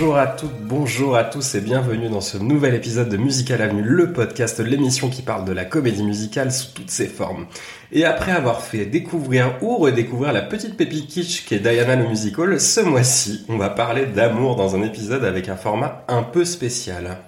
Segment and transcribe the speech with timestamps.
[0.00, 3.82] Bonjour à toutes, bonjour à tous et bienvenue dans ce nouvel épisode de Musical Avenue,
[3.82, 7.46] le podcast, l'émission qui parle de la comédie musicale sous toutes ses formes.
[7.90, 12.06] Et après avoir fait découvrir ou redécouvrir la petite pépite kitsch qui est Diana le
[12.06, 16.44] Musical, ce mois-ci, on va parler d'amour dans un épisode avec un format un peu
[16.44, 17.18] spécial.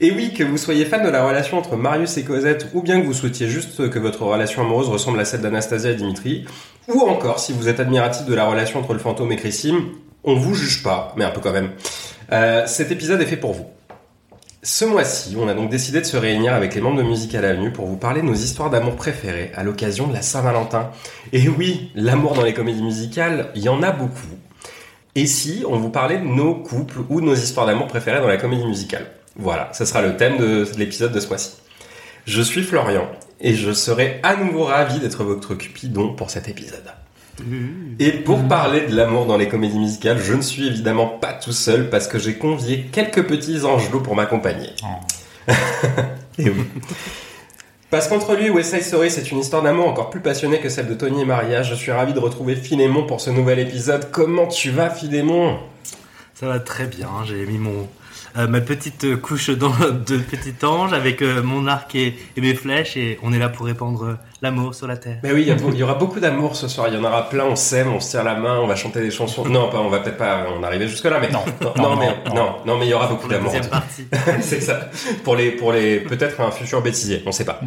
[0.00, 3.00] Et oui, que vous soyez fan de la relation entre Marius et Cosette, ou bien
[3.00, 6.44] que vous souhaitiez juste que votre relation amoureuse ressemble à celle d'Anastasia et Dimitri,
[6.88, 9.78] ou encore si vous êtes admiratif de la relation entre le fantôme et Christine,
[10.24, 11.70] on vous juge pas, mais un peu quand même.
[12.32, 13.66] Euh, cet épisode est fait pour vous.
[14.62, 17.72] Ce mois-ci, on a donc décidé de se réunir avec les membres de Musical Avenue
[17.72, 20.90] pour vous parler de nos histoires d'amour préférées à l'occasion de la Saint-Valentin.
[21.32, 24.36] Et oui, l'amour dans les comédies musicales, il y en a beaucoup.
[25.14, 28.28] Et si on vous parlait de nos couples ou de nos histoires d'amour préférées dans
[28.28, 29.06] la comédie musicale?
[29.36, 31.52] Voilà, ce sera le thème de l'épisode de ce mois-ci.
[32.26, 33.08] Je suis Florian
[33.40, 36.92] et je serai à nouveau ravi d'être votre cupidon pour cet épisode.
[37.98, 41.52] Et pour parler de l'amour dans les comédies musicales, je ne suis évidemment pas tout
[41.52, 44.70] seul parce que j'ai convié quelques petits angelots pour m'accompagner.
[44.82, 45.52] Oh.
[46.38, 46.64] et oui.
[47.90, 50.68] Parce qu'entre lui et West Side Story, c'est une histoire d'amour encore plus passionnée que
[50.68, 51.62] celle de Tony et Maria.
[51.62, 54.10] Je suis ravi de retrouver Philémon pour ce nouvel épisode.
[54.12, 55.58] Comment tu vas, Philémon?
[56.34, 57.08] Ça va très bien.
[57.26, 57.88] J'ai mis mon
[58.36, 63.18] euh, ma petite couche de petit ange avec euh, mon arc et, mes flèches et
[63.22, 65.18] on est là pour répandre euh, l'amour sur la terre.
[65.22, 66.88] Mais oui, il y, aura beaucoup d'amour ce soir.
[66.88, 67.44] Il y en aura plein.
[67.44, 69.44] On s'aime, on se tire la main, on va chanter des chansons.
[69.46, 71.44] Non, pas, on va peut-être pas en arriver jusque là, mais non,
[71.76, 73.52] non, mais non, non, mais il y aura beaucoup d'amour.
[74.40, 74.90] C'est ça.
[75.24, 77.22] Pour les, pour les, peut-être un futur bêtisier.
[77.26, 77.60] On sait pas.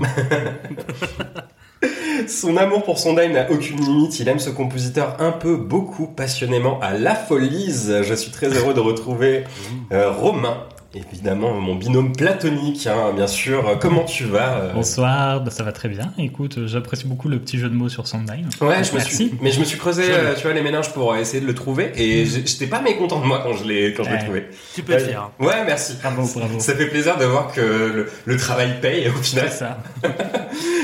[2.28, 4.20] Son amour pour son dame n'a aucune limite.
[4.20, 8.02] Il aime ce compositeur un peu, beaucoup, passionnément à la folise.
[8.04, 9.44] Je suis très heureux de retrouver
[9.92, 10.58] euh, Romain.
[10.96, 13.80] Évidemment, mon binôme platonique, hein, bien sûr.
[13.80, 16.14] Comment tu vas euh Bonsoir, bah, ça va très bien.
[16.20, 18.48] Écoute, euh, j'apprécie beaucoup le petit jeu de mots sur Sondheim.
[18.62, 20.04] Ouais, je me suis, mais je me suis creusé,
[20.38, 23.42] tu vois, les méninges pour essayer de le trouver, et j'étais pas mécontent de moi
[23.44, 24.46] quand je l'ai, quand je l'ai trouvé.
[24.76, 25.32] Tu peux le faire.
[25.40, 25.96] Ouais, merci.
[26.00, 26.60] Bravo, bravo.
[26.60, 29.48] Ça fait plaisir de voir que le, travail paye au final.
[29.50, 29.78] C'est ça.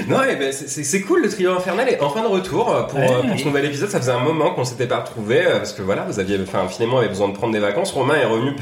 [0.08, 3.46] non, ben, c'est cool, le trio infernal est en fin de retour pour, pour ce
[3.46, 3.90] nouvel épisode.
[3.90, 6.98] Ça faisait un moment qu'on s'était pas retrouvé parce que voilà, vous aviez, enfin, finalement,
[6.98, 7.92] avait besoin de prendre des vacances.
[7.92, 8.56] Romain est revenu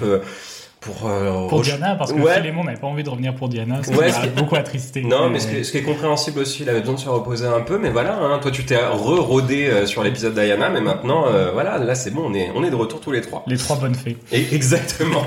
[0.87, 2.35] pour euh, pour Diana parce que ouais.
[2.35, 5.03] Philémon n'avait pas envie de revenir pour Diana ça ouais, m'a beaucoup attristé.
[5.03, 7.09] Non mais ce qui, est, ce qui, est compréhensible aussi il avait besoin de se
[7.09, 10.81] reposer un peu mais voilà hein, toi tu t'es re-rodé euh, sur l'épisode Diana mais
[10.81, 13.43] maintenant euh, voilà là c'est bon on est on est de retour tous les trois.
[13.47, 14.17] Les trois bonnes fées.
[14.31, 15.23] Et exactement.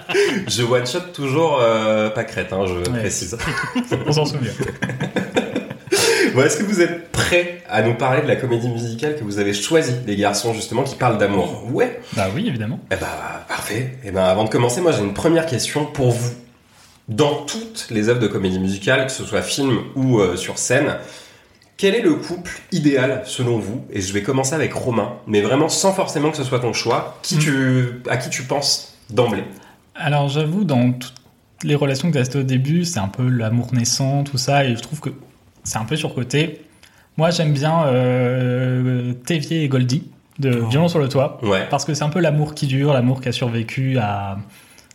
[0.48, 1.60] Je one shot toujours
[2.14, 3.36] pas crête hein, je précise.
[4.06, 4.50] On s'en souvient
[6.34, 9.38] Bon, Est-ce que vous êtes prêts à nous parler de la comédie musicale que vous
[9.38, 11.64] avez choisie, les garçons, justement, qui parlent d'amour?
[11.72, 12.00] Ouais.
[12.14, 12.78] Bah oui, évidemment.
[12.92, 13.98] Eh bah, parfait.
[14.04, 16.32] Eh ben, avant de commencer, moi, j'ai une première question pour vous.
[17.08, 20.96] Dans toutes les œuvres de comédie musicale, que ce soit film ou euh, sur scène,
[21.76, 23.84] quel est le couple idéal selon vous?
[23.90, 27.18] Et je vais commencer avec Romain, mais vraiment sans forcément que ce soit ton choix.
[27.22, 27.38] Qui hmm.
[27.38, 29.44] tu, à qui tu penses d'emblée?
[29.96, 31.14] Alors j'avoue, dans toutes
[31.64, 34.76] les relations que tu as au début, c'est un peu l'amour naissant, tout ça, et
[34.76, 35.10] je trouve que
[35.64, 36.62] c'est un peu surcoté.
[37.16, 40.04] Moi, j'aime bien euh, Tévier et Goldie
[40.38, 40.68] de oh.
[40.68, 41.40] Violon sur le toit.
[41.68, 44.38] Parce que c'est un peu l'amour qui dure, l'amour qui a survécu à,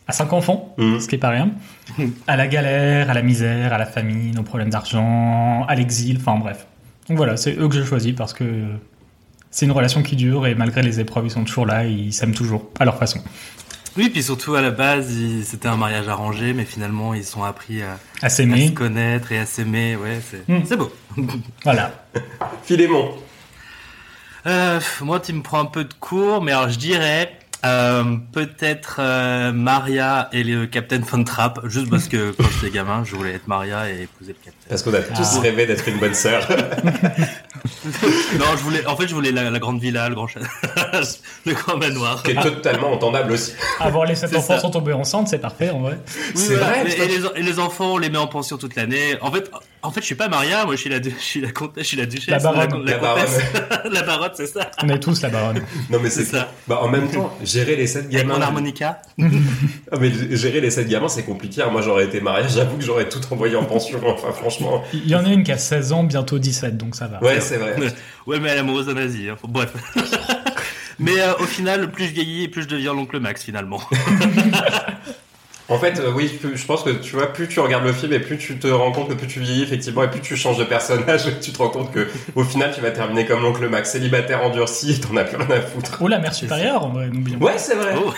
[0.08, 1.00] à cinq enfants, mm.
[1.00, 1.52] ce qui est pas rien.
[2.28, 6.38] à la galère, à la misère, à la famine, aux problèmes d'argent, à l'exil, enfin
[6.38, 6.66] bref.
[7.08, 8.64] Donc voilà, c'est eux que je choisis parce que
[9.52, 12.14] c'est une relation qui dure et malgré les épreuves, ils sont toujours là et ils
[12.14, 13.22] s'aiment toujours à leur façon.
[13.98, 15.10] Oui, puis surtout à la base,
[15.44, 19.38] c'était un mariage arrangé, mais finalement ils sont appris à, à s'aimer, se connaître et
[19.38, 19.96] à s'aimer.
[19.96, 20.78] Ouais, c'est hmm.
[20.78, 20.92] beau.
[21.64, 22.06] voilà.
[22.64, 23.14] Philémon.
[24.48, 28.98] Euh, moi, tu me prends un peu de cours, mais alors je dirais euh, peut-être
[29.00, 33.34] euh, Maria et le Captain Von Trapp, juste parce que quand j'étais gamin, je voulais
[33.34, 34.70] être Maria et épouser le Captain.
[34.70, 35.42] Parce qu'on a tous ah.
[35.42, 36.48] rêvé d'être une bonne sœur.
[38.40, 40.28] non, je voulais, en fait, je voulais la, grande villa, le grand,
[41.46, 42.22] le grand manoir.
[42.24, 43.54] Qui est totalement entendable aussi.
[43.80, 46.00] Avoir les sept enfants sont tombés ensemble, c'est parfait en vrai.
[46.36, 46.84] c'est vrai.
[46.86, 49.18] Et, les, et, les, enfants, on les met en pension toute l'année.
[49.22, 49.50] En fait,
[49.82, 51.88] en fait, je suis pas Maria, moi je suis la, je suis la comtesse, je
[51.90, 52.28] suis la duchesse.
[52.28, 52.86] La baronne.
[52.86, 54.72] La, la, la baronne, c'est ça.
[54.84, 55.62] On est tous la baronne.
[55.90, 56.50] Non mais c'est ça.
[56.68, 58.32] Bah, en même temps, gérer les sept gamins.
[58.32, 59.02] Avec mon harmonica.
[59.92, 61.64] ah, mais gérer les sept gamins, c'est compliqué.
[61.72, 64.00] Moi, j'aurais été Maria, j'avoue que j'aurais tout envoyé en pension.
[64.16, 64.84] Enfin, franchement.
[64.94, 67.22] Il y en a une qui a 16 ans, bientôt 17, donc ça va.
[67.22, 67.76] Ouais, c'est vrai.
[68.28, 69.30] ouais, mais elle est amoureuse d'un nazi.
[69.30, 69.36] Hein.
[69.48, 69.74] Bref.
[71.00, 73.82] mais euh, au final, plus je vieillis et plus je deviens l'oncle Max finalement.
[75.68, 78.20] En fait, euh, oui, je pense que tu vois, plus tu regardes le film et
[78.20, 80.64] plus tu te rends compte que plus tu vieillis effectivement et plus tu changes de
[80.64, 84.44] personnage, tu te rends compte que au final tu vas terminer comme l'oncle Max, célibataire
[84.44, 86.00] endurci et t'en as plus rien à foutre.
[86.02, 87.10] Ou la mère supérieure, en vrai,
[87.42, 87.96] Ouais, c'est vrai.
[87.98, 88.14] Oh.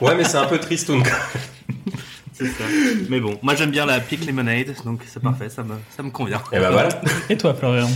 [0.04, 0.90] ouais, mais c'est un peu triste
[2.34, 2.64] C'est ça.
[3.08, 6.10] Mais bon, moi j'aime bien la Pink Lemonade, donc c'est parfait, ça me, ça me
[6.10, 6.42] convient.
[6.52, 6.90] Et bah voilà.
[7.30, 7.88] Et toi, Florian?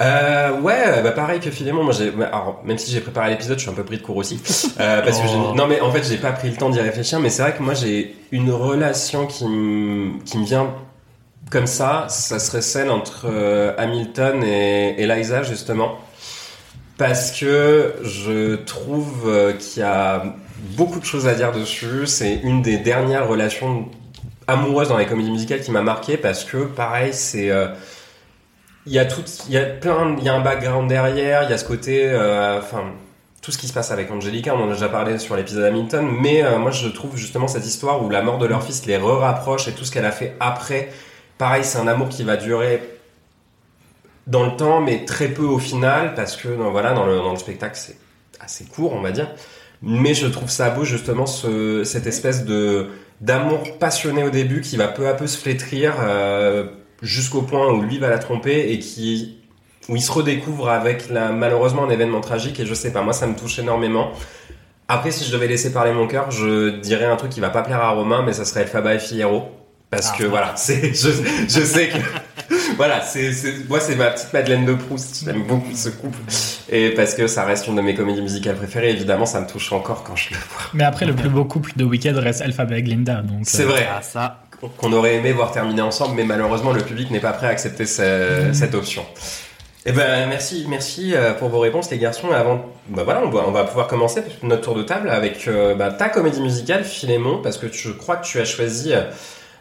[0.00, 1.82] Euh, ouais, bah pareil que Philémon.
[1.82, 4.16] Moi, j'ai, alors, même si j'ai préparé l'épisode, je suis un peu pris de court
[4.16, 4.40] aussi,
[4.78, 5.54] euh, parce que j'ai- Oh.
[5.56, 7.18] non, mais en fait, j'ai pas pris le temps d'y réfléchir.
[7.18, 10.68] Mais c'est vrai que moi, j'ai une relation qui me qui me vient
[11.50, 12.06] comme ça.
[12.08, 15.98] Ça serait celle entre euh, Hamilton et Eliza justement,
[16.96, 20.22] parce que je trouve euh, qu'il y a
[20.76, 22.06] beaucoup de choses à dire dessus.
[22.06, 23.86] C'est une des dernières relations
[24.46, 27.66] amoureuses dans les comédies musicales qui m'a marqué parce que pareil, c'est euh,
[28.88, 31.50] il y a tout, il y a plein, il y a un background derrière, il
[31.50, 32.84] y a ce côté, euh, enfin,
[33.42, 36.08] tout ce qui se passe avec Angelica, on en a déjà parlé sur l'épisode Hamilton,
[36.20, 38.96] mais euh, moi je trouve justement cette histoire où la mort de leur fils les
[38.96, 40.90] re-rapproche et tout ce qu'elle a fait après,
[41.36, 42.82] pareil, c'est un amour qui va durer
[44.26, 47.32] dans le temps, mais très peu au final, parce que dans, voilà, dans le, dans
[47.32, 47.98] le spectacle c'est
[48.40, 49.30] assez court, on va dire.
[49.82, 52.88] Mais je trouve ça beau justement ce, cette espèce de
[53.20, 56.66] d'amour passionné au début qui va peu à peu se flétrir euh,
[57.02, 59.36] jusqu'au point où lui va la tromper et qui
[59.88, 63.12] où il se redécouvre avec la, malheureusement un événement tragique et je sais pas moi
[63.12, 64.10] ça me touche énormément.
[64.88, 67.62] Après si je devais laisser parler mon cœur, je dirais un truc qui va pas
[67.62, 69.50] plaire à Romain mais ça serait Elphaba et Figaro
[69.90, 70.18] parce Ah.
[70.18, 71.08] que voilà, c'est je,
[71.48, 75.74] je sais que voilà, c'est c'est moi c'est ma petite Madeleine de Proust, j'aime beaucoup
[75.74, 76.18] ce couple
[76.70, 79.72] et parce que ça reste une de mes comédies musicales préférées, évidemment ça me touche
[79.72, 80.62] encore quand je le vois.
[80.74, 83.22] Mais après, le plus beau couple de week-end reste Alphabet et Glinda.
[83.22, 83.88] Donc, C'est euh, vrai.
[83.90, 84.42] Ah, ça.
[84.78, 87.86] Qu'on aurait aimé voir terminer ensemble, mais malheureusement le public n'est pas prêt à accepter
[87.86, 89.04] ce- cette option.
[89.86, 92.30] Eh ben merci, merci euh, pour vos réponses les garçons.
[92.32, 95.74] Avant, bah voilà, on va, on va pouvoir commencer notre tour de table avec euh,
[95.74, 98.92] bah, ta comédie musicale Philémon, parce que je crois que tu as choisi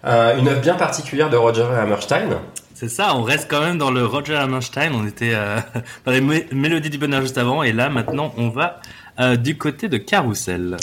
[0.03, 2.39] euh, une œuvre bien particulière de Roger Hammerstein.
[2.73, 4.91] C'est ça, on reste quand même dans le Roger Hammerstein.
[4.93, 5.57] On était euh,
[6.05, 8.79] dans les mé- mélodies du bonheur juste avant, et là maintenant on va
[9.19, 10.75] euh, du côté de Carousel.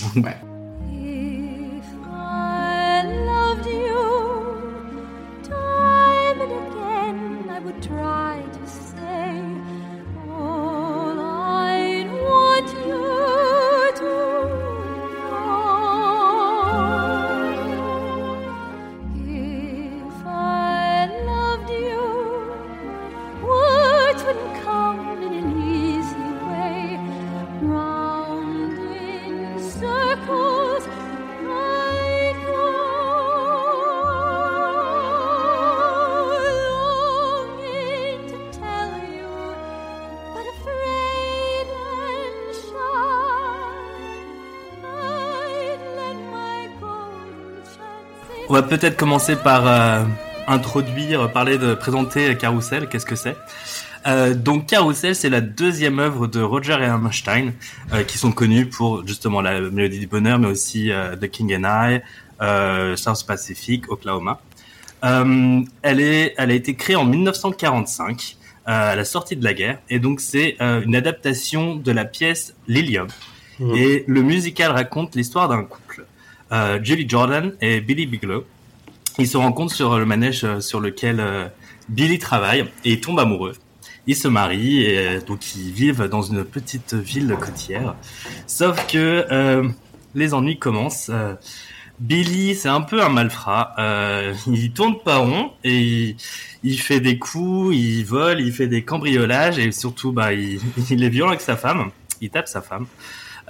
[48.76, 50.04] Peut-être commencer par euh,
[50.48, 52.88] introduire, parler de présenter Carousel.
[52.88, 53.36] Qu'est-ce que c'est?
[54.08, 57.52] Euh, donc Carousel, c'est la deuxième œuvre de Roger et Hammerstein,
[57.92, 61.54] euh, qui sont connus pour justement la mélodie du bonheur, mais aussi euh, The King
[61.54, 62.00] and
[62.40, 64.40] I, South Pacific, Oklahoma.
[65.02, 69.78] Elle est, elle a été créée en 1945, euh, à la sortie de la guerre,
[69.88, 73.06] et donc c'est une adaptation de la pièce Lilium.
[73.60, 73.76] Mhm.
[73.76, 76.06] Et le musical raconte l'histoire d'un couple,
[76.82, 78.44] Julie Jordan et Billy Bigelow.
[79.18, 81.48] Ils se rencontrent sur le manège euh, sur lequel euh,
[81.88, 83.54] Billy travaille et ils tombent amoureux.
[84.06, 87.94] Ils se marient et euh, donc ils vivent dans une petite ville côtière.
[88.46, 89.68] Sauf que euh,
[90.14, 91.10] les ennuis commencent.
[91.10, 91.34] Euh,
[92.00, 93.72] Billy, c'est un peu un malfrat.
[93.78, 96.16] Euh, il tourne pas rond et il,
[96.64, 101.04] il fait des coups, il vole, il fait des cambriolages et surtout, bah, il, il
[101.04, 101.90] est violent avec sa femme.
[102.20, 102.86] Il tape sa femme.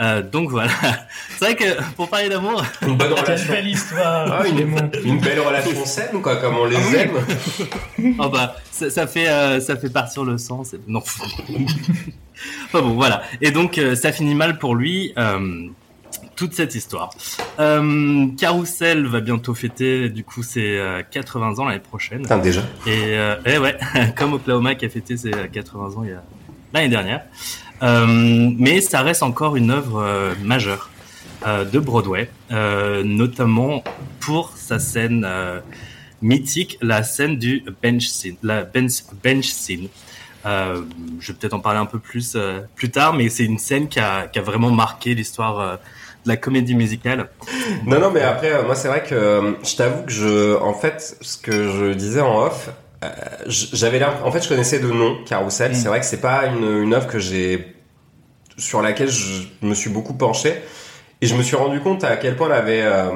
[0.00, 0.70] Euh, donc voilà.
[1.38, 3.52] C'est vrai que pour parler d'amour, Une bonne Quelle relation.
[3.52, 7.12] belle histoire, Ah, une, belle relation saine, quoi, comme on les aime.
[8.18, 10.64] oh bah, ça, ça fait euh, ça fait partir le sang.
[10.64, 10.98] c'est- Non.
[12.66, 13.22] enfin bon, voilà.
[13.40, 15.12] Et donc euh, ça finit mal pour lui.
[15.18, 15.66] euh,
[16.36, 17.10] toute cette histoire.
[17.60, 22.22] Euh, Carousel va bientôt fêter du coup ses euh, 80 ans l'année prochaine.
[22.22, 22.60] Putain, déjà.
[22.88, 23.76] Et, euh, eh ouais,
[24.16, 26.22] comme Oklahoma qui a fêté ses 80 ans il y a
[26.72, 27.22] l'année dernière.
[27.84, 28.06] Euh,
[28.58, 30.90] mais ça reste encore une œuvre euh, majeure
[31.46, 32.30] euh, de Broadway,
[33.04, 33.84] notamment
[34.20, 35.26] pour sa scène
[36.22, 39.88] mythique, la scène du bench scene, la bench, bench scene.
[40.46, 40.82] Euh,
[41.20, 43.88] je vais peut-être en parler un peu plus euh, plus tard, mais c'est une scène
[43.88, 45.76] qui a, qui a vraiment marqué l'histoire euh,
[46.24, 47.30] de la comédie musicale.
[47.86, 51.38] Non, non, mais après, moi, c'est vrai que je t'avoue que je, en fait, ce
[51.38, 52.70] que je disais en off,
[53.46, 55.72] j'avais l'air, en fait, je connaissais de nom Carousel.
[55.72, 55.74] Mm.
[55.74, 57.73] C'est vrai que c'est pas une, une œuvre que j'ai,
[58.56, 60.54] sur laquelle je me suis beaucoup penché.
[61.20, 63.08] Et je me suis rendu compte à quel point elle avait, euh,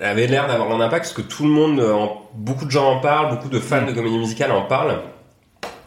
[0.00, 2.70] elle avait l'air d'avoir un impact, parce que tout le monde, euh, en- beaucoup de
[2.70, 4.98] gens en parlent, beaucoup de fans de comédie musicale en parlent,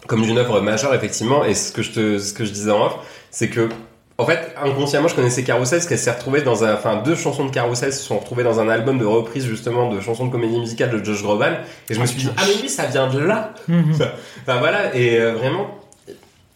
[0.08, 1.46] comme d'une œuvre majeure, effectivement.
[1.46, 2.96] Et ce que je te, ce que je disais en off,
[3.32, 3.70] c'est que,
[4.18, 7.46] en fait, inconsciemment, je connaissais Carousel parce qu'elle s'est retrouvée dans un, enfin, deux chansons
[7.46, 10.60] de Carousel se sont retrouvées dans un album de reprise, justement, de chansons de comédie
[10.60, 11.54] musicale de Josh Groban.
[11.90, 13.54] Et je me suis dit, ah, mais oui, ça vient de là!
[13.68, 13.94] Mhm.
[13.94, 14.96] Enfin, voilà.
[14.96, 15.80] Et euh, vraiment,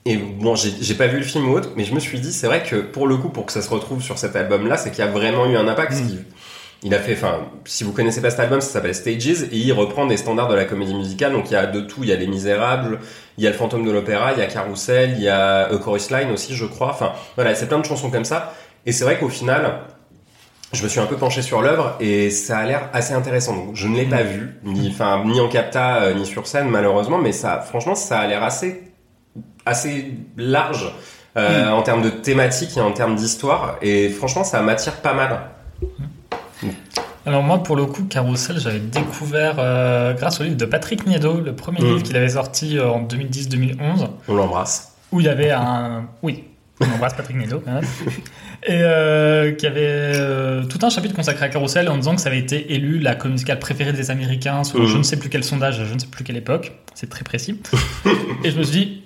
[0.09, 2.47] Et bon, j'ai pas vu le film ou autre, mais je me suis dit, c'est
[2.47, 5.03] vrai que pour le coup, pour que ça se retrouve sur cet album-là, c'est qu'il
[5.03, 5.91] y a vraiment eu un impact.
[5.91, 6.07] Mm.
[6.09, 6.25] Il,
[6.83, 9.73] il a fait, enfin, si vous connaissez pas cet album, ça s'appelle Stages, et il
[9.73, 11.33] reprend des standards de la comédie musicale.
[11.33, 12.99] Donc il y a de tout, il y a Les Misérables,
[13.37, 15.77] il y a Le Fantôme de l'Opéra, il y a Carousel, il y a A
[15.77, 16.91] Chorus Line aussi, je crois.
[16.91, 18.53] Enfin, voilà, c'est plein de chansons comme ça.
[18.85, 19.79] Et c'est vrai qu'au final,
[20.71, 23.57] je me suis un peu penché sur l'œuvre et ça a l'air assez intéressant.
[23.57, 26.69] Donc je ne l'ai pas vu, ni, enfin, ni en capta, euh, ni sur scène
[26.69, 28.83] malheureusement, mais ça, franchement, ça a l'air assez,
[29.65, 30.91] assez large
[31.37, 33.77] euh, en termes de thématique et en termes d'histoire.
[33.81, 35.39] Et franchement, ça m'attire pas mal.
[37.25, 41.41] Alors moi, pour le coup, Carousel, j'avais découvert euh, grâce au livre de Patrick Niedo,
[41.41, 41.85] le premier Mm.
[41.85, 44.93] livre qu'il avait sorti euh, en 2010-2011, On l'embrasse.
[45.11, 46.05] où il y avait un...
[46.23, 46.45] Oui,
[46.79, 47.83] on embrasse Patrick Niedo quand même.
[48.63, 52.39] Et euh, qui avait tout un chapitre consacré à Carousel en disant que ça avait
[52.39, 54.87] été élu la comédie musicale préférée des Américains sur Mhm.
[54.87, 56.71] je ne sais plus quel sondage, je ne sais plus quelle époque.
[56.95, 57.59] C'est très précis.
[58.45, 59.03] Et je me suis dit,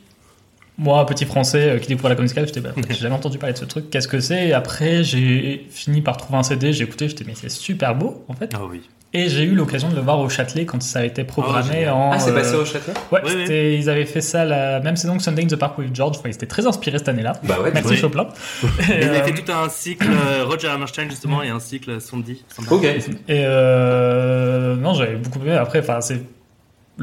[0.77, 3.53] moi, petit français euh, qui découvre la comédie musicale, j'étais, bah, j'ai jamais entendu parler
[3.53, 4.47] de ce truc, qu'est-ce que c'est?
[4.47, 8.23] Et après, j'ai fini par trouver un CD, j'ai écouté, j'étais, mais c'est super beau
[8.27, 8.51] en fait.
[8.55, 8.81] Ah oui.
[9.13, 11.73] Et j'ai eu l'occasion de le voir au Châtelet quand ça a été programmé Oh,
[11.73, 11.93] génial.
[11.93, 12.11] en.
[12.13, 15.17] Ah, c'est euh, passé au château Ouais, Oui, ils avaient fait ça la même saison
[15.17, 16.15] que Sunday in the Park with George.
[16.17, 17.33] Enfin, ils étaient très inspirés cette année-là.
[17.43, 17.97] Bah ouais, Merci oui.
[17.97, 18.27] Chopin.
[18.63, 21.59] Et Et, il a euh, fait tout un cycle euh, Roger Hammerstein justement et un
[21.59, 22.41] cycle Sandy.
[22.69, 22.85] Ok.
[22.85, 25.57] et, euh, non, j'avais beaucoup aimé.
[25.57, 26.21] Après, enfin, c'est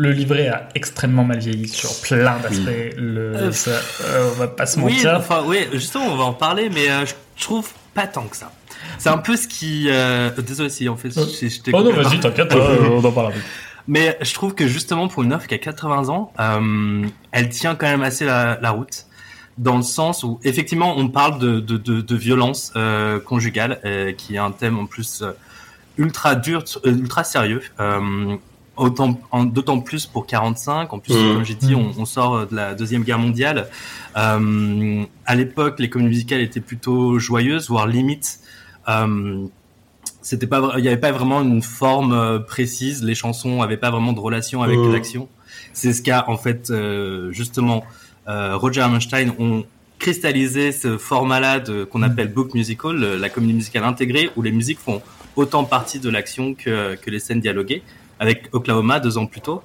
[0.00, 2.94] le livret a extrêmement mal vieilli sur plein d'aspects.
[2.96, 3.72] Le, Euh, ça,
[4.04, 5.16] euh, on va pas se Oui, mentir.
[5.18, 8.52] enfin, oui, justement, on va en parler, mais euh, je trouve pas tant que ça.
[8.98, 9.86] C'est un peu ce qui.
[9.90, 13.10] euh, Désolé si en fait, je, je t'ai Oh non, vas-y, t'inquiète, euh, on en
[13.12, 13.32] parle.
[13.88, 17.74] Mais je trouve que justement pour une œuvre qui a 80 ans, euh, elle tient
[17.74, 19.06] quand même assez la, la route.
[19.56, 24.12] Dans le sens où effectivement on parle de, de, de, de violence euh, conjugale, euh,
[24.12, 25.24] qui est un thème en plus
[25.96, 27.62] ultra dur, ultra sérieux.
[28.78, 30.92] Euh, autant, d'autant plus pour 45.
[30.92, 31.34] En plus, Mhm.
[31.34, 33.68] comme j'ai dit, on, on sort de la deuxième guerre mondiale.
[34.16, 38.40] Euh, à l'époque, les comédies musicales étaient plutôt joyeuses, voire limite.
[38.88, 39.46] Euh,
[40.22, 43.02] c'était pas, il n'y avait pas vraiment une forme euh, précise.
[43.02, 44.92] Les chansons avaient pas vraiment de relation avec Mhm.
[44.92, 45.28] l'action.
[45.72, 47.84] C'est ce qu'a en fait euh, justement
[48.28, 49.64] euh, Roger Hammerstein ont
[49.98, 55.02] cristallisé ce format-là qu'on appelle book musical, la comédie musicale intégrée, où les musiques font
[55.34, 57.82] autant partie de l'action que, que les scènes dialoguées,
[58.20, 59.62] avec Oklahoma deux ans plus tôt.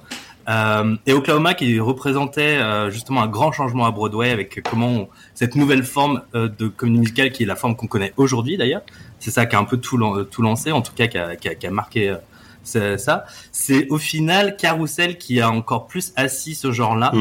[0.48, 5.08] Euh, et Oklahoma qui représentait euh, justement un grand changement à Broadway avec comment on-
[5.34, 8.82] cette nouvelle forme euh, de comédie musicale qui est la forme qu'on connaît aujourd'hui d'ailleurs.
[9.18, 11.34] C'est ça qui a un peu tout, lan- tout lancé, en tout cas qui a,
[11.36, 12.14] qui a, qui a marqué
[12.62, 13.24] ça.
[13.52, 17.12] C'est au final Carousel qui a encore plus assis ce genre-là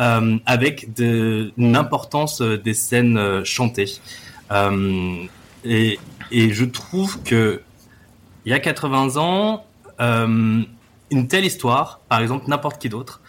[0.00, 4.00] euh, avec de, une importance des scènes chantées.
[5.64, 5.98] Et,
[6.30, 7.60] et je trouve que
[8.46, 9.64] il y a 80 ans,
[10.00, 10.62] euh,
[11.14, 13.20] une telle histoire, par exemple n'importe qui d'autre,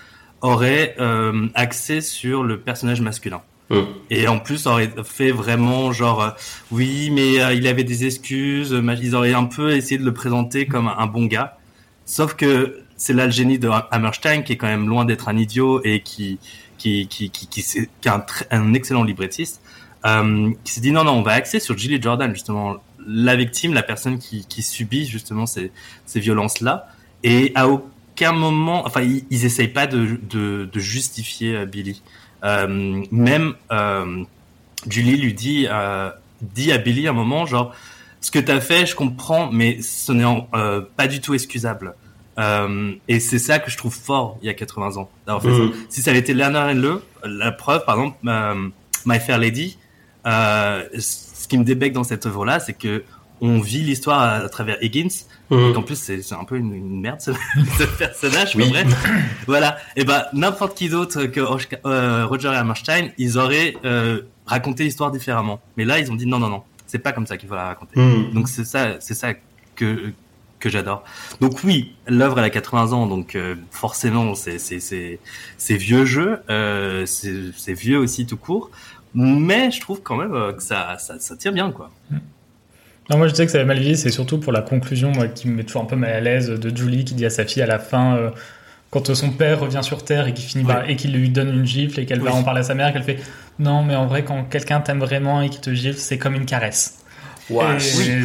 [0.42, 3.42] aurait euh, axé sur le personnage masculin.
[3.70, 3.82] Hmm.
[4.12, 6.30] Et en plus, aurait fait vraiment genre, euh,
[6.72, 10.68] oui, mais euh, il avait des excuses, ils auraient un peu essayé de le présenter
[10.68, 11.58] comme un, un bon gars.
[12.06, 15.38] Sauf que c'est là le génie de Hammerstein qui est quand même loin d'être un
[15.38, 16.38] idiot et qui
[16.78, 18.12] qui qui qui, qui, sait- qui est
[18.52, 19.62] un, excellent librettiste,
[20.64, 22.76] qui s'est dit non non, on va axer sur Gilly Jordan justement
[23.08, 25.72] la victime, la personne qui qui subit justement ces
[26.06, 26.88] ces violences là.
[27.26, 32.02] Et à aucun moment, enfin ils, ils essayent pas de de, de justifier euh, Billy.
[32.46, 34.24] Euh, même euh,
[34.88, 37.74] Julie lui dit euh, dit à Billy un moment genre
[38.22, 40.26] ce que t'as fait je comprends mais ce n'est
[40.96, 41.96] pas du tout excusable
[42.38, 45.64] et c'est ça que je trouve fort il y a 80 ans fait ça.
[45.90, 48.18] si ça avait été Leonard Henle la preuve par exemple
[49.06, 49.78] My Fair Lady
[50.26, 53.04] ce qui me débecte dans cette œuvre là c'est que
[53.46, 55.10] on vit l'histoire à, à travers Higgins
[55.52, 57.32] et en plus, c'est un peu une, une merde ce,
[57.78, 58.56] ce personnage.
[58.56, 58.70] Oui.
[58.70, 58.88] bref,
[59.48, 59.78] voilà.
[59.96, 61.40] Et ben n'importe qui d'autre que
[61.86, 65.60] euh, Roger et Hammerstein, ils auraient euh, raconté l'histoire différemment.
[65.78, 67.68] Mais là, ils ont dit non, non, non, c'est pas comme ça qu'il faut la
[67.68, 68.00] raconter.
[68.00, 68.32] Hmm.
[68.34, 69.34] Donc c'est ça, c'est ça
[69.76, 70.14] que
[70.60, 71.04] que j'adore.
[71.42, 75.20] Donc oui, l'œuvre elle a 80 ans, donc euh, forcément c'est c'est
[75.76, 78.72] vieux jeu, euh, c'est vieux aussi tout court.
[79.14, 81.92] Mais je trouve quand même que ça, ça ça tient bien quoi.
[83.10, 85.28] Non, moi je sais que ça avait mal vieilli, c'est surtout pour la conclusion moi,
[85.28, 87.46] qui me met toujours un peu mal à l'aise de Julie qui dit à sa
[87.46, 88.30] fille à la fin, euh,
[88.90, 91.66] quand son père revient sur Terre et qu'il finit par- et qu'il lui donne une
[91.66, 93.20] gifle et qu'elle va en parler à sa mère, qu'elle fait
[93.60, 96.46] Non, mais en vrai, quand quelqu'un t'aime vraiment et qu'il te gifle, c'est comme une
[96.46, 97.00] caresse.
[97.50, 97.64] Oui.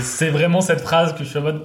[0.02, 1.62] c'est vraiment cette phrase que je suis en mode.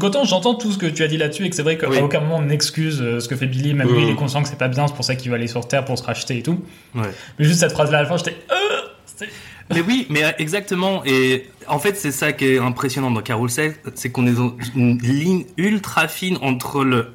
[0.00, 1.98] Autant j'entends tout ce que tu as dit là-dessus et que c'est vrai qu'à Oui.
[2.00, 4.48] aucun moment on n'excuse euh, ce que fait Billy, même lui il est conscient que
[4.48, 6.42] c'est pas bien, c'est pour ça qu'il va aller sur Terre pour se racheter et
[6.42, 6.64] tout.
[6.94, 7.02] Ouais.
[7.38, 8.36] Mais juste cette phrase-là à la fin, j'étais.
[8.50, 9.26] Euh,
[9.72, 11.02] Mais oui, mais euh, exactement.
[11.04, 14.98] Et en fait, c'est ça qui est impressionnant dans Carousel, c'est qu'on est dans une
[14.98, 17.14] ligne ultra fine entre le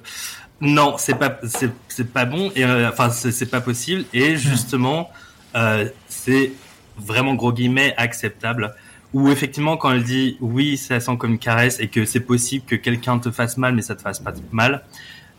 [0.61, 5.09] non, c'est pas c'est c'est pas bon et euh, enfin c'est pas possible et justement
[5.55, 6.51] euh, c'est
[6.97, 8.75] vraiment gros guillemets acceptable.
[9.13, 12.65] Ou effectivement, quand elle dit oui, ça sent comme une caresse et que c'est possible
[12.65, 14.83] que quelqu'un te fasse mal, mais ça te fasse pas mal.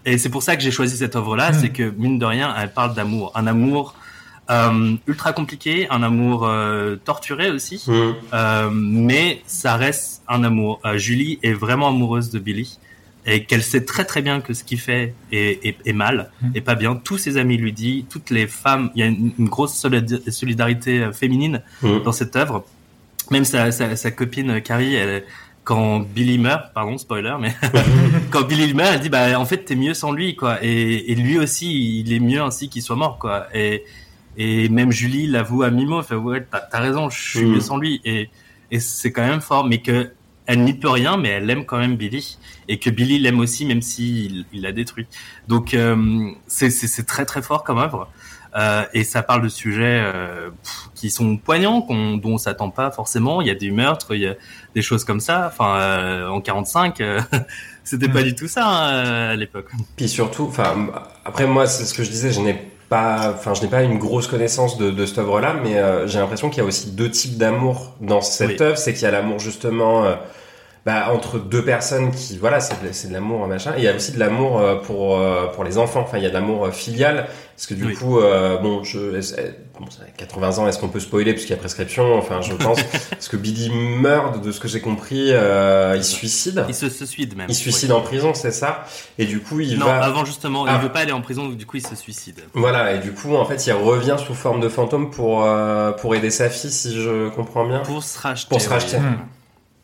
[0.06, 1.54] Et c'est pour ça que j'ai choisi cette œuvre-là, Mm.
[1.60, 3.94] c'est que mine de rien, elle parle d'amour, un amour
[4.50, 7.82] euh, ultra compliqué, un amour euh, torturé aussi.
[7.86, 8.14] Mhm.
[8.34, 10.80] Euh, mais ça reste un amour.
[10.84, 12.78] Euh, Julie est vraiment amoureuse de Billy
[13.26, 16.50] et qu'elle sait très très bien que ce qu'il fait est, est, est mal Mm.
[16.54, 16.96] et pas bien.
[16.96, 20.22] Tous ses amis lui disent, toutes les femmes, il y a une, une grosse solid-
[20.30, 22.02] solidarité féminine Mhm.
[22.02, 22.64] dans cette œuvre.
[23.30, 25.22] Même sa, sa, sa copine Carrie, elle,
[25.62, 27.54] quand Billy meurt, pardon spoiler, mais
[28.30, 30.58] quand Billy meurt, elle dit bah en fait t'es mieux sans lui quoi.
[30.64, 33.46] Et, et lui aussi, il est mieux ainsi qu'il soit mort quoi.
[33.54, 33.84] Et
[34.36, 37.52] et même Julie l'avoue à Mimo, elle fait ouais t'as as raison, je suis Mhm.
[37.54, 38.00] mieux sans lui.
[38.04, 38.30] Et
[38.72, 40.12] et c'est quand même fort, mais que
[40.46, 43.66] elle n'y peut rien, mais elle aime quand même Billy et que Billy l'aime aussi,
[43.66, 45.06] même s'il il l'a détruit.
[45.48, 48.08] Donc euh, c'est très très fort comme œuvre.
[48.56, 52.70] Euh, et ça parle de sujets euh, pff, qui sont poignants, qu'on, dont on s'attend
[52.70, 53.40] pas forcément.
[53.40, 54.34] Il y a des meurtres, il y a
[54.74, 55.46] des choses comme ça.
[55.52, 57.20] Enfin, euh, en 45, euh,
[57.84, 58.24] c'était pas Mm.
[58.24, 59.68] du tout ça hein, à l'époque.
[59.96, 60.88] Puis surtout, enfin,
[61.24, 63.98] après moi, c'est ce que je disais, je n'ai pas, enfin, je n'ai pas une
[63.98, 67.10] grosse connaissance de, de cette œuvre-là, mais euh, j'ai l'impression qu'il y a aussi deux
[67.10, 68.56] types d'amour dans cette Oui.
[68.60, 68.76] œuvre.
[68.76, 70.14] C'est qu'il y a l'amour justement, euh,
[70.86, 73.72] bah, entre deux personnes qui, voilà, c'est de, c'est de l'amour machin.
[73.76, 76.00] Et il y a aussi de l'amour euh, pour euh, pour les enfants.
[76.00, 77.94] Enfin, il y a de l'amour euh, filial, parce que du Oui.
[77.94, 81.32] coup, euh, bon, je, bon, ça fait 80 ans, est-ce qu'on peut spoiler?
[81.34, 84.80] Puisqu'il y a prescription Enfin, je pense, parce que Billy meurt, de, ce que j'ai
[84.80, 86.64] compris, euh, il se suicide.
[86.66, 87.46] Il se, se suicide même.
[87.50, 87.96] Il se suicide Oui.
[87.98, 88.84] en prison, c'est ça.
[89.18, 90.02] Et du coup, il Non, va.
[90.02, 90.76] avant justement, Ah.
[90.78, 92.40] il veut pas aller en prison, donc du coup il se suicide.
[92.54, 96.14] Voilà, et du coup, en fait, il revient sous forme de fantôme pour, euh, pour
[96.14, 97.80] aider sa fille, si je comprends bien.
[97.80, 98.48] Pour se racheter.
[98.48, 98.72] Pour se oui.
[98.74, 98.98] racheter.
[98.98, 99.16] Hmm.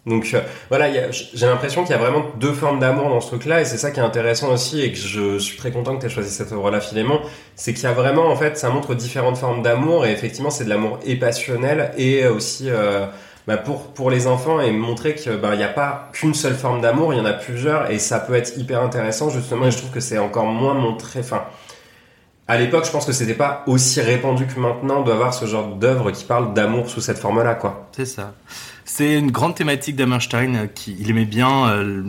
[0.07, 3.61] Donc euh, voilà, j'ai l'impression qu'il y a vraiment deux formes d'amour dans ce truc-là,
[3.61, 6.13] et c'est ça qui est intéressant aussi, et que je suis très content que tu
[6.13, 7.21] choisi cette œuvre-là, Philémon,
[7.57, 10.65] c'est qu'il y a vraiment, en fait, ça montre différentes formes d'amour, et effectivement, c'est
[10.65, 13.07] de l'amour et passionnel, et aussi euh,
[13.49, 16.81] bah, pour, pour les enfants, et montrer qu'il bah, n'y a pas qu'une seule forme
[16.81, 19.79] d'amour, il y en a plusieurs, et ça peut être hyper intéressant, justement, et je
[19.79, 21.43] trouve que c'est encore moins montré, enfin...
[22.49, 26.13] À l'époque, je pense que c'était pas aussi répandu que maintenant d'avoir ce genre d'œuvre
[26.13, 27.89] qui parle d'amour sous cette forme-là, quoi.
[27.91, 28.35] C'est ça.
[28.97, 32.03] C'est une grande thématique d'Hammerstein euh, qui il aimait bien euh,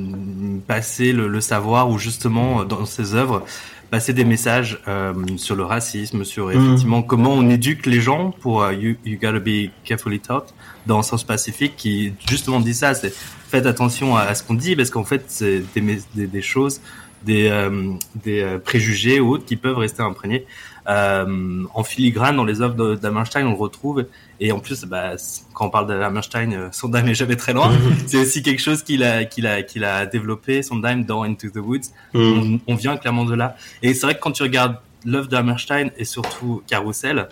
[0.68, 3.44] passer le, le savoir ou justement euh, dans ses œuvres
[3.92, 6.52] passer des messages euh, sur le racisme, sur Mhm.
[6.56, 10.54] effectivement comment on éduque les gens pour euh, you, you gotta be carefully taught
[10.86, 13.14] dans Sens Pacifique qui justement dit ça, c'est
[13.50, 16.80] faites attention à, à ce qu'on dit parce qu'en fait c'est des, des, des choses,
[17.26, 17.92] des, euh,
[18.24, 20.46] des préjugés ou autres qui peuvent rester imprégnés.
[20.90, 24.06] Euh, en filigrane dans les œuvres d'Hammerstein on le retrouve
[24.40, 25.16] et en plus, bah,
[25.54, 27.72] quand on parle de Hammerstein, euh, Sondheim est jamais très loin.
[28.08, 31.58] c'est aussi quelque chose qu'il a, qu'il a, qu'il a développé, Sondheim, dans Into the
[31.58, 31.88] Woods.
[32.14, 33.56] On, on vient clairement de là.
[33.82, 37.30] Et c'est vrai que quand tu regardes l'œuvre de Hammerstein et surtout Carousel,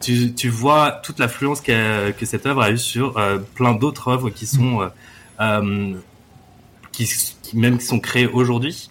[0.00, 4.30] tu, tu vois toute l'affluence que cette œuvre a eu sur euh, plein d'autres œuvres
[4.30, 4.88] qui sont, euh,
[5.40, 5.94] euh,
[6.92, 7.06] qui,
[7.42, 8.90] qui même qui sont créées aujourd'hui.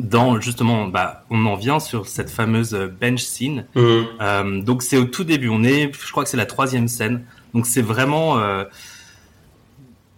[0.00, 4.06] Euh, dans justement, bah, on en vient sur cette fameuse bench scene Mhm.
[4.20, 5.48] euh, donc c'est au tout début.
[5.48, 7.22] On est, je crois que c'est la troisième scène.
[7.54, 8.64] Donc c'est vraiment, euh,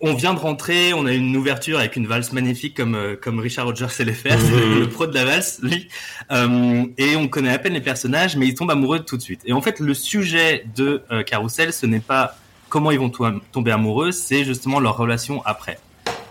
[0.01, 3.38] on vient de rentrer, on a une ouverture avec une valse magnifique comme euh, comme
[3.38, 4.81] Richard Rogers sait les faire, Mhm.
[4.81, 5.88] le pro de la valse, lui.
[6.33, 9.40] Euh, et on connaît à peine les personnages, mais ils tombent amoureux tout de suite.
[9.47, 12.37] Et en fait, le sujet de euh, Carousel, ce n'est pas
[12.68, 15.79] comment ils vont to- tomber amoureux, c'est justement leur relation après.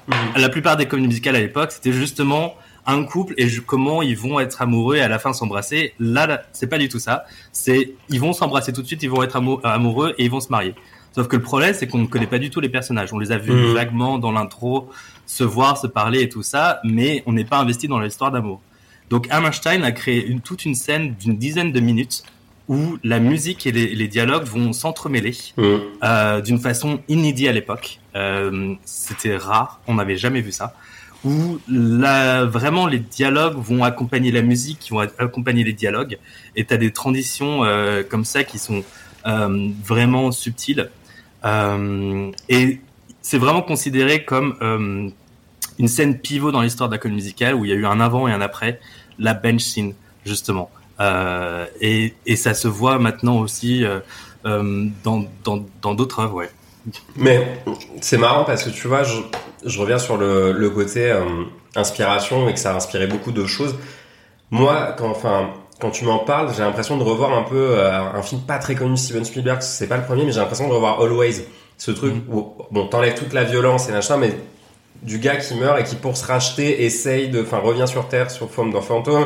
[0.07, 0.15] Mhm.
[0.41, 2.55] La plupart des comédies musicales à l'époque, c'était justement
[2.87, 5.93] un couple et comment ils vont être amoureux et à la fin s'embrasser.
[5.99, 7.25] Là, là, c'est pas du tout ça.
[7.51, 10.39] C'est ils vont s'embrasser tout de suite, ils vont être amou- amoureux et ils vont
[10.39, 10.73] se marier.
[11.13, 13.11] Sauf que le problème, c'est qu'on ne connaît pas du tout les personnages.
[13.13, 13.73] On les a vus Mhm.
[13.73, 14.89] vaguement dans l'intro,
[15.25, 18.61] se voir, se parler et tout ça, mais on n'est pas investi dans l'histoire d'amour.
[19.09, 22.23] Donc Hammerstein a créé une, toute une scène d'une dizaine de minutes
[22.69, 25.79] où la musique et les, les dialogues vont s'entremêler Mhm.
[26.03, 27.99] euh, d'une façon inédite à l'époque.
[28.15, 30.73] Euh, C'était rare, on n'avait jamais vu ça.
[31.23, 36.17] Où là, vraiment les dialogues vont accompagner la musique, qui vont accompagner les dialogues,
[36.55, 38.83] et t'as des transitions euh, comme ça qui sont
[39.27, 40.89] euh, vraiment subtiles.
[41.45, 42.79] Euh, et
[43.21, 45.09] c'est vraiment considéré comme euh,
[45.77, 47.99] une scène pivot dans l'histoire de la comédie musicale où il y a eu un
[47.99, 48.79] avant et un après,
[49.19, 49.93] la bench scene
[50.25, 50.71] justement.
[50.99, 53.99] Euh, et, et ça se voit maintenant aussi euh,
[54.43, 56.49] dans dans dans d'autres œuvres, ouais.
[57.15, 57.45] Mais
[58.01, 59.17] c'est marrant parce que tu vois, je,
[59.65, 61.23] je reviens sur le, le côté euh,
[61.75, 63.75] inspiration et que ça a inspiré beaucoup de choses.
[64.49, 68.21] Moi, quand, enfin, quand tu m'en parles, j'ai l'impression de revoir un peu euh, un
[68.21, 69.61] film pas très connu de Steven Spielberg.
[69.61, 71.45] C'est pas le premier, mais j'ai l'impression de revoir Always.
[71.77, 72.23] Ce truc Mhm.
[72.33, 74.33] où, bon, t'enlèves toute la violence et machin, mais
[75.01, 78.29] du gars qui meurt et qui, pour se racheter, essaye de, enfin, revient sur Terre
[78.29, 79.25] sous forme d'un fantôme,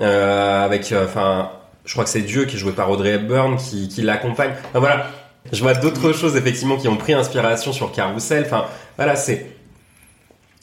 [0.00, 1.50] euh, avec, enfin,
[1.84, 4.52] je crois que c'est Dieu qui est joué par Audrey Hepburn qui, qui l'accompagne.
[4.70, 5.06] Enfin voilà,
[5.52, 8.44] je vois d'autres choses effectivement qui ont pris inspiration sur Carousel.
[8.46, 8.64] Enfin
[8.96, 9.46] voilà, c'est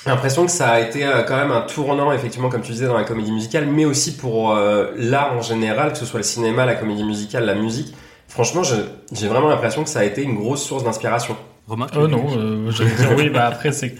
[0.06, 2.98] l'impression que ça a été euh, quand même un tournant effectivement comme tu disais dans
[2.98, 6.66] la comédie musicale, mais aussi pour euh, l'art en général, que ce soit le cinéma,
[6.66, 7.94] la comédie musicale, la musique.
[8.28, 8.76] Franchement, je-
[9.12, 11.36] j'ai vraiment l'impression que ça a été une grosse source d'inspiration.
[11.68, 13.96] Romain Oh non, euh, j'allais dire oui, bah après c'est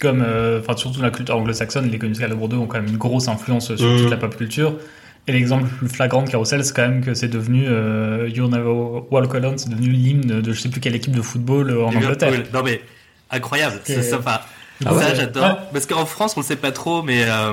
[0.00, 2.78] comme, euh, enfin surtout dans la culture anglo-saxonne, les comédies musicales de Bordeaux ont quand
[2.80, 4.00] même une grosse influence sur Mhm.
[4.00, 4.74] toute la pop culture.
[5.28, 8.48] Et l'exemple le plus flagrant de Carousel, c'est quand même que c'est devenu euh, You
[8.48, 11.84] Never Walk Alone, c'est devenu l'hymne de je sais plus quelle équipe de football euh,
[11.84, 12.06] en Liverpool.
[12.28, 12.44] Angleterre.
[12.52, 12.80] Non mais
[13.30, 14.44] incroyable, c'est sympa.
[14.84, 15.44] Ah ça j'adore.
[15.44, 15.52] Ouais.
[15.72, 17.52] Parce qu'en France on le sait pas trop, mais euh,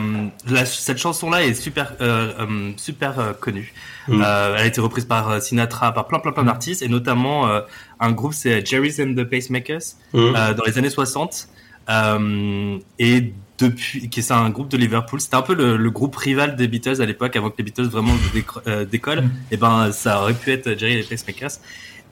[0.50, 3.72] la- cette chanson-là est super euh, super euh, connue.
[4.08, 4.20] Mm.
[4.26, 7.48] Euh, elle a été reprise par euh, Sinatra, par plein plein plein d'artistes, et notamment
[7.48, 7.62] euh,
[8.00, 11.50] un groupe c'est Jerry's and the Pacemakers euh, dans les années 60.
[11.92, 16.16] Euh, et depuis, qui c'est un groupe de Liverpool, c'était un peu le, le groupe
[16.16, 18.16] rival des Beatles à l'époque, avant que les Beatles vraiment
[18.68, 19.24] euh, décollent.
[19.24, 19.32] Mm.
[19.52, 21.52] Et ben, ça aurait pu être Jerry et les Pacemakers.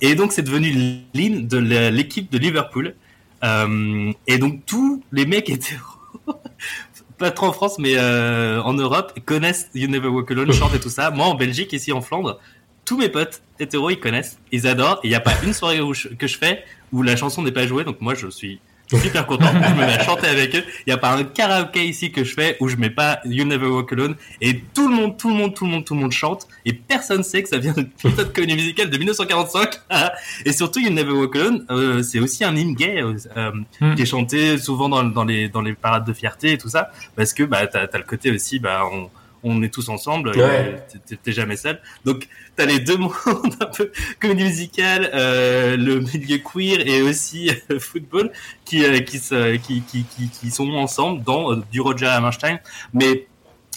[0.02, 1.58] Et donc, c'est devenu l'hymne de
[1.90, 2.96] l'équipe de Liverpool.
[3.44, 5.82] Euh, et donc, tous les mecs hétéros,
[7.18, 10.80] pas trop en France, mais euh, en Europe, connaissent You Never Walk Alone, chantent et
[10.80, 11.10] tout ça.
[11.12, 12.40] Moi, en Belgique, ici en Flandre,
[12.86, 15.00] tous mes potes hétéros, ils connaissent, ils adorent.
[15.04, 17.52] Il n'y a pas une soirée où je- que je fais où la chanson n'est
[17.52, 17.84] pas jouée.
[17.84, 19.48] Donc, moi, je suis super content.
[19.52, 20.64] je me mets à chanter avec eux.
[20.86, 23.44] Il n'y a pas un karaoké ici que je fais où je mets pas You
[23.46, 24.16] Never Walk Alone.
[24.42, 26.48] Et tout le monde, tout le monde, tout le monde, tout le monde chante.
[26.66, 29.80] Et personne sait que ça vient d'une putain de comédie musicale de 1945.
[30.46, 33.96] et surtout, You Never Walk Alone, euh, c'est aussi un hymne gay euh, euh, Mm.
[33.96, 36.92] qui est chanté souvent dans, dans les dans les parades de fierté et tout ça,
[37.16, 39.10] parce que bah t'as as le côté aussi bah on
[39.50, 40.84] on est tous ensemble, Ouais.
[41.24, 41.80] t'es- jamais seul.
[42.06, 43.14] Donc t'as les deux mondes
[43.60, 48.32] un peu comédie musicale, euh, le milieu queer et aussi euh, football
[48.66, 52.60] qui euh, qui, se, qui qui qui qui sont ensemble dans euh, du Roger Hammerstein,
[52.94, 53.28] mais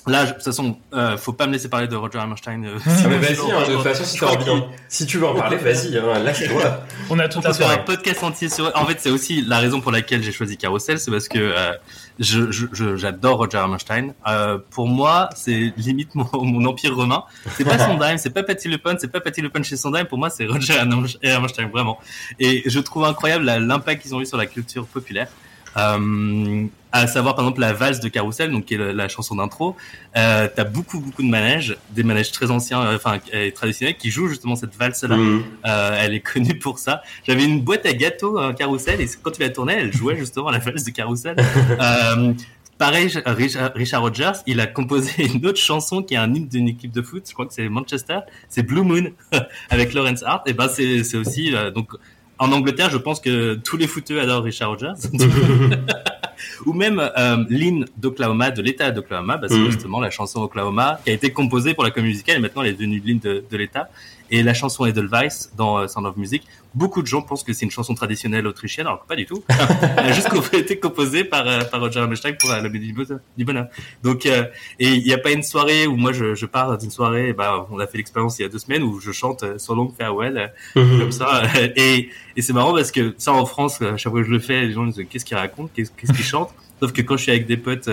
[0.06, 2.64] Là, je- de toute façon, euh, faut pas me laisser parler de Roger Hammerstein.
[2.64, 5.34] euh, Ah, mais vas-y, hein, de toute façon, si crois envie, si tu veux en
[5.34, 6.84] parler, vas-y, hein, lâche-toi.
[7.10, 8.72] On a peut la faire un podcast entier sur.
[8.74, 11.72] En fait, c'est aussi la raison pour laquelle j'ai choisi Carousel, c'est parce que euh,
[12.18, 14.14] je je- je- j'adore Roger Hammerstein.
[14.26, 17.24] Euh, pour moi, c'est limite mon, mon empire romain.
[17.56, 20.06] C'est pas Sondheim, c'est pas Patty LePun, c'est pas Patty LePun chez Sondheim.
[20.06, 21.98] Pour moi, c'est Roger Hammerstein vraiment.
[22.38, 25.28] Et je trouve incroyable l'impact qu'ils ont eu sur la culture populaire.
[25.76, 29.36] Euh, à savoir par exemple la valse de Carousel, donc qui est la, la chanson
[29.36, 29.76] d'intro.
[30.16, 34.10] Euh, T'as beaucoup beaucoup de manèges, des manèges très anciens, euh, enfin euh, traditionnels, qui
[34.10, 35.16] jouent justement cette valse là.
[35.16, 35.42] Mhm.
[35.66, 37.02] Euh, elle est connue pour ça.
[37.26, 40.48] J'avais une boîte à gâteaux, un carrousel, et quand tu la tournais, elle jouait justement
[40.48, 41.36] à la valse de carrousel.
[41.80, 42.32] euh,
[42.78, 46.68] pareil, Richard, Richard Rogers, il a composé une autre chanson qui est un hymne d'une
[46.68, 47.24] équipe de foot.
[47.28, 48.20] Je crois que c'est Manchester.
[48.48, 49.12] C'est Blue Moon
[49.70, 50.48] avec Lawrence Hart.
[50.48, 51.90] Et ben c'est aussi donc
[52.40, 54.94] en Angleterre, je pense que tous les footeux adorent Richard Rogers.
[56.66, 59.70] Ou même euh, l'hymne d'Oklahoma, de l'État d'Oklahoma, bah, c'est Mhm.
[59.70, 62.70] justement la chanson Oklahoma qui a été composée pour la comédie musicale et maintenant elle
[62.70, 63.88] est devenue l'hymne de, de l'État.
[64.30, 67.64] Et la chanson Edelweiss dans euh, Sound of Music, beaucoup de gens pensent que c'est
[67.64, 69.42] une chanson traditionnelle autrichienne, alors que pas du tout.
[69.96, 72.94] Elle a juste été composée par, euh, par Roger Hammerstein pour euh, la mélodie
[73.36, 73.66] du bonheur-.
[74.04, 74.44] Donc, euh,
[74.78, 77.66] et il n'y a pas une soirée où moi je, je pars d'une soirée, bah,
[77.72, 80.52] on a fait l'expérience il y a deux semaines où je chante So Long Farewell,
[80.76, 80.98] Mhm.
[81.00, 81.42] comme ça.
[81.76, 84.62] Et, et c'est marrant parce que ça en France, chaque fois que je le fais,
[84.62, 86.54] les gens me disent qu'est-ce qu'ils racontent, qu'est-ce qu'ils chantent.
[86.80, 87.90] Sauf que quand je suis avec des potes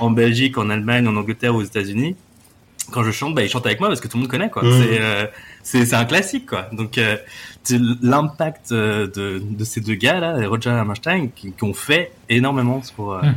[0.00, 2.16] en Belgique, en Allemagne, en Angleterre aux États-Unis,
[2.92, 4.62] quand je chante, bah, ils chantent avec moi parce que tout le monde connaît, quoi.
[4.62, 4.82] Mhm.
[4.82, 5.26] C'est, euh,
[5.66, 6.68] c'est, c'est un classique, quoi.
[6.72, 7.16] Donc, euh,
[8.02, 12.80] l'impact euh, de, de ces deux gars-là, Roger et Hammerstein, qui, qui ont fait énormément
[12.94, 13.34] pour euh, Mhm.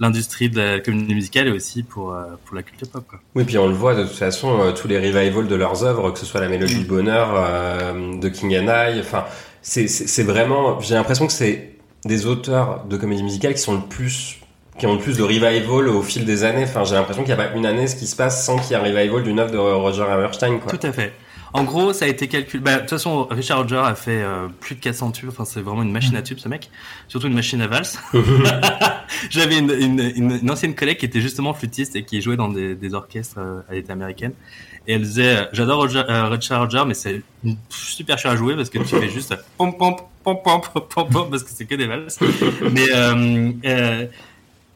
[0.00, 3.18] l'industrie de la communauté musicale et aussi pour, euh, pour la culture pop, quoi.
[3.34, 6.10] Oui, puis on le voit de toute façon, euh, tous les revivals de leurs œuvres,
[6.10, 9.24] que ce soit la Mélodie du Bonheur euh, de King and I, enfin,
[9.62, 13.74] c'est- c'est c'est vraiment, j'ai l'impression que c'est des auteurs de comédie musicale qui sont
[13.74, 14.38] le plus,
[14.78, 16.64] qui ont le plus de revival au fil des années.
[16.64, 18.70] Enfin, j'ai l'impression qu'il n'y a pas une année ce qui se passe sans qu'il
[18.70, 20.72] y ait un revival d'une œuvre de Roger Hammerstein, quoi.
[20.72, 21.12] Tout à fait.
[21.52, 22.62] En gros, ça a été calculé.
[22.62, 25.28] Bah, de toute façon, Richard Roger a fait euh, plus de 400 tubes.
[25.30, 26.70] Enfin, c'est vraiment une machine à tubes, ce mec.
[27.08, 27.98] Surtout une machine à valse.
[29.30, 32.48] J'avais une, une, une, une ancienne collègue qui était justement flûtiste et qui jouait dans
[32.48, 34.32] des, des orchestres euh, à l'état américaine.
[34.86, 37.22] Et elle disait, euh, j'adore euh, Richard Roger, mais c'est
[37.68, 41.08] super cher à jouer parce que tu fais juste pom pom pom pom pom pom
[41.08, 42.18] pom parce que c'est que des valses.
[42.72, 44.06] Mais euh, euh,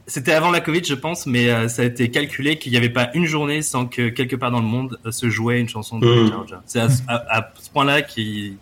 [0.06, 2.90] c'était avant la Covid, je pense, mais euh, ça a été calculé qu'il n'y avait
[2.90, 5.98] pas une journée sans que quelque part dans le monde euh, se jouait une chanson
[5.98, 6.06] de.
[6.24, 6.56] Richard Roger.
[6.66, 8.56] C'est à, à- à ce point-là qui,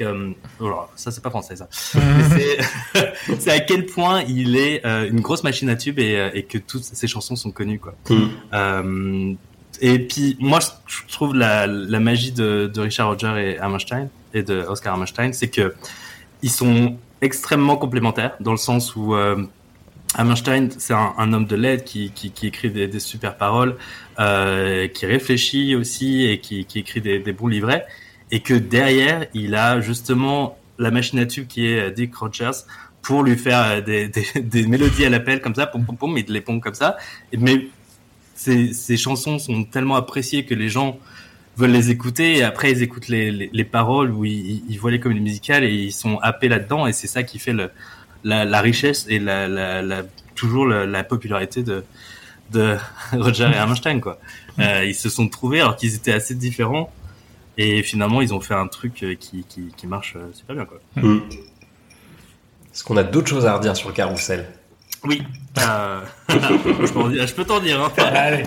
[0.00, 1.68] oh là, ça c'est pas français ça.
[1.94, 2.56] Mais
[3.38, 6.58] c'est- à quel point il est euh, une grosse machine à tubes et, et que
[6.58, 7.94] toutes ses chansons sont connues quoi.
[8.54, 9.34] Euh,
[9.80, 14.42] et puis moi je trouve la, la magie de, de Richard Roger et Hammerstein et
[14.42, 15.74] de Oscar Hammerstein, c'est que
[16.42, 19.14] ils sont extrêmement complémentaires dans le sens où
[20.14, 23.76] Hammerstein, c'est un, homme de lettres qui, écrit des, super paroles,
[24.18, 27.86] euh, qui réfléchit aussi et qui, écrit des, bons livrets,
[28.30, 32.64] et que derrière, il a justement la machine à tube qui est euh, Dick Rogers
[33.02, 36.40] pour lui faire euh, des, mélodies à l'appel comme ça, pom pom pom, il les
[36.40, 36.96] pompe comme ça.
[37.36, 37.68] Mais
[38.34, 40.98] ces, chansons sont tellement appréciées que les gens
[41.56, 44.92] veulent les écouter et après ils écoutent les, les, les paroles où ils, ils voient
[44.92, 47.72] les comédies musicales et ils sont happés là-dedans et c'est ça qui fait le,
[48.24, 50.02] la, la richesse et la, la, la
[50.34, 51.84] toujours la, la popularité de,
[52.50, 52.76] de
[53.12, 54.18] Roger et Hammerstein quoi.
[54.58, 56.92] Euh, ils se sont trouvés alors qu'ils étaient assez différents
[57.58, 60.64] et finalement ils ont fait un truc euh, qui, qui, qui marche euh, super bien
[60.64, 60.78] quoi.
[60.96, 61.18] Mm.
[62.74, 64.46] Est-ce qu'on a d'autres choses à redire sur le carrousel?
[65.04, 65.22] Oui.
[65.58, 67.80] Euh, je peux t'en dire.
[67.80, 67.92] hein.
[67.98, 68.42] Allez.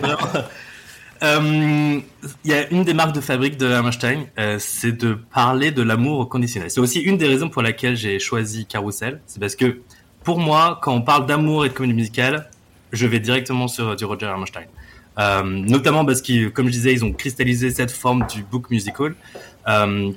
[1.22, 1.42] Vraiment.
[1.50, 2.00] Euh,
[2.44, 5.82] Il y a une des marques de fabrique de Hammerstein, euh, c'est de parler de
[5.82, 6.70] l'amour conditionnel.
[6.72, 9.22] C'est aussi une des raisons pour laquelle j'ai choisi Carousel.
[9.28, 9.80] C'est parce que
[10.24, 12.50] pour moi, quand on parle d'amour et de comédie musicale,
[12.92, 14.66] je vais directement sur du Roger Hammerstein.
[15.20, 19.16] Euh, notamment parce que, comme je disais, ils ont cristallisé cette forme du book musical,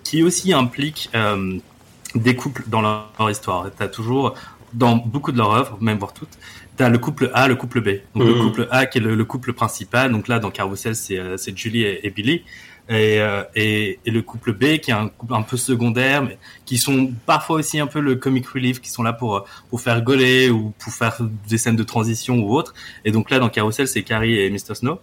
[0.03, 1.11] qui aussi implique
[2.15, 3.67] des couples dans leur, histoire.
[3.77, 4.35] T'as toujours,
[4.73, 6.39] dans beaucoup de leurs œuvres, même voire toutes,
[6.77, 7.89] t'as le couple A, le couple B.
[8.15, 8.43] Donc le Mhm.
[8.43, 10.11] couple A qui est le, le couple principal.
[10.13, 12.43] Donc là, dans Carousel, c'est euh, Julie et, et Billy.
[12.91, 16.37] Et, euh, et, et le couple B qui est un couple un peu secondaire, mais
[16.67, 19.81] qui sont parfois aussi un peu le comic relief, qui sont là pour euh, pour
[19.81, 21.17] faire rigoler ou pour faire
[21.49, 22.75] des scènes de transition ou autre.
[23.07, 24.75] Et donc là, dans Carousel, c'est Carrie et Mr.
[24.75, 24.99] Snow.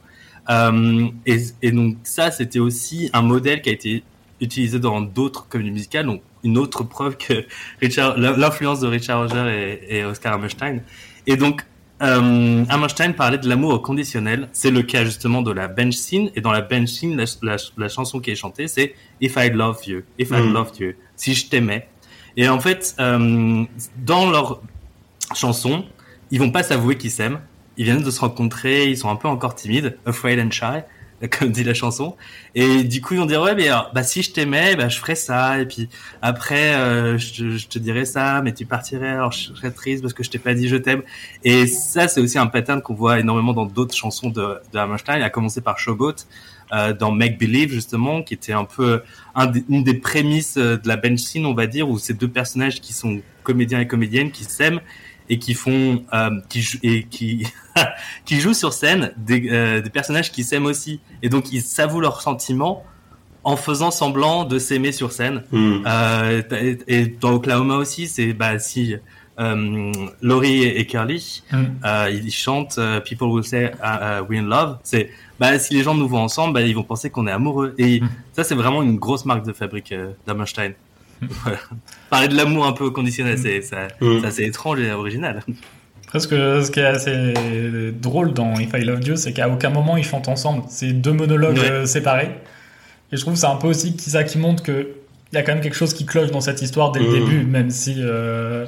[0.50, 4.04] Euh, et, et donc ça, c'était aussi un modèle qui a été
[4.42, 6.06] utilisé dans d'autres comédies musicales.
[6.06, 7.46] Donc une autre preuve que
[7.82, 10.82] Richard, l'influence de Richard Roger et Oscar Hammerstein.
[11.28, 11.66] Et donc
[12.02, 14.50] euh, Hammerstein parlait de l'amour conditionnel.
[14.54, 16.32] C'est le cas justement de la bench scene.
[16.36, 19.50] Et dans la bench scene, la, la, la chanson qui est chantée, c'est If I
[19.52, 20.54] Love You, If I Mm.
[20.54, 21.88] Loved You, si je t'aimais.
[22.38, 23.64] Et en fait, euh,
[23.98, 24.62] dans leur
[25.36, 25.86] chanson,
[26.32, 27.40] ils vont pas s'avouer qu'ils s'aiment.
[27.78, 30.82] Ils viennent de se rencontrer, ils sont un peu encore timides, afraid and shy,
[31.40, 32.16] comme dit la chanson.
[32.56, 34.98] Et du coup, ils vont dire ouais, mais alors, bah si je t'aimais, bah je
[34.98, 35.60] ferais ça.
[35.60, 35.90] Et puis
[36.22, 40.02] après, euh, je, te- je te dirais ça, mais tu partirais, alors je serais triste
[40.02, 41.04] parce que je t'ai pas dit je t'aime.
[41.44, 45.22] Et ça, c'est aussi un pattern qu'on voit énormément dans d'autres chansons de, de Hammerstein,
[45.22, 46.16] à commencer par Showboat,
[46.74, 49.02] euh, dans Make Believe justement, qui était un peu
[49.70, 52.82] une des prémices euh, de la bench scene, on va dire, où ces deux personnages
[52.82, 54.80] qui sont comédiens et comédiennes qui s'aiment
[55.30, 57.46] et qui font euh, qui et qui
[58.26, 62.02] qui jouent sur scène des, euh, des personnages qui s'aiment aussi et donc ils s'avouent
[62.02, 62.84] leurs sentiments
[63.44, 65.84] en faisant semblant de s'aimer sur scène Mm.
[65.88, 68.96] euh, et, et dans Oklahoma aussi c'est bah si
[69.40, 71.64] euh, Laurie et, et Curly Mm.
[71.86, 75.74] euh, ils chantent euh, People Will Say uh, uh, We in Love c'est bah si
[75.74, 78.10] les gens nous voient ensemble bah, ils vont penser qu'on est amoureux et Mm.
[78.34, 80.12] ça c'est vraiment une grosse marque de fabrique euh,
[81.44, 81.60] Voilà.
[82.10, 84.20] parler de l'amour un peu conditionnel c'est ça, Mm.
[84.22, 85.44] c'est assez étrange et original
[86.06, 87.34] Après, ce, que, ce qui est assez
[87.94, 90.64] drôle dans If I Love You, c'est qu'à aucun moment ils chantent ensemble.
[90.68, 91.72] C'est deux monologues Ouais.
[91.72, 92.32] euh, séparés.
[93.14, 94.90] Et je trouve que c'est un peu aussi ça qui montre que
[95.32, 97.14] il y a quand même quelque chose qui cloche dans cette histoire dès le Mhm.
[97.14, 98.66] début, même si euh,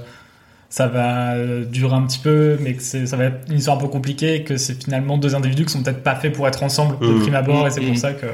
[0.70, 3.76] ça va euh, durer un petit peu, mais que c'est- ça va être une histoire
[3.78, 6.48] un peu compliquée, et que c'est finalement deux individus qui sont peut-être pas faits pour
[6.48, 8.28] être ensemble de prime abord, et c'est pour ça que.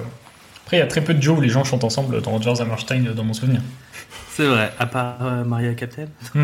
[0.69, 2.61] Après, il y a très peu de Joe où les gens chantent ensemble dans Rogers
[2.61, 3.59] Hammerstein, dans mon souvenir.
[4.29, 6.05] c'est vrai à part euh, Maria Captain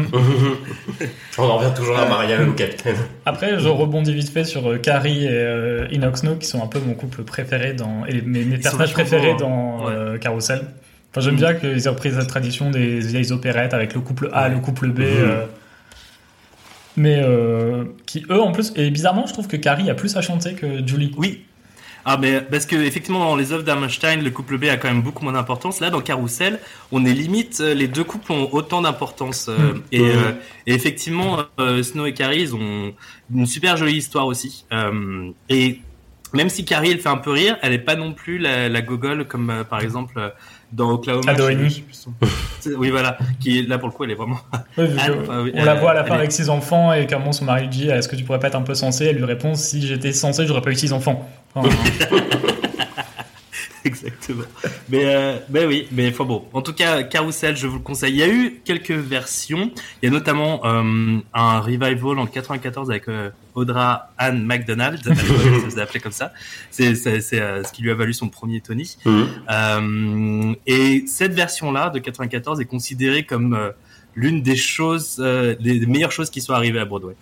[1.37, 2.95] On en revient toujours à Maria le Capitaine.
[3.27, 6.65] Après, je rebondis vite fait sur euh, Carrie et euh, Inox Snow, qui sont un
[6.65, 9.37] peu mon couple préféré dans, et les- mes, personnages préférés hein.
[9.39, 9.93] dans Ouais.
[9.93, 10.61] euh, Carousel.
[11.11, 11.37] Enfin, j'aime Mm.
[11.37, 14.55] bien qu'ils aient repris cette tradition des vieilles opérettes avec le couple A, Ouais.
[14.55, 15.01] le couple B.
[15.01, 15.45] Euh,
[16.97, 20.21] mais euh, qui, eux, en plus, et bizarrement, je trouve que Carrie a plus à
[20.21, 21.13] chanter que Julie.
[21.15, 21.45] Oui.
[22.07, 25.01] Ah mais parce que effectivement dans les œuvres d'Hammerstein le couple B a quand même
[25.01, 25.79] beaucoup moins d'importance.
[25.79, 26.59] Là dans Carousel
[26.91, 29.81] on est limite euh, les deux couples ont autant d'importance euh, Mm.
[29.91, 30.31] et, euh,
[30.67, 32.93] et effectivement euh, Snow et Carrie ils ont
[33.33, 34.65] une super jolie histoire aussi.
[35.49, 35.79] Et
[36.33, 38.81] même si Carrie elle fait un peu rire, elle est pas non plus la, la
[38.81, 40.33] gogole comme par exemple
[40.71, 41.33] dans Oklahoma.
[42.77, 44.37] Oui voilà, qui là pour le coup elle est vraiment.
[44.51, 47.31] Ah, ah oui, on la voit à la fin est- avec ses enfants et comment
[47.31, 49.05] son mari lui dit Est-ce que tu pourrais pas être un peu sensé?
[49.05, 51.29] Elle lui répond Si j'étais censé, j'aurais pas eu six enfants.
[51.53, 51.69] Enfin,
[53.89, 54.43] Exactement.
[54.89, 56.45] Mais, euh, mais oui, mais enfin bon.
[56.53, 58.13] En tout cas, Carousel, je vous le conseille.
[58.13, 59.71] Il y a eu quelques versions.
[60.01, 65.03] Il y a notamment euh, un revival en 94 avec euh, Audra Anne McDonald.
[65.03, 66.33] ça se appeler comme ça.
[66.71, 68.97] C'est euh, ce qui lui a valu son premier Tony.
[69.05, 69.23] Mm.
[69.51, 73.71] Euh, et cette version-là de 94 est considérée comme
[74.15, 77.15] l'une des choses, des meilleures choses qui sont arrivées à Broadway.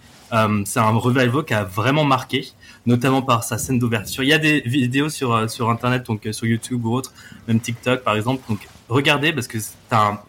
[0.65, 2.47] C'est un revival qui a vraiment marqué,
[2.85, 4.23] notamment par sa scène d'ouverture.
[4.23, 7.13] Il y a des vidéos sur euh, sur internet, donc euh, sur YouTube ou autre,
[7.47, 8.41] même TikTok par exemple.
[8.49, 10.19] Donc regardez parce que c'est un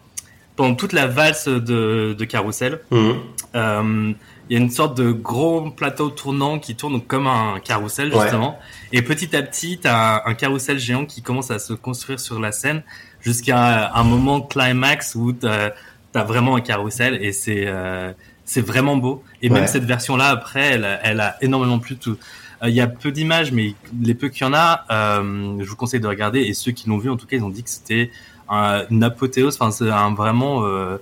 [0.55, 3.11] pendant toute la valse de, de Carousel, Mm.
[3.55, 4.13] euh,
[4.49, 8.13] il y a une sorte de gros plateau tournant qui tourne donc comme un carrousel
[8.13, 8.21] Ouais.
[8.21, 8.57] justement.
[8.93, 12.39] Et petit à petit, t'as un, un carrousel géant qui commence à se construire sur
[12.39, 12.83] la scène
[13.21, 15.71] jusqu'à un moment climax où t'as
[16.13, 18.13] as vraiment un carrousel et c'est euh,
[18.45, 19.23] c'est vraiment beau.
[19.41, 19.55] Et Ouais.
[19.55, 21.97] même cette version-là, après, elle, elle a énormément plu.
[21.97, 22.15] Tout.
[22.63, 25.69] Euh, Il y a peu d'images, mais les peu qu'il y en a, euh, je
[25.69, 26.41] vous conseille de regarder.
[26.41, 28.11] Et ceux qui l'ont vu, en tout cas, ils ont dit que c'était
[28.49, 29.55] un, une apothéose.
[29.59, 30.97] Enfin, c'est un vraiment euh,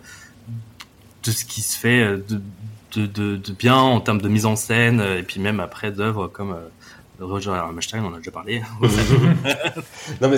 [1.23, 2.19] de ce qui se fait
[2.95, 6.55] de, bien en termes de mise en scène et puis même après d'œuvres comme
[7.23, 8.61] Roger Hammerstein, on en a déjà parlé.
[10.21, 10.37] Non, mais,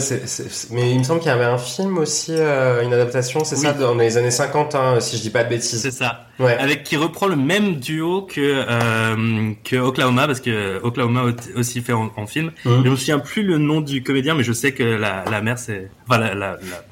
[0.71, 3.61] mais il me semble qu'il y avait un film aussi, euh, une adaptation, c'est Oui.
[3.63, 5.81] ça, dans les années 50, hein, si je dis pas de bêtises.
[5.81, 6.27] c'est ça.
[6.39, 6.55] Ouais.
[6.57, 11.23] Avec qui reprend le même duo que euh, que Oklahoma parce que Oklahoma
[11.55, 12.51] aussi fait en, en film.
[12.65, 12.83] Mhm.
[12.85, 15.57] Je me souviens plus le nom du comédien, mais je sais que la, la mère
[15.57, 16.83] c'est, enfin la, la, la,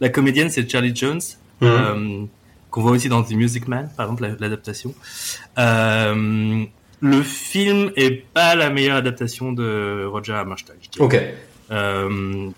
[0.00, 1.20] la comédienne c'est Charlie Jones,
[1.60, 1.68] Mhm.
[1.68, 2.24] euh,
[2.70, 4.94] qu'on voit aussi dans The Music Man, par exemple la- l'adaptation.
[5.58, 6.64] Euh,
[7.00, 10.74] le film est pas la meilleure adaptation de Roger Hammerstein.
[10.98, 11.16] Ok.
[11.70, 12.48] Euh,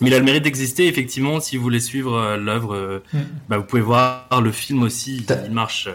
[0.00, 0.86] mais il a le mérite d'exister.
[0.86, 3.18] Effectivement, si vous voulez suivre euh, l'œuvre, euh, Mm.
[3.48, 5.26] bah, vous pouvez voir le film aussi.
[5.46, 5.88] Il marche.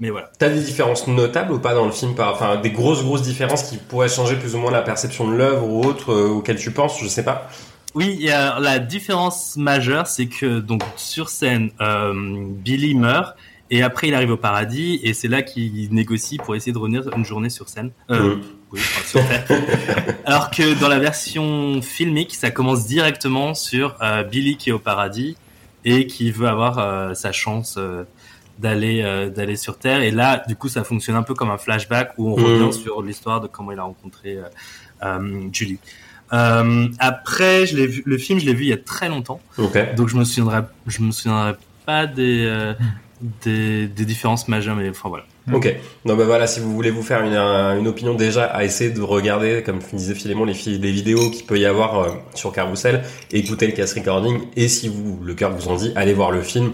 [0.00, 0.30] mais voilà.
[0.38, 3.76] T'as des différences notables ou pas dans le film enfin, des grosses, grosses différences qui
[3.76, 7.00] pourraient changer plus ou moins la perception de l'œuvre ou autre euh, auquel tu penses,
[7.02, 7.50] je sais pas.
[7.94, 13.36] Oui, il y a la différence majeure, c'est que donc sur scène, euh, Billy meurt
[13.70, 17.08] et après il arrive au paradis et c'est là qu'il négocie pour essayer de revenir
[17.16, 17.90] une journée sur scène.
[18.10, 18.36] Euh,
[18.72, 19.20] oui, sur.
[20.24, 24.78] Alors que dans la version filmique, ça commence directement sur euh, Billy qui est au
[24.78, 25.36] paradis
[25.84, 27.78] et qui veut avoir euh, sa chance
[28.58, 29.02] d'aller
[29.34, 30.02] d'aller sur Terre.
[30.02, 32.44] Et là, du coup, ça fonctionne un peu comme un flashback où on Mhm.
[32.44, 34.36] revient sur l'histoire de comment il a rencontré
[35.52, 35.78] Julie.
[36.30, 39.40] Après, je l'ai vu, le film, je l'ai vu il y a très longtemps,
[39.96, 41.54] donc je me souviendrai, je me souviendrai
[41.86, 42.74] pas des
[43.44, 45.24] des, des différences majeures, mais enfin voilà.
[45.52, 45.74] Ok.
[46.04, 48.90] Non, bah voilà, si vous voulez vous faire une, un- une opinion déjà, à essayer
[48.90, 53.02] de regarder, comme disait Philémon, les, les vidéos qu'il peut y avoir euh, sur Carousel,
[53.32, 56.42] écouter le cast recording, et si vous, le cœur vous en dit, allez voir le
[56.42, 56.72] film.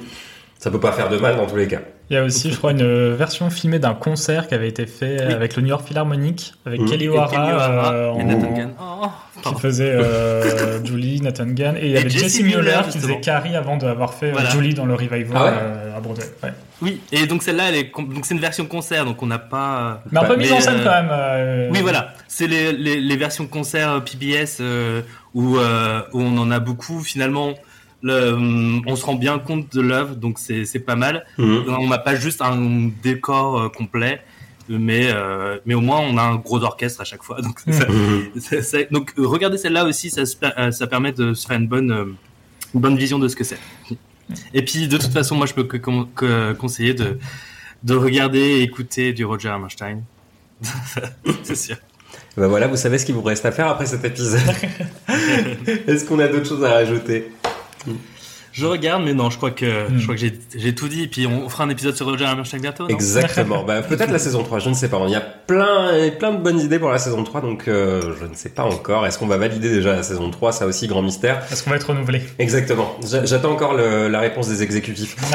[0.58, 1.80] Ça peut pas faire de mal dans tous les cas.
[2.08, 5.16] Il y a aussi, je crois, une version filmée d'un concert qui avait été fait
[5.26, 5.32] Oui.
[5.34, 6.88] avec le New York Philharmonic, avec Mhm.
[6.88, 8.70] Kelly O'Hara, euh, et en- Nathan Gunn.
[8.80, 9.06] Oh,
[9.42, 13.20] qui faisait euh, Julie, Nathan Gunn, et il y avait Jesse Jesse Mueller qui faisait.
[13.20, 14.50] Carrie avant d'avoir fait euh, Voilà.
[14.50, 16.24] Julie dans le revival Ah ouais euh, à Broadway.
[16.42, 16.52] Ouais.
[16.82, 20.02] Oui, et donc celle-là, elle est donc c'est une version concert, donc on n'a pas.
[20.12, 21.08] Mais un peu mise en scène euh, quand même.
[21.10, 22.12] euh, Oui, voilà.
[22.28, 25.00] C'est les, les, les versions concert PBS euh,
[25.34, 27.00] où, euh, où on en a beaucoup.
[27.00, 27.54] Finalement,
[28.02, 28.36] le,
[28.86, 31.24] on se rend bien compte de l'œuvre, donc c'est c'est pas mal.
[31.38, 31.64] Mhm.
[31.80, 34.20] On n'a pas juste un décor euh, complet,
[34.68, 37.40] mais euh, mais au moins on a un gros orchestre à chaque fois.
[37.42, 37.86] Donc ça-
[38.40, 40.22] ça- ça- donc euh, regardez celle-là aussi, ça,
[40.58, 42.14] euh, ça permet de se faire une bonne
[42.74, 43.58] une bonne vision de ce que c'est.
[44.52, 47.18] Et puis de toute façon, moi je peux que, con- que conseiller de
[47.84, 50.02] de regarder et écouter du Roger Hammerstein.
[51.44, 51.76] c'est sûr.
[52.36, 54.40] Bah voilà, vous savez ce qu'il vous reste à faire après cet épisode.
[55.86, 57.30] Est-ce qu'on a d'autres choses à rajouter?
[58.58, 59.98] Je regarde, mais non, je crois que Hmm.
[59.98, 60.20] je crois que
[60.56, 61.02] j'ai tout dit.
[61.02, 62.84] Et puis on fera un épisode sur Roger Hammerstein bientôt.
[62.84, 62.88] non?
[62.88, 63.62] Exactement.
[63.66, 64.98] bah, peut-être la saison 3, je ne sais pas.
[65.06, 68.24] Il y a plein, plein de bonnes idées pour la saison 3, donc euh, je
[68.24, 69.06] ne sais pas encore.
[69.06, 71.42] Est-ce qu'on va valider déjà la saison 3 Ça aussi, grand mystère.
[71.52, 72.22] Est-ce qu'on va être renouvelé?
[72.38, 72.96] Exactement.
[73.06, 75.16] J'a- J'attends encore le- la réponse des exécutifs.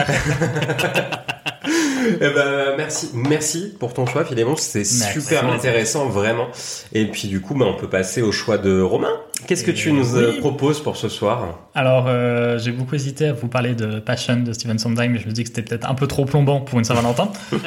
[2.04, 4.56] Eh ben, merci, merci pour ton choix, Philémon.
[4.56, 5.22] C'était Merci.
[5.22, 6.48] super intéressant, vraiment.
[6.94, 9.14] Et puis du coup, bah, on peut passer au choix de Romain.
[9.48, 10.40] Qu'est-ce que tu nous euh, Oui.
[10.40, 14.54] proposes pour ce soir Alors, euh, j'ai beaucoup hésité à vous parler de Passion de
[14.54, 16.86] Steven Sondheim, mais je me dis que c'était peut-être un peu trop plombant pour une
[16.86, 17.32] Saint-Valentin.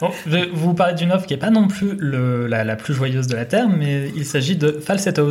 [0.00, 2.74] Bon, je vais vous parler d'une œuvre qui n'est pas non plus le- la, la
[2.74, 5.30] plus joyeuse de la Terre, mais il s'agit de Falsettos.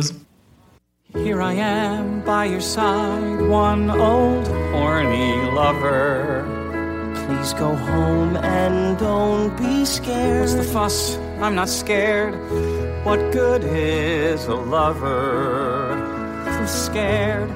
[1.14, 6.44] Here I am by your side, one old horny lover.
[7.26, 10.40] Please go home and don't be scared.
[10.40, 11.16] What's the fuss?
[11.40, 12.34] I'm not scared.
[13.04, 15.96] What good is a lover
[16.44, 17.50] who's scared?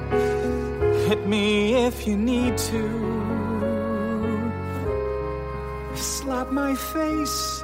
[1.07, 2.83] Hit me if you need to.
[5.95, 7.63] Slap my face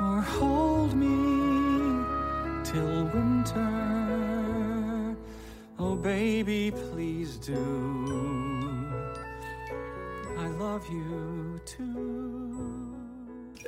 [0.00, 2.04] or hold me
[2.64, 3.96] till winter.
[5.78, 8.47] Oh, baby, please do.
[10.38, 11.84] I love you too.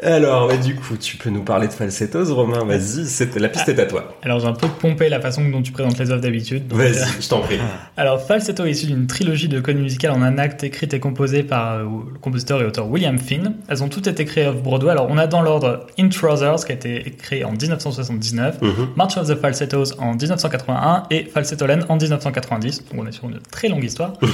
[0.02, 2.64] Alors, bah, du coup, tu peux nous parler de falsettos, Romain.
[2.64, 4.16] Vas-y, c'est- la piste est à toi.
[4.22, 6.68] Alors, j'ai un peu pompé la façon dont tu présentes les œuvres d'habitude.
[6.68, 7.58] donc, euh, Vas-y, je t'en prie.
[7.98, 11.42] Alors, Falsetto est issu d'une trilogie de comédies musicales en un acte écrite et composée
[11.42, 11.82] par euh,
[12.14, 13.56] le compositeur et auteur William Finn.
[13.68, 14.92] Elles ont toutes été créées off-Broadway.
[14.92, 18.88] Alors, on a dans l'ordre In Trousers, qui a été créé en 1979, Mhm.
[18.96, 22.84] March of the Falsettos en 1981 et Falsetto Land en 1990.
[22.90, 24.14] Donc, on est sur une très longue histoire.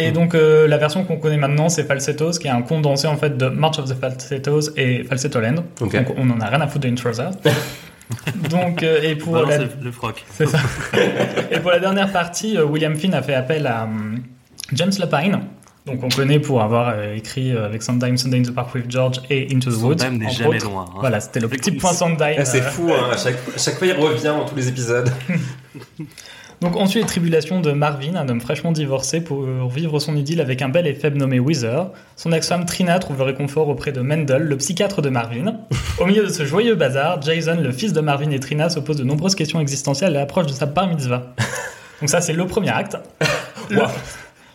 [0.00, 3.16] Et donc euh, la version qu'on connaît maintenant, c'est Falsettos, qui est un condensé en
[3.16, 5.64] fait de March of the Falsettos et Falsetto Land.
[5.78, 7.30] Donc on en a rien à foutre de Intruder.
[8.50, 10.24] donc euh, et pour Balance la, le, froc.
[10.32, 10.58] c'est ça.
[11.50, 14.20] et pour la dernière partie, euh, William Finn a fait appel à hum,
[14.72, 15.40] James Lapine.
[15.86, 18.90] Donc on connaît pour avoir euh, écrit euh, avec Sondheim, Sunday in the Park with
[18.90, 19.98] George et Into the Woods.
[19.98, 20.66] Sondheim n'est jamais autres.
[20.66, 20.98] loin, hein.
[21.00, 21.92] Voilà, c'était le petit point.
[21.92, 22.36] Sondheim.
[22.38, 24.68] Ah, c'est euh, fou, hein, à chaque, à chaque fois il revient dans tous les
[24.68, 25.10] épisodes.
[26.60, 30.42] Donc on suit les tribulations de Marvin, un homme fraîchement divorcé pour vivre son idylle
[30.42, 31.90] avec un bel et faible nommé Weezer.
[32.16, 35.56] Son ex-femme Trina trouve le réconfort auprès de Mendel, le psychiatre de Marvin.
[35.98, 38.96] Au milieu de ce joyeux bazar, Jason, le fils de Marvin et Trina, se pose
[38.96, 41.34] de nombreuses questions existentielles à l'approche de sa bar mitzvah.
[42.00, 42.98] Donc ça c'est le premier acte.
[43.70, 43.80] Le,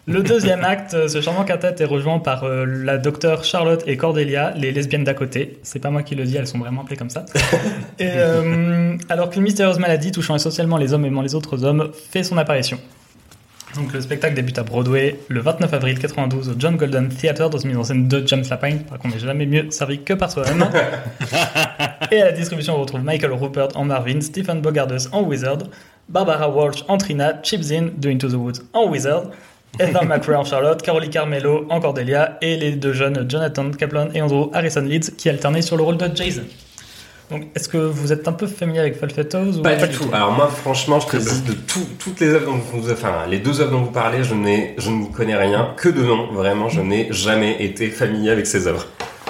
[0.07, 3.97] le deuxième acte, euh, ce charmant quintet est rejoint par euh, la docteure Charlotte et
[3.97, 5.57] Cordelia, les lesbiennes d'à côté.
[5.63, 7.25] C'est pas moi qui le dis, elles sont vraiment appelées comme ça.
[7.99, 12.23] Et euh, alors qu'une mystérieuse maladie touchant essentiellement les hommes aimant les autres hommes fait
[12.23, 12.79] son apparition.
[13.75, 17.57] Donc le spectacle débute à Broadway le 29 avril 92 au John Golden Theatre dans
[17.57, 20.13] une mise en scène de James Lapine, par contre on n'est jamais mieux servi que
[20.13, 20.69] par soi-même.
[22.11, 25.63] Et à la distribution on retrouve Michael Rupert en Marvin, Stephen Bogardes en Wizard,
[26.07, 29.23] Barbara Walsh en Trina, Chip Zinn de Into the Woods en Wizard,
[29.80, 34.21] Heather McRae en Charlotte, Carolee Carmelo en Cordelia et les deux jeunes Jonathan Kaplan et
[34.21, 36.43] Andrew Harrison Leeds qui alternaient sur le rôle de Jason.
[37.32, 40.07] Donc, est-ce que vous êtes un peu familier avec Falsettos ou Pas du tout.
[40.13, 43.61] Alors moi, franchement, je dis de tout- toutes les œuvres dont vous, enfin, les deux
[43.61, 46.32] œuvres dont vous parlez, je n'ai, je n'y connais rien, que de nom.
[46.34, 48.86] Vraiment, je n'ai jamais été familier avec ces œuvres.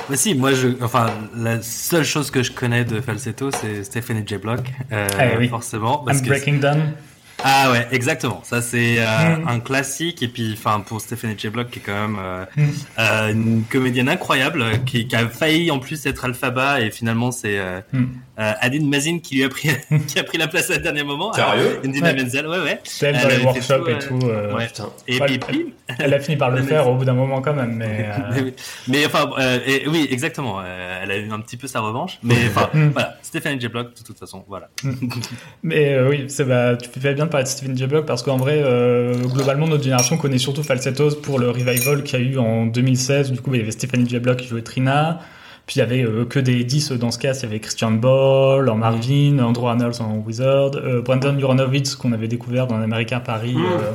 [0.09, 4.23] Mais si, moi, je, enfin, la seule chose que je connais de Falsetto, c'est Stephanie
[4.25, 4.37] J.
[4.37, 4.59] Block,
[4.91, 5.47] euh, Ah oui.
[5.47, 5.99] forcément.
[5.99, 6.81] Parce I'm que Breaking Down
[7.43, 8.41] Ah ouais, exactement.
[8.43, 9.05] Ça c'est euh,
[9.37, 9.47] Mm.
[9.47, 11.49] un classique et puis enfin pour Stephanie J.
[11.49, 12.69] Block qui est quand même euh, Mm.
[12.99, 17.59] euh, une comédienne incroyable qui, qui a failli en plus être Alphaba et finalement c'est
[17.59, 18.05] euh, Mm.
[18.39, 19.69] euh, Adine Mazin qui lui a pris
[20.07, 21.33] qui a pris la place à dernier moment.
[21.33, 22.23] Sérieux Indina Ouais.
[22.23, 22.79] Menzel, ouais ouais.
[22.83, 24.19] C'est elle Elle dans les workshops tout, et tout.
[24.27, 24.59] euh.
[25.07, 25.73] Et puis.
[25.99, 28.09] Elle a fini par le faire au bout d'un moment quand même, mais...
[28.09, 28.53] euh, Mais oui.
[28.87, 30.59] Mais enfin, euh, et, oui, exactement.
[30.63, 32.17] euh, elle a eu un petit peu sa revanche.
[32.23, 32.89] Mais enfin, Mm.
[32.89, 33.67] voilà, Stephanie J.
[33.67, 34.69] Block, de toute façon, voilà.
[35.63, 37.85] Mais euh, oui, c'est bah, tu fais bien de parler de Steven J.
[37.87, 42.19] Block parce qu'en vrai, euh, globalement, notre génération connaît surtout Falsettos pour le revival qu'il
[42.19, 43.31] y a eu en 2016.
[43.31, 44.19] Du coup, bah, il y avait Stephanie J.
[44.19, 45.19] Block qui jouait Trina.
[45.67, 47.41] Puis il y avait euh, que des 10 dans ce cast.
[47.41, 52.11] Il y avait Christian Ball en Marvin, Andrew Arnold en Wizard, euh, Brandon Juranovic qu'on
[52.11, 53.55] avait découvert dans American Paris.
[53.55, 53.63] Mm.
[53.65, 53.91] euh,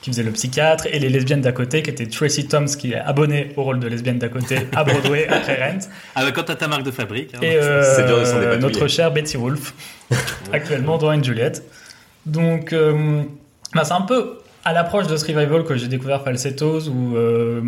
[0.00, 3.00] qui faisait le psychiatre, et les lesbiennes d'à côté, qui étaient Tracy Toms, qui est
[3.00, 5.78] abonnée au rôle de lesbienne d'à côté à Broadway après Rent,
[6.14, 7.34] Ah, bah, quand t'as ta marque de fabrique.
[7.34, 7.40] hein.
[7.42, 9.74] et euh, notre chère Betty Wolf,
[10.52, 11.64] actuellement dans Une Juliette.
[12.28, 13.22] Donc, euh,
[13.74, 17.60] bah, c'est un peu à l'approche de ce revival que j'ai découvert Falsettos, où euh,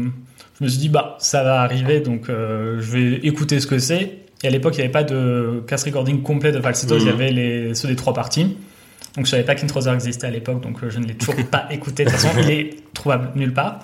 [0.59, 3.79] je me suis dit, bah, ça va arriver, donc euh, je vais écouter ce que
[3.79, 4.19] c'est.
[4.43, 7.01] Et à l'époque, il n'y avait pas de cast recording complet de Falsettos, Mhm.
[7.03, 8.57] il y avait les, ceux des trois parties.
[9.17, 12.05] Donc, je savais pas qu'Introther existait à l'époque, donc je ne l'ai toujours pas écouté.
[12.05, 13.81] De toute façon, il est trouvable nulle part.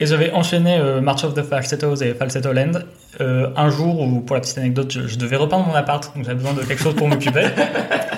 [0.00, 2.72] Et j'avais enchaîné euh, March of the Falsettos et Falsetto Land
[3.20, 6.24] euh, un jour où, pour la petite anecdote, je, je devais repeindre mon appart, donc
[6.24, 7.44] j'avais besoin de quelque chose pour m'occuper.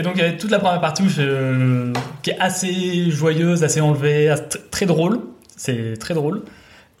[0.00, 1.92] Et donc il y avait toute la première partie je-
[2.22, 4.34] qui est assez joyeuse, assez enlevée,
[4.70, 5.20] très drôle.
[5.58, 6.42] C'est très drôle.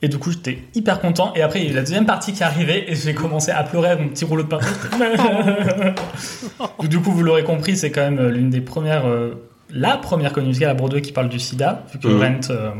[0.02, 1.32] Et du coup, j'étais hyper content.
[1.34, 3.50] Et après, il y a eu la deuxième partie qui est arrivée et j'ai commencé
[3.52, 4.68] à pleurer avec mon petit rouleau de peinture.
[6.88, 9.34] du coup, vous l'aurez compris, c'est quand même l'une des premières, euh,
[9.70, 12.20] la première comédie musicale à Broadway qui parle du sida, vu que Mhm.
[12.22, 12.70] Rent euh,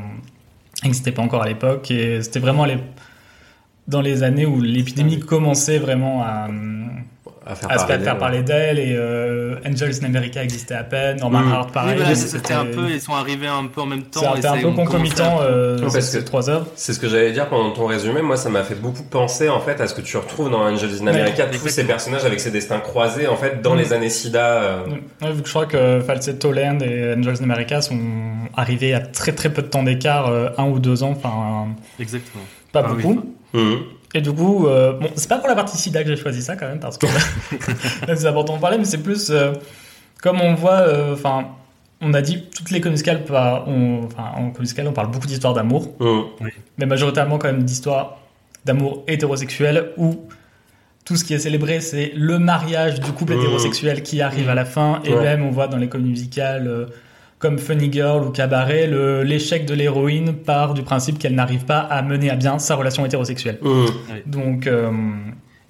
[0.84, 1.90] n'existait pas encore à l'époque.
[1.90, 2.78] Et c'était vraiment les,
[3.88, 6.48] dans les années où l'épidémie commençait vraiment à,
[7.50, 8.78] À faire à parler faire d'elle, parler d'elle.
[8.78, 11.52] Et euh, Angels in America existait à peine, Norman Mhm.
[11.52, 11.96] Hart Oui, pareil.
[11.96, 14.34] voilà, C'était- c'était un peu, ils sont arrivés un peu en même temps.
[14.36, 16.66] C'était un peu concomitant euh, parce ces que- trois œuvres.
[16.76, 18.22] C'est ce que j'allais dire pendant ton résumé.
[18.22, 21.02] Moi, ça m'a fait beaucoup penser en fait à ce que tu retrouves dans Angels
[21.02, 23.78] in America, tous ces personnages avec ces destins croisés en fait dans Mm.
[23.78, 24.46] les années SIDA.
[24.62, 24.78] euh,
[25.22, 27.98] Ouais, vu que je crois que Falsetto Land et Angels in America sont
[28.56, 31.66] arrivés à très très peu de temps d'écart, euh, un ou deux ans, enfin
[31.98, 32.44] Exactement.
[32.72, 33.02] pas Ah oui.
[33.02, 33.34] beaucoup.
[34.14, 36.56] Et du coup, euh, bon, c'est pas pour la partie SIDA que j'ai choisi ça
[36.56, 37.06] quand même, parce que
[38.16, 39.52] c'est important de parler, mais c'est plus euh,
[40.22, 41.46] comme on voit, euh, enfin,
[42.00, 45.54] on a dit toutes les comusicales, par- on, enfin, en comusicale, on parle beaucoup d'histoires
[45.54, 46.24] d'amour, Mhm.
[46.78, 48.18] mais majoritairement quand même d'histoires
[48.64, 50.20] d'amour hétérosexuel où
[51.04, 53.38] tout ce qui est célébré, c'est le mariage du couple Mmh.
[53.40, 55.22] hétérosexuel qui arrive à la fin, et Ouais.
[55.22, 56.86] même on voit dans les comédies musicales euh,
[57.40, 61.80] comme Funny Girl ou Cabaret, le- l'échec de l'héroïne part du principe qu'elle n'arrive pas
[61.80, 63.58] à mener à bien sa relation hétérosexuelle.
[63.62, 63.86] Mhm.
[64.26, 64.90] Donc, euh,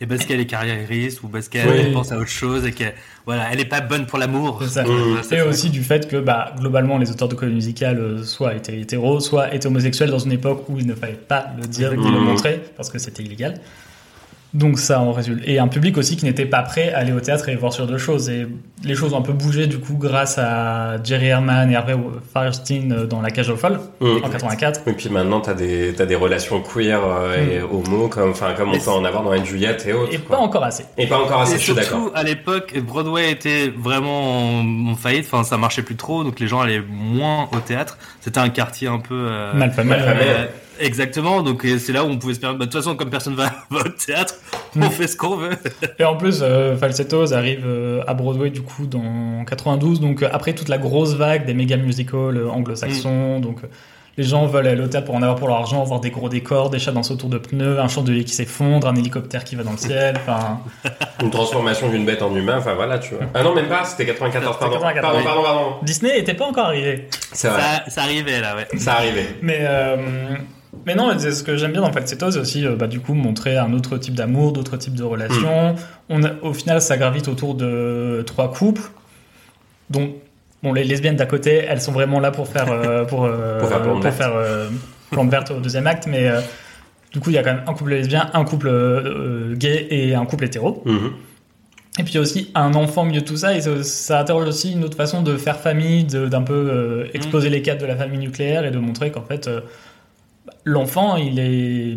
[0.03, 1.93] Et parce qu'elle est carriériste ou parce qu'elle Oui.
[1.93, 2.95] pense à autre chose et qu'elle,
[3.27, 4.59] voilà, elle est pas bonne pour l'amour.
[4.65, 4.83] C'est ça.
[4.85, 5.19] Mmh.
[5.23, 5.47] C'est et ça.
[5.47, 9.21] aussi du fait que bah, globalement les auteurs de comédies musicales euh, soit étaient hétéros,
[9.21, 12.19] soit étaient homosexuels dans une époque où il ne fallait pas le dire ni le
[12.19, 12.25] Mmh.
[12.25, 13.61] montrer parce que c'était illégal.
[14.53, 15.43] Donc ça en résulte.
[15.47, 17.87] Et un public aussi qui n'était pas prêt à aller au théâtre et voir sur
[17.87, 18.29] deux choses.
[18.31, 18.49] Et
[18.83, 21.95] les choses ont un peu bougé du coup grâce à Jerry Herman et Harvey
[22.33, 24.25] Firestein euh, dans La Cage aux Folles Mm.
[24.25, 24.81] en 84.
[24.89, 28.71] Et puis maintenant, t'as des, t'as des relations queer euh, et homo, comme, enfin, comme
[28.71, 30.13] on peut en avoir dans Anne Juliette et autres.
[30.13, 30.39] Et quoi.
[30.39, 30.85] pas encore assez.
[30.99, 32.01] Et pas encore assez, Et je suis d'accord.
[32.01, 35.27] surtout, à l'époque, Broadway était vraiment en, en faillite.
[35.31, 37.99] Enfin, ça marchait plus trop, donc les gens allaient moins au théâtre.
[38.21, 39.91] C'était un quartier un peu euh, Malfamé.
[39.91, 40.21] Malfamé.
[40.27, 40.47] euh,
[40.81, 41.43] exactement.
[41.43, 42.59] Donc c'est là où on pouvait se permettre.
[42.59, 44.35] bah, De toute façon, comme personne va, va au théâtre,
[44.77, 44.91] on Mm.
[44.91, 45.57] fait ce qu'on veut.
[45.99, 50.29] Et en plus, euh, Falsettos arrive euh, à Broadway du coup dans 92, donc euh,
[50.33, 53.67] après toute la grosse vague des méga musicals euh, anglo-saxons, donc euh,
[54.17, 56.29] les gens veulent aller au théâtre pour en avoir pour leur argent, voir des gros
[56.29, 59.63] décors, des chats dansent autour de pneus, un chandelier qui s'effondre, un hélicoptère qui va
[59.63, 60.61] dans le ciel, enfin...
[61.23, 63.25] Une transformation d'une bête en humain, enfin voilà, tu vois.
[63.35, 64.75] Ah non, même pas, c'était 94, pardon.
[64.79, 65.25] 94, Pardon, oui.
[65.25, 65.77] pardon, pardon.
[65.83, 67.09] Disney était pas encore arrivé.
[67.33, 68.67] C'est vrai, Ça, ça arrivait là, ouais.
[68.79, 69.27] ça arrivait.
[69.43, 69.97] Mais, euh,
[70.87, 73.15] mais non, c'est ce que j'aime bien dans Falsetto, c'est aussi euh, bah, du coup
[73.15, 75.75] montrer un autre type d'amour, d'autres types de relations.
[76.09, 78.83] On a- au final, ça gravite autour de trois couples,
[79.91, 80.13] dont
[80.63, 83.69] bon, les lesbiennes d'à côté, elles sont vraiment là pour faire euh, pour, euh, Pour
[83.69, 84.11] faire verte.
[84.15, 84.69] faire, euh,
[85.11, 86.41] plante verte au deuxième acte, mais euh,
[87.13, 90.15] du coup, il y a quand même un couple lesbien, un couple euh, gay et
[90.15, 90.83] un couple hétéro.
[90.87, 91.11] Mhm.
[91.99, 93.83] Et puis il y a aussi un enfant au milieu de tout ça, et ça,
[93.83, 97.81] ça interroge aussi une autre façon de faire famille, d'un peu euh, exploser les cadres
[97.83, 99.51] de la famille nucléaire et de montrer qu'en fait,
[100.65, 101.97] l'enfant, il est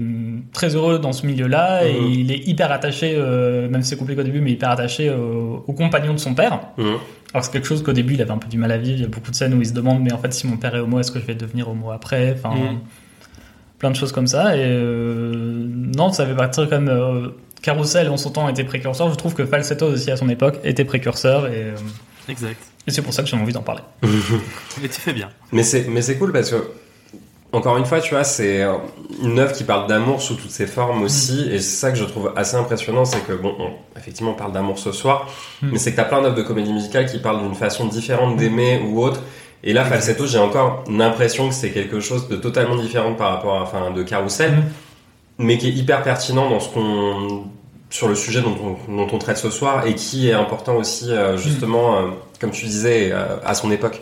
[0.53, 2.07] très heureux dans ce milieu-là, et Mhm.
[2.11, 5.63] il est hyper attaché, euh, même si c'est compliqué au début, mais hyper attaché au,
[5.67, 6.59] au compagnon de son père.
[6.77, 6.97] Mhm.
[7.33, 9.01] Alors c'est quelque chose qu'au début, il avait un peu du mal à vivre, il
[9.01, 10.75] y a beaucoup de scènes où il se demande, mais en fait, si mon père
[10.75, 12.33] est homo, est-ce que je vais devenir homo après?
[12.37, 12.79] Enfin, Mhm.
[13.79, 16.89] plein de choses comme ça, et euh, non, ça fait partir quand même...
[16.89, 17.29] euh,
[17.61, 19.09] Carousel en son temps était précurseur.
[19.09, 21.75] Je trouve que Falsetto aussi à son époque était précurseur et, euh,
[22.27, 22.57] Exact.
[22.87, 23.83] et c'est pour ça que j'ai envie d'en parler.
[24.81, 25.29] Mais tu fais bien.
[25.53, 26.57] Mais c'est, mais c'est cool parce que,
[27.53, 28.73] encore une fois, tu vois, c'est euh,
[29.21, 32.03] une œuvre qui parle d'amour sous toutes ses formes aussi, et c'est ça que je
[32.03, 35.29] trouve assez impressionnant, c'est que, bon, on- effectivement, on parle d'amour ce soir,
[35.61, 35.69] Mm.
[35.71, 38.81] mais c'est que t'as plein d'œuvres de comédie musicale qui parlent d'une façon différente d'aimer
[38.85, 39.21] ou autre,
[39.63, 43.55] et là, Falsetto, j'ai encore l'impression que c'est quelque chose de totalement différent par rapport
[43.59, 44.63] à, enfin, de Carousel, Mm.
[45.45, 47.43] mais qui est hyper pertinent dans ce qu'on,
[47.89, 48.55] sur le sujet dont
[48.89, 52.01] on, dont on traite ce soir, et qui est important aussi, euh, justement, euh,
[52.41, 54.01] comme tu disais, euh, à son époque.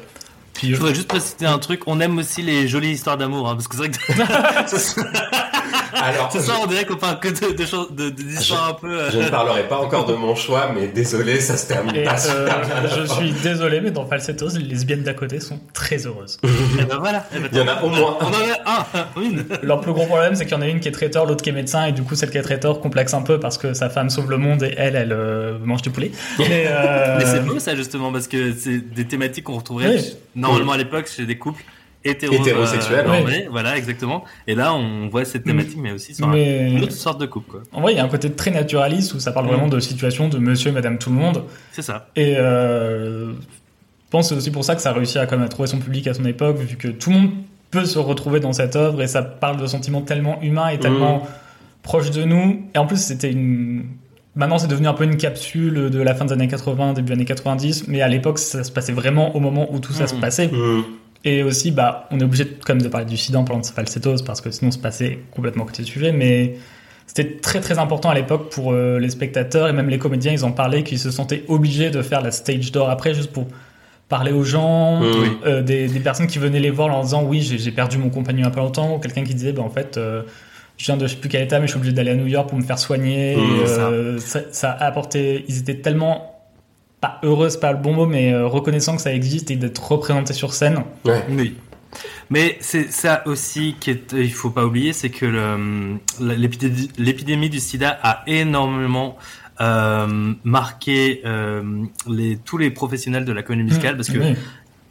[0.62, 1.82] Puis, Je voudrais juste préciser un truc.
[1.88, 3.97] On aime aussi les jolies histoires d'amour, hein, parce que c'est vrai que
[5.94, 8.74] Alors, c'est ça, on dirait qu'on parle que de, de choses, de, de- d'histoires un
[8.74, 9.00] peu.
[9.00, 12.04] euh, Je ne parlerai pas encore de mon choix, mais désolé, ça se termine et,
[12.04, 12.89] pas euh, super bien.
[12.98, 16.38] je suis désolé, mais dans Falsettos, les lesbiennes d'à côté sont très heureuses.
[16.44, 17.26] eh ben voilà.
[17.36, 18.28] eh ben, Il y en a au moins On un.
[18.28, 18.88] en a
[19.18, 19.46] un, une.
[19.64, 21.50] Leur plus gros problème, c'est qu'il y en a une qui est traiteur, l'autre qui
[21.50, 23.89] est médecin, et du coup, celle qui est traiteur complexe un peu parce que sa
[23.89, 26.12] femme sauve le monde et elle, elle euh, mange du poulet.
[26.39, 30.16] Mais, euh, Mais c'est beau ça justement parce que c'est des thématiques qu'on retrouverait Oui.
[30.36, 31.64] normalement à l'époque chez des couples
[32.04, 34.24] hétéro, Hétérosexuels, euh, voilà exactement.
[34.47, 37.52] Et là on voit cette thématique mais aussi sur Mais- une autre sorte de couple
[37.52, 37.62] quoi.
[37.74, 39.49] En vrai, il y a un côté très naturaliste où ça parle Mm.
[39.49, 41.43] vraiment de situations de monsieur et madame tout le monde.
[41.72, 42.08] C'est ça.
[42.16, 45.38] Et euh, je pense que c'est aussi pour ça que ça a réussi à, quand
[45.38, 47.30] même, à trouver son public à son époque, vu que tout le monde
[47.70, 51.26] peut se retrouver dans cette œuvre et ça parle de sentiments tellement humains et tellement
[51.84, 52.66] proches de nous.
[52.76, 53.86] Et en plus, c'était une.
[54.36, 57.26] Maintenant, c'est devenu un peu une capsule de la fin des années 80, début années
[57.26, 60.49] 90, mais à l'époque, ça se passait vraiment au moment où tout ça se passait.
[61.24, 63.62] Et aussi, bah, on est obligé de, quand même de parler du sida en parlant
[63.62, 66.12] de falsettos parce que sinon, on se passait complètement côté du sujet.
[66.12, 66.56] Mais
[67.08, 70.32] c'était très très important à l'époque pour euh, les spectateurs et même les comédiens.
[70.32, 73.48] Ils en parlaient qu'ils se sentaient obligés de faire la stage door après juste pour
[74.10, 77.72] parler aux gens, euh, des, des personnes qui venaient les voir en disant oui, j'ai
[77.72, 79.98] perdu mon compagnon il y a pas longtemps, ou quelqu'un qui disait bah, en fait.
[79.98, 80.24] euh,
[80.78, 82.26] je viens de je sais plus quel état, mais je suis obligé d'aller à New
[82.26, 83.34] York pour me faire soigner.
[83.34, 84.42] Et, euh, ça.
[84.52, 85.46] ça a apporté.
[85.48, 86.31] Ils étaient tellement
[87.02, 89.80] pas heureux, c'est pas le bon mot, mais euh, reconnaissant que ça existe et d'être
[89.91, 90.84] représenté sur scène.
[91.04, 91.26] Ouais.
[91.30, 91.56] Oui.
[92.30, 95.97] Mais c'est ça aussi qui est, il faut pas oublier, c'est que le-
[96.97, 99.18] l'épidémie du sida a énormément
[99.60, 101.62] euh, marqué euh,
[102.08, 104.36] les, tous les professionnels de la comédie musicale parce que Oui.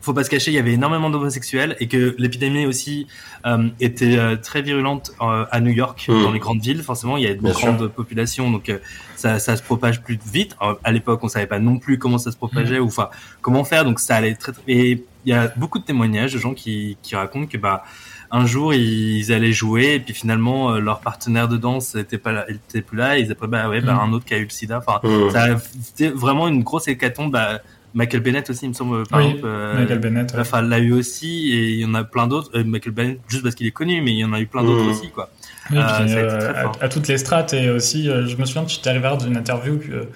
[0.03, 3.07] faut pas se cacher, il y avait énormément d'homosexuels et que l'épidémie aussi
[3.47, 6.23] euh, était euh, très virulente euh, à New York, Mm.
[6.23, 6.83] dans les grandes villes.
[6.83, 8.79] Forcément, il y a une Bien grande population, donc euh,
[9.21, 10.57] ça, ça se propage plus vite.
[10.61, 13.09] Alors, à l'époque, on savait pas non plus comment ça se propageait ou enfin
[13.43, 14.53] comment faire, donc ça allait très.
[14.53, 14.63] très...
[14.67, 17.85] Et il y a beaucoup de témoignages de gens qui, qui racontent que bah
[18.33, 22.33] un jour ils allaient jouer et puis finalement euh, leur partenaire de danse était pas
[22.33, 23.19] là, était plus là.
[23.19, 24.09] Et ils après bah ouais bah Mm.
[24.09, 24.79] un autre qui a eu le sida.
[24.79, 25.01] Enfin
[25.31, 27.33] ça c'était vraiment une grosse hécatombe.
[27.33, 27.61] Bah,
[27.93, 29.43] Michael Bennett aussi, il me semble, par Oui, exemple.
[29.47, 30.33] euh, Michael Bennett.
[30.33, 30.39] ouais.
[30.39, 32.49] Enfin, l'a eu aussi, et il y en a plein d'autres.
[32.55, 34.63] Euh, Michael Bennett, juste parce qu'il est connu, mais il y en a eu plein
[34.63, 35.29] d'autres aussi, quoi.
[35.73, 38.71] Oui, puis, euh, très à, toutes les strates et aussi, euh, je me souviens que
[38.71, 40.09] j'étais arrivé à voir d'une interview que,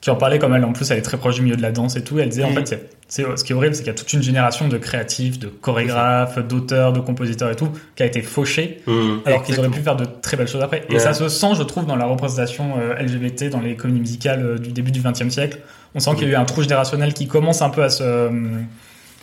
[0.00, 0.64] qui en parlait comme elle.
[0.64, 2.18] En plus, elle est très proche du milieu de la danse et tout.
[2.18, 2.66] Elle disait, en Mhm.
[2.66, 5.38] fait, c'est, ce qui est horrible, c'est qu'il y a toute une génération de créatifs,
[5.38, 8.92] de chorégraphes, d'auteurs, de compositeurs et tout, qui a été fauchée, Mmh.
[9.26, 10.84] alors qu'ils auraient pu faire de très belles choses après.
[10.90, 14.44] Et ça se sent, je trouve, dans la représentation euh, LGBT dans les comédies musicales
[14.44, 15.58] euh, du début du XXe siècle.
[15.94, 18.02] On sent qu'il y a eu un trou générationnel qui commence un peu à se
[18.02, 18.30] euh,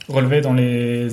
[0.08, 1.08] relever dans les,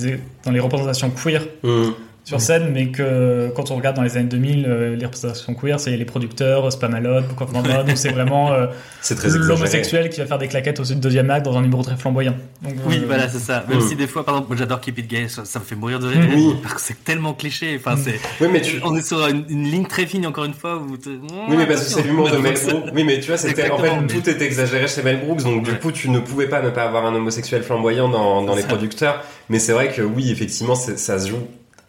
[0.45, 1.91] dans les représentations queer Mmh.
[2.25, 5.81] Sur scène, mais que quand on regarde dans les années 2000, euh, les représentations queer,
[5.81, 8.67] c'est les producteurs, Spamalot, Book of Mormon, où c'est vraiment euh,
[9.01, 12.35] C'est l'homosexuel qui va faire des claquettes au deuxième acte dans un numéro très flamboyant.
[12.63, 13.65] Donc, Oui, euh, voilà, c'est ça.
[13.69, 13.89] Même Mm.
[13.89, 16.01] si des fois, par exemple, moi j'adore Keep It Gay, ça, ça me fait mourir
[16.01, 16.21] de rire.
[16.21, 16.35] Mm.
[16.35, 16.55] Oui.
[16.63, 17.77] Parce que c'est tellement cliché.
[17.79, 18.21] Enfin, c'est.
[18.43, 18.79] Oui, mais tu.
[18.85, 20.77] On est sur une, une ligne très fine, encore une fois.
[20.77, 22.91] Où te- Oui, mais parce que c'est l'humour de Mel Brooks.
[22.95, 25.73] Oui, mais tu vois, c'était en fait tout est exagéré chez Mel Brooks, donc du
[25.79, 28.67] coup, tu ne pouvais pas ne pas avoir un homosexuel flamboyant dans, dans C'est les
[28.69, 29.23] producteurs.
[29.49, 31.39] Mais c'est vrai que oui, effectivement, c'est- ça se joue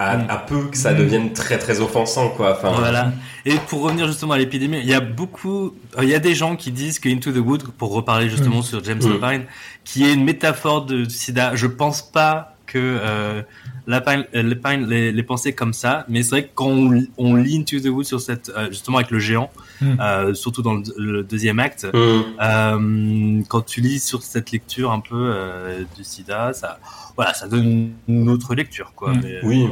[0.00, 0.26] à, Mm.
[0.30, 0.96] à peu que ça Mm.
[0.98, 2.56] devienne très très offensant, quoi.
[2.58, 3.12] Enfin, Voilà.
[3.44, 6.34] Et pour revenir justement à l'épidémie, il y a beaucoup, euh, il y a des
[6.34, 9.20] gens qui disent que Into the Wood, pour reparler justement sur James Mm.
[9.20, 9.44] Lapine,
[9.84, 11.54] qui est une métaphore de SIDA.
[11.54, 13.42] Je pense pas que euh,
[13.86, 17.34] Lapine, euh, Lapine les, les pensait comme ça, mais c'est vrai que quand on, on
[17.34, 19.50] lit Into the Wood sur cette, euh, justement avec le géant,
[19.82, 19.96] Mm.
[19.98, 22.22] euh, surtout dans le, le deuxième acte, Mm.
[22.42, 26.78] euh, quand tu lis sur cette lecture un peu euh, du SIDA, ça,
[27.16, 29.12] voilà, ça donne une autre lecture, quoi.
[29.12, 29.20] Mm.
[29.22, 29.66] Mais, euh, Oui.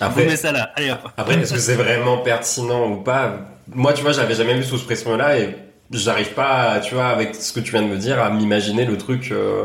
[0.00, 0.70] Après, met ça là.
[0.76, 1.08] Allez hop.
[1.16, 3.40] Après, est-ce que c'est vraiment pertinent ou pas?
[3.74, 5.56] Moi, tu vois, j'avais jamais vu sous ce pression-là et
[5.90, 8.96] j'arrive pas, tu vois, avec ce que tu viens de me dire, à m'imaginer le
[8.96, 9.64] truc euh,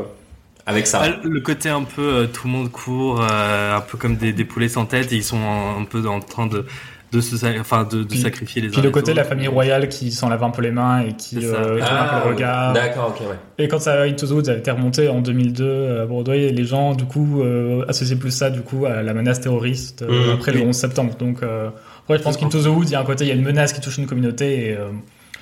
[0.66, 1.02] avec ça.
[1.04, 4.34] Ah, Le côté un peu euh, tout le monde court, euh, un peu comme des,
[4.34, 6.66] des poulets sans tête, et ils sont un, un peu en train de
[7.12, 9.30] de se enfin de, de Puis- sacrifier les uns Puis le côté de la autres.
[9.30, 12.16] famille royale qui s'en lave un peu les mains et qui euh, tourne un peu
[12.16, 12.34] le oui.
[12.34, 12.74] regard.
[12.74, 13.36] D'accord, ok, ouais.
[13.60, 16.66] Et quand ça Into the Woods a été remonté en 2002 euh, à Broadway, les
[16.66, 20.34] gens du coup euh, associaient plus ça du coup à la menace terroriste euh, Mhm,
[20.34, 20.62] après oui.
[20.62, 21.14] le 11 septembre.
[21.20, 21.70] Donc euh,
[22.10, 23.44] ouais, je pense qu'Into the Woods, il y a un côté, il y a une
[23.44, 24.88] menace qui touche une communauté et euh,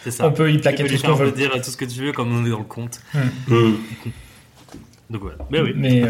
[0.03, 0.27] C'est ça.
[0.27, 1.31] on peut y Tu plaquer peux tout ce qu'on veut.
[1.31, 2.99] dire tout ce que tu veux comme on est dans le conte.
[3.47, 3.71] Mm.
[5.11, 5.37] Donc voilà.
[5.49, 5.73] Mais oui.
[5.75, 6.03] Mais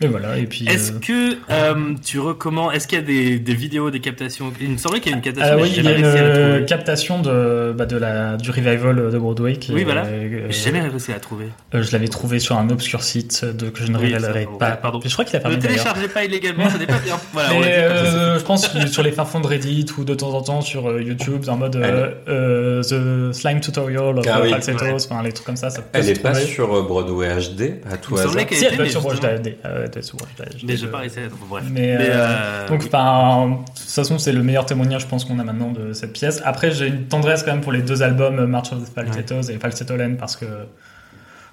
[0.00, 0.66] mais voilà et puis.
[0.68, 4.52] Est-ce euh, que euh, tu recommandes Est-ce qu'il y a des, des vidéos, des captations?
[4.60, 5.54] Il me semblait qu'il y a une captation.
[5.58, 9.18] Ah oui, il y a une euh, captation de, bah, de la, du revival de
[9.18, 9.56] Broadway.
[9.56, 10.04] Qui, Oui, voilà.
[10.06, 11.46] euh, J'ai jamais réussi à la trouver.
[11.74, 14.50] euh, je l'avais trouvé sur un obscur site de, que je ne Oui, révélerai ça,
[14.50, 14.70] ouais, pas.
[14.72, 15.00] pardon.
[15.04, 15.76] Je crois qu'il a Ne fermé d'ailleurs.
[15.84, 17.16] téléchargez pas illégalement, ce n'est pas bien.
[17.32, 20.32] Voilà, Mais euh, je pense que sur les fins fonds de Reddit ou de temps
[20.34, 22.82] en temps sur YouTube, en mode euh, euh,
[23.30, 24.50] The Slime Tutorial of Ah oui.
[24.50, 24.92] Falsettos, Ouais.
[25.10, 27.96] enfin les trucs comme ça, ça peut Elle se est pas sur Broadway HD, à
[27.96, 28.28] tout Il me hasard.
[28.30, 29.54] semblait qu'elle Si, elle était, peut être sur justement- HD.
[29.84, 30.64] Elle peut être sur Watch HD.
[30.66, 31.46] Mais à la trouver.
[31.48, 31.64] Bref.
[31.70, 35.24] Mais, Mais, euh, euh, Donc, enfin, de toute façon, c'est le meilleur témoignage, je pense,
[35.24, 36.42] qu'on a maintenant de cette pièce.
[36.44, 39.50] Après, j'ai une tendresse quand même pour les deux albums, euh, March of the Falsettos
[39.50, 40.46] et Falsetto parce que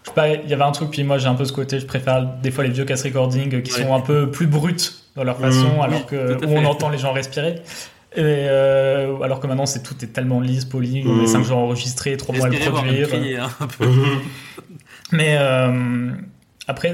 [0.03, 1.79] je sais pas, il y avait un truc, puis moi j'ai un peu ce côté,
[1.79, 3.84] je préfère des fois les vieux cast recording euh, qui Ouais.
[3.84, 4.75] sont un peu plus bruts
[5.15, 5.82] dans leur façon, Mmh.
[5.82, 7.61] alors que où on entend les gens respirer.
[8.15, 11.21] Et euh, alors que maintenant, c'est tout est tellement lisse, poli, Mmh.
[11.21, 13.07] met 5 jours à enregistrer, 3 mois à le produire.
[13.09, 13.49] crier, hein.
[15.11, 16.09] Mais euh,
[16.67, 16.93] après,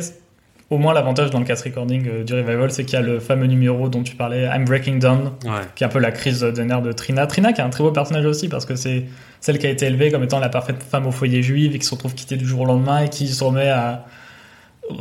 [0.69, 3.19] au moins l'avantage dans le cast recording euh, du revival, c'est qu'il y a le
[3.19, 5.51] fameux numéro dont tu parlais, I'm Breaking Down, Ouais.
[5.75, 7.25] qui est un peu la crise de nerfs de Trina.
[7.27, 9.05] Trina qui est un très beau personnage aussi parce que c'est
[9.39, 11.85] celle qui a été élevée comme étant la parfaite femme au foyer juive et qui
[11.85, 14.05] se retrouve quittée du jour au lendemain et qui se remet à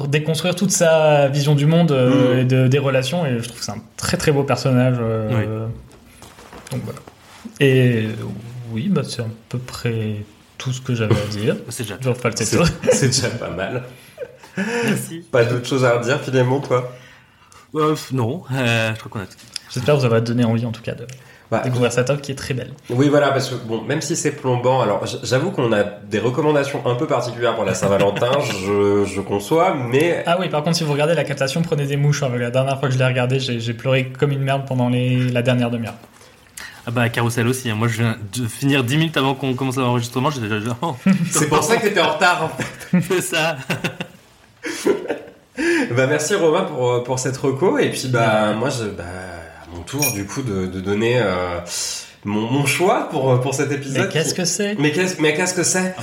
[0.09, 2.39] déconstruire toute sa vision du monde euh, Mm.
[2.41, 4.97] et de- des relations et je trouve que c'est un très très beau personnage.
[5.01, 5.67] euh,
[6.73, 6.99] Donc voilà.
[7.61, 8.07] Et
[8.73, 10.17] oui, bah, c'est à peu près
[10.59, 11.57] tout ce que j'avais à dire.
[11.69, 11.97] C'est déjà.
[12.93, 13.83] C'est déjà pas mal.
[14.57, 15.25] Merci.
[15.33, 16.93] Pas d'autre chose à redire, Philémon, toi?
[17.75, 19.37] Euh, non, euh, je crois qu'on a tout.
[19.73, 21.07] J'espère que ça va te donner envie en tout cas de
[21.51, 22.73] Bah, découvrir cette œuvre qui est très belle.
[22.89, 26.87] Oui, voilà, parce que bon, même si c'est plombant, alors j'avoue qu'on a des recommandations
[26.87, 28.31] un peu particulières pour la Saint-Valentin,
[28.65, 31.97] je, je conçois, mais Ah oui, par contre, si vous regardez la captation, prenez des
[31.97, 32.23] mouches.
[32.23, 32.31] hein.
[32.39, 35.43] La dernière fois que je l'ai regardé, j'ai pleuré comme une merde pendant les, la
[35.43, 35.95] dernière demi-heure.
[36.87, 37.69] Ah bah, Carousel aussi.
[37.69, 37.75] hein.
[37.75, 40.31] Moi, je viens de finir 10 minutes avant qu'on commence l'enregistrement.
[40.31, 40.97] J'étais déjà genre, oh,
[41.31, 42.45] c'est pour ça que t'étais en retard.
[42.45, 43.01] en fait.
[43.09, 43.57] c'est ça.
[45.97, 49.75] Bah merci Romain pour, euh, pour cette reco, et puis bah moi, je, bah, à
[49.75, 51.61] mon tour du coup de, de donner euh,
[52.27, 54.03] mon, mon choix pour, pour cet épisode.
[54.03, 54.77] Mais qu'est-ce que c'est?
[54.79, 55.95] Mais qu'est-ce mais qu'est-ce que c'est?
[55.97, 56.03] Ah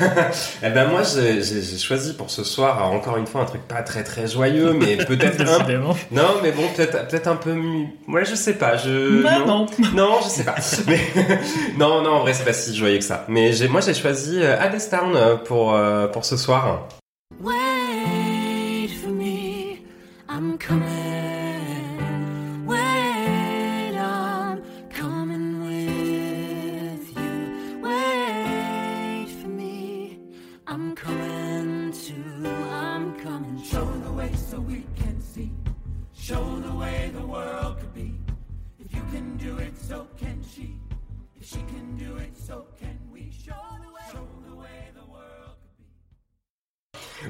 [0.00, 0.06] bah,
[0.62, 1.42] Eh ben moi j'ai
[1.78, 4.96] choisi pour ce soir euh, encore une fois un truc pas très très joyeux mais
[5.04, 5.66] peut-être un
[6.12, 7.56] non mais bon peut-être peut-être un peu
[8.08, 9.66] ouais je sais pas je Bah non.
[9.94, 10.54] non je sais pas.
[10.86, 11.00] Mais
[11.76, 13.24] non non en vrai c'est pas si joyeux que ça.
[13.28, 16.86] Mais j'ai moi j'ai choisi euh, Hades Town euh, pour euh, pour ce soir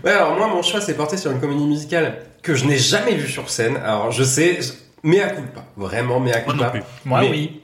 [0.09, 3.15] Ouais, alors moi, mon choix s'est porté sur une comédie musicale que je n'ai jamais
[3.15, 3.77] vue sur scène.
[3.77, 4.59] Alors, je sais,
[5.03, 5.63] mais à culpa.
[5.77, 6.83] Vraiment, mais à non plus.
[7.05, 7.61] Moi, Mais- oui.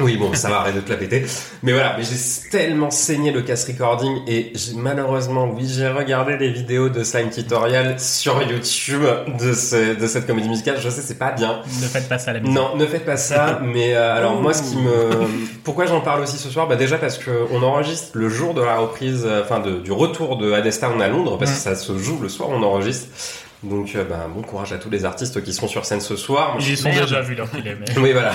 [0.00, 1.22] Oui, bon, ça va, arrête de te la péter.
[1.62, 6.38] Mais voilà, mais j'ai tellement saigné le cast recording et j'ai- malheureusement, oui, j'ai regardé
[6.38, 9.02] les vidéos de Slime Tutorial sur YouTube
[9.38, 10.76] de, ce, de cette comédie musicale.
[10.80, 11.60] Je sais, c'est pas bien.
[11.82, 12.40] Ne faites pas ça à la.
[12.40, 13.60] Non, ne faites pas ça.
[13.62, 15.10] Mais euh, alors moi, ce qui me,
[15.62, 16.66] pourquoi j'en parle aussi ce soir?
[16.68, 19.92] Bah déjà parce que on enregistre le jour de la reprise, euh, enfin de- du
[19.92, 23.08] retour de Adestown à Londres, parce que ça se joue le soir on enregistre.
[23.62, 26.56] Donc, euh, bah, bon courage à tous les artistes qui seront sur scène ce soir.
[26.58, 27.62] Ils y sont déjà vus leur qu'il
[27.98, 28.32] oui, voilà.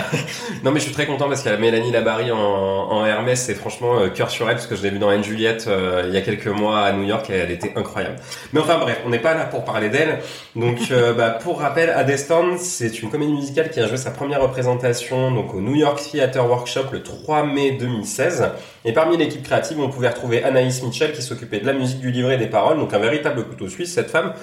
[0.64, 3.50] Non, mais je suis très content parce qu'il y a Mélanie Labarry en, en Hermès
[3.50, 6.06] et franchement, euh, cœur sur elle parce que je l'ai vue dans Anne Juliette euh,
[6.08, 8.16] il y a quelques mois à New York et elle était incroyable.
[8.54, 10.20] Mais enfin bref, on n'est pas là pour parler d'elle.
[10.56, 14.42] Donc, euh, bah, pour rappel, Adestown, c'est une comédie musicale qui a joué sa première
[14.42, 18.50] représentation donc au New York Theatre Workshop le 3 mai 2016.
[18.86, 22.12] Et parmi l'équipe créative, on pouvait retrouver Anaïs Mitchell qui s'occupait de la musique, du
[22.12, 24.34] livret et des paroles, donc un véritable couteau suisse, cette femme.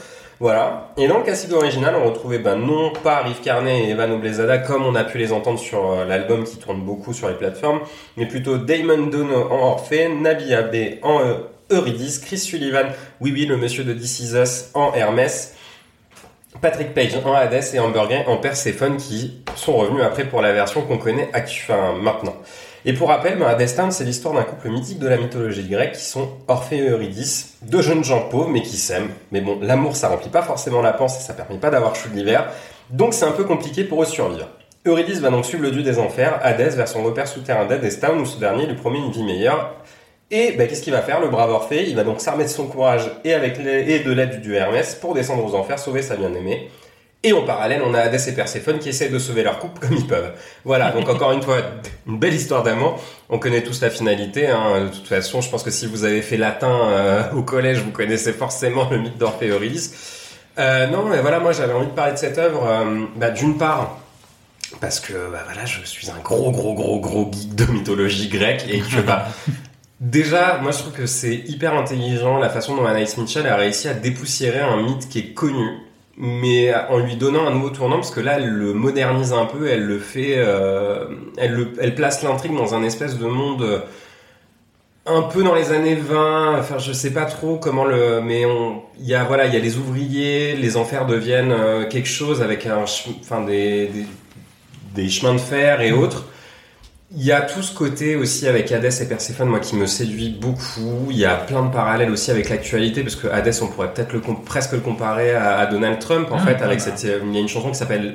[0.45, 0.91] Voilà.
[0.99, 4.59] Et dans le casting original, on retrouvait ben, non pas Riff Carney et Evan Oblezada
[4.59, 7.81] comme on a pu les entendre sur euh, l'album qui tourne beaucoup sur les plateformes,
[8.19, 11.35] mais plutôt Damon Dono en Orphée, Nabi Abe en euh,
[11.71, 12.89] Eurydice, Chris Sullivan,
[13.23, 15.55] oui oui le monsieur de This en Hermès,
[16.61, 20.83] Patrick Page en Hades et Amber en Persephone qui sont revenus après pour la version
[20.83, 22.37] qu'on connaît actu- enfin, maintenant.
[22.87, 26.29] Et pour rappel, ben, c'est l'histoire d'un couple mythique de la mythologie grecque qui sont
[26.49, 29.09] Orphée et Eurydice, deux jeunes gens pauvres mais qui s'aiment.
[29.33, 32.11] Mais bon, l'amour ça remplit pas forcément la panse et ça permet pas d'avoir chaud
[32.11, 32.51] de l'hiver,
[32.91, 34.49] donc c'est un peu compliqué pour eux survivre.
[34.87, 38.27] Eurydice va donc suivre le dieu des enfers, Hadès, vers son repère souterrain d'Adestown où
[38.27, 39.77] ce dernier lui promet une vie meilleure.
[40.31, 41.89] Et ben, qu'est-ce qu'il va faire, le brave Orphée?
[41.89, 45.15] Il va donc s'armer de son courage et, et de l'aide du dieu Hermès pour
[45.15, 46.69] descendre aux enfers, sauver sa bien-aimée.
[47.27, 49.97] Et en parallèle, on a Hadès et Perséphone qui essaient de sauver leur couple comme
[49.97, 50.33] ils peuvent.
[50.65, 51.57] Voilà, donc encore une fois,
[52.07, 53.03] une belle histoire d'amour.
[53.31, 54.47] On connaît tous la finalité.
[54.49, 54.83] Hein.
[54.85, 57.91] De toute façon, je pense que si vous avez fait latin euh, au collège, vous
[57.93, 60.21] connaissez forcément le mythe d'Orphée et Eurydice.
[60.59, 62.65] Euh, non, mais voilà, moi j'avais envie de parler de cette œuvre.
[62.69, 63.99] euh, bah, D'une part,
[64.81, 68.67] parce que bah, voilà, je suis un gros, gros, gros, gros geek de mythologie grecque
[68.71, 69.27] et que bah,
[70.01, 73.89] Déjà, moi je trouve que c'est hyper intelligent la façon dont Anaïs Mitchell a réussi
[73.89, 75.79] à dépoussiérer un mythe qui est connu,
[76.17, 79.67] mais en lui donnant un nouveau tournant, parce que là elle le modernise un peu,
[79.69, 81.07] elle le fait, euh,
[81.37, 83.81] elle, le, elle place l'intrigue dans un espèce de monde euh,
[85.07, 88.83] un peu dans les années 20, enfin je sais pas trop comment le, mais on,
[88.99, 92.43] il y a voilà, il y a les ouvriers, les enfers deviennent euh, quelque chose
[92.43, 92.85] avec un,
[93.21, 93.91] enfin des,
[94.95, 96.27] des chemins de fer et autres.
[97.17, 100.31] Il y a tout ce côté aussi avec Hadès et Perséphone, moi, qui me séduit
[100.31, 101.07] beaucoup.
[101.11, 104.13] Il y a plein de parallèles aussi avec l'actualité, parce que Hadès, on pourrait peut-être
[104.13, 107.33] le presque le comparer à, à Donald Trump, en Ah, fait, avec cette, euh, il
[107.33, 108.15] y a une chanson qui s'appelle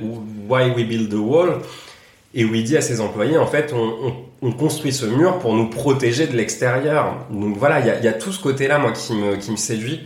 [0.50, 1.60] Why We Build the Wall,
[2.34, 3.78] et où il dit à ses employés, en fait, on,
[4.08, 7.26] on- on construit ce mur pour nous protéger de l'extérieur.
[7.30, 9.52] Donc voilà, il y a, il y a tout ce côté-là, moi, qui me, qui
[9.52, 10.02] me séduit.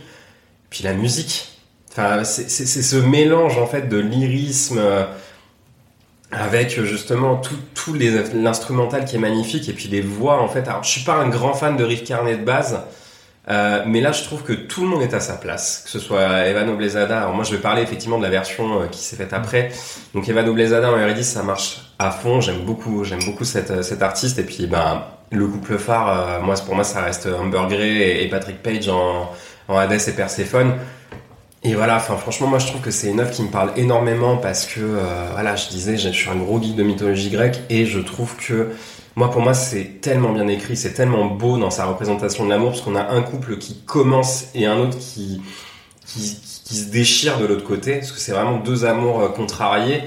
[0.70, 1.50] Puis la musique.
[1.90, 2.42] Enfin, c'est
[2.82, 5.04] ce mélange, en fait, de lyrisme, euh,
[6.32, 7.94] avec euh, justement tout, tout
[8.34, 10.66] l'instrumental qui est magnifique et puis les voix en fait.
[10.68, 12.80] Alors je suis pas un grand fan de Riff Carnet de base,
[13.48, 15.98] euh, mais là je trouve que tout le monde est à sa place, que ce
[15.98, 17.20] soit Evan Oblezada.
[17.22, 19.70] Alors moi je vais parler effectivement de la version euh, qui s'est faite après.
[20.14, 22.40] Donc Evan Oblezada en Eurydice ça marche à fond.
[22.40, 26.54] J'aime beaucoup, j'aime beaucoup cette, cet artiste et puis ben le couple phare, euh, moi
[26.64, 29.30] pour moi ça reste Amber Gray et, et Patrick Page en,
[29.68, 30.72] en Hades et Perséphone.
[31.66, 34.36] Et voilà, enfin franchement moi je trouve que c'est une œuvre qui me parle énormément
[34.36, 37.86] parce que euh, voilà, je disais, je suis un gros geek de mythologie grecque et
[37.86, 38.68] je trouve que
[39.16, 42.72] moi pour moi c'est tellement bien écrit, c'est tellement beau dans sa représentation de l'amour
[42.72, 45.40] parce qu'on a un couple qui commence et un autre qui
[46.06, 50.02] qui, qui se déchire de l'autre côté parce que c'est vraiment deux amours euh, contrariés.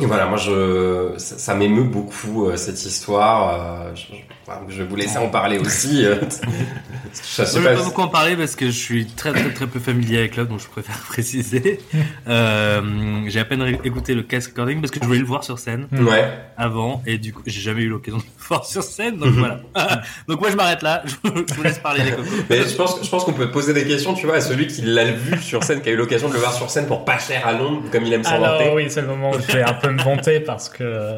[0.00, 3.54] Et voilà, moi je ça, ça m'émeut beaucoup euh, cette histoire.
[3.86, 6.04] euh, je, je- enfin, je vais vous laisser en parler aussi.
[6.06, 6.16] euh,
[7.36, 9.80] je ne vais pas beaucoup en parler parce que je suis très très très peu
[9.80, 11.80] familier avec l'œuvre, donc je préfère préciser.
[12.28, 15.58] Euh, j'ai à peine écouté le cast recording parce que je voulais le voir sur
[15.58, 16.28] scène Ouais.
[16.56, 19.60] avant et du coup j'ai jamais eu l'occasion de le voir sur scène, donc voilà.
[20.28, 21.14] donc moi je m'arrête là, je
[21.48, 22.28] je vous laisse parler les cocos.
[22.50, 24.82] Mais je pense, je pense qu'on peut poser des questions, tu vois, à celui qui
[24.82, 27.18] l'a vu sur scène, qui a eu l'occasion de le voir sur scène pour pas
[27.18, 28.72] cher à Londres, comme il aime s'en Alors vanter.
[28.74, 31.16] oui, c'est le moment où je vais un peu me vanter parce que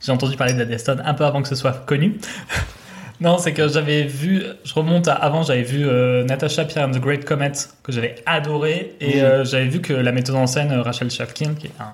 [0.00, 2.18] j'ai entendu parler de la Deston un peu avant que ce soit connu.
[3.20, 6.92] non, c'est que j'avais vu, je remonte à avant, j'avais vu euh, Natasha Pierre and
[6.92, 7.52] the Great Comet
[7.82, 11.54] que j'avais adoré et euh, j'avais vu que la metteuse en scène euh, Rachel Chavkin,
[11.54, 11.92] qui est un-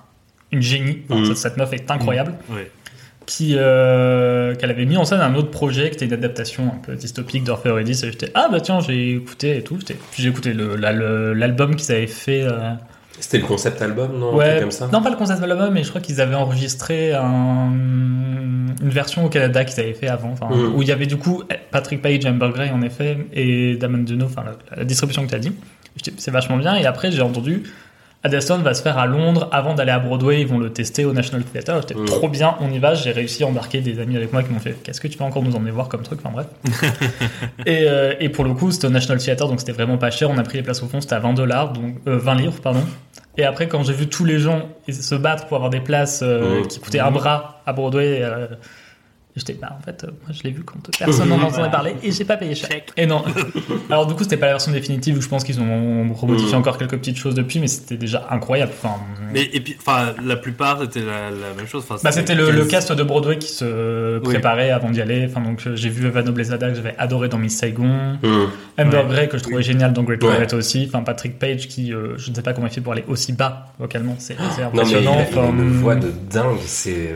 [0.53, 1.35] une génie, enfin, Mhm.
[1.35, 2.35] cette, meuf est incroyable,
[3.27, 6.79] qui euh, qu'elle avait mis en scène un autre projet qui était une adaptation un
[6.81, 9.81] peu dystopique d'Orphée Eurydice et j'étais ah bah tiens j'ai écouté et tout,
[10.17, 12.47] j'ai écouté la- l'album qu'ils avaient fait.
[13.21, 15.89] C'était le concept album, non Ouais, comme ça non pas le concept album, mais je
[15.89, 17.73] crois qu'ils avaient enregistré un-
[18.83, 20.75] une version au Canada qu'ils avaient fait avant, Mhm.
[20.75, 24.27] où il y avait du coup Patrick Page, Amber Gray en effet, et Damon Duno,
[24.27, 25.53] enfin la, la distribution que tu as dit.
[26.19, 27.63] C'est vachement bien, et après j'ai entendu
[28.25, 31.13] Addison va se faire à Londres avant d'aller à Broadway, ils vont le tester au
[31.13, 31.77] National Theatre.
[31.83, 32.07] J'étais Mhm.
[32.07, 34.59] trop bien, on y va, j'ai réussi à embarquer des amis avec moi qui m'ont
[34.59, 36.19] fait Qu'est-ce que tu peux encore nous emmener voir comme truc?
[36.25, 36.47] Enfin bref.
[37.67, 40.29] et, euh, et pour le coup, c'était au National Theatre, donc c'était vraiment pas cher.
[40.31, 42.61] On a pris les places au fond, c'était à 20 dollars, donc euh, 20 livres,
[42.61, 42.83] pardon.
[43.39, 46.61] Et après, quand j'ai vu tous les gens se battre pour avoir des places euh,
[46.61, 46.67] Mhm.
[46.67, 48.47] qui coûtaient un bras à Broadway, euh,
[49.37, 52.11] j'étais bah en fait, euh, moi je l'ai vu quand personne n'en entendait parler et
[52.11, 52.69] j'ai pas payé cher.
[52.71, 52.91] Check.
[52.97, 53.23] Et non.
[53.91, 56.79] Alors du coup, c'était pas la version définitive où je pense qu'ils ont remodifié encore
[56.79, 58.73] quelques petites choses depuis, mais c'était déjà incroyable.
[58.83, 58.95] Enfin,
[59.33, 61.85] Mais et puis, enfin, la plupart c'était la, la même chose.
[61.89, 64.25] Enfin, bah, c'était le, le 15 cast de Broadway qui se Oui.
[64.25, 65.27] préparait avant d'y aller.
[65.31, 68.19] Enfin, donc j'ai vu Evano Blezada que j'avais adoré dans Miss Saigon.
[68.23, 68.47] Hmm.
[68.79, 69.05] Amber Ouais.
[69.09, 70.31] Gray que je trouvais génial dans Great Ouais.
[70.33, 70.85] Loretta aussi.
[70.89, 73.33] Enfin, Patrick Page qui, euh, je ne sais pas comment il fait pour aller aussi
[73.33, 74.15] bas vocalement.
[74.19, 75.19] C'est c'est Non, mais il impressionnant.
[75.19, 77.15] a, il a une voix de dingue, c'est.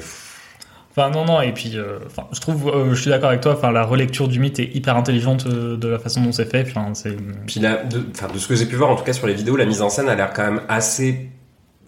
[0.91, 3.53] Enfin, non, non, et puis, euh, enfin, je trouve, euh, je suis d'accord avec toi,
[3.53, 6.67] enfin, la relecture du mythe est hyper intelligente euh, de la façon dont c'est fait,
[6.69, 7.17] enfin, c'est...
[7.47, 9.35] Puis là, de, enfin, de ce que j'ai pu voir, en tout cas sur les
[9.35, 11.31] vidéos, la mise en scène a l'air quand même assez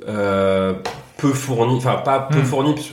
[0.06, 1.76] peu fournie.
[1.76, 2.44] Enfin, pas peu Mm.
[2.44, 2.92] fournie,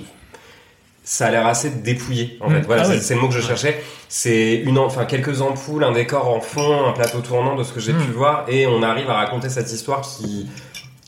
[1.04, 2.38] ça a l'air assez dépouillé.
[2.42, 2.54] En Mm.
[2.56, 3.82] fait, voilà, Ah c'est le mot que je cherchais.
[4.08, 7.72] C'est une, en- enfin, quelques ampoules, un décor en fond, un plateau tournant de ce
[7.74, 8.02] que j'ai Mm.
[8.06, 10.48] pu voir, et on arrive à raconter cette histoire qui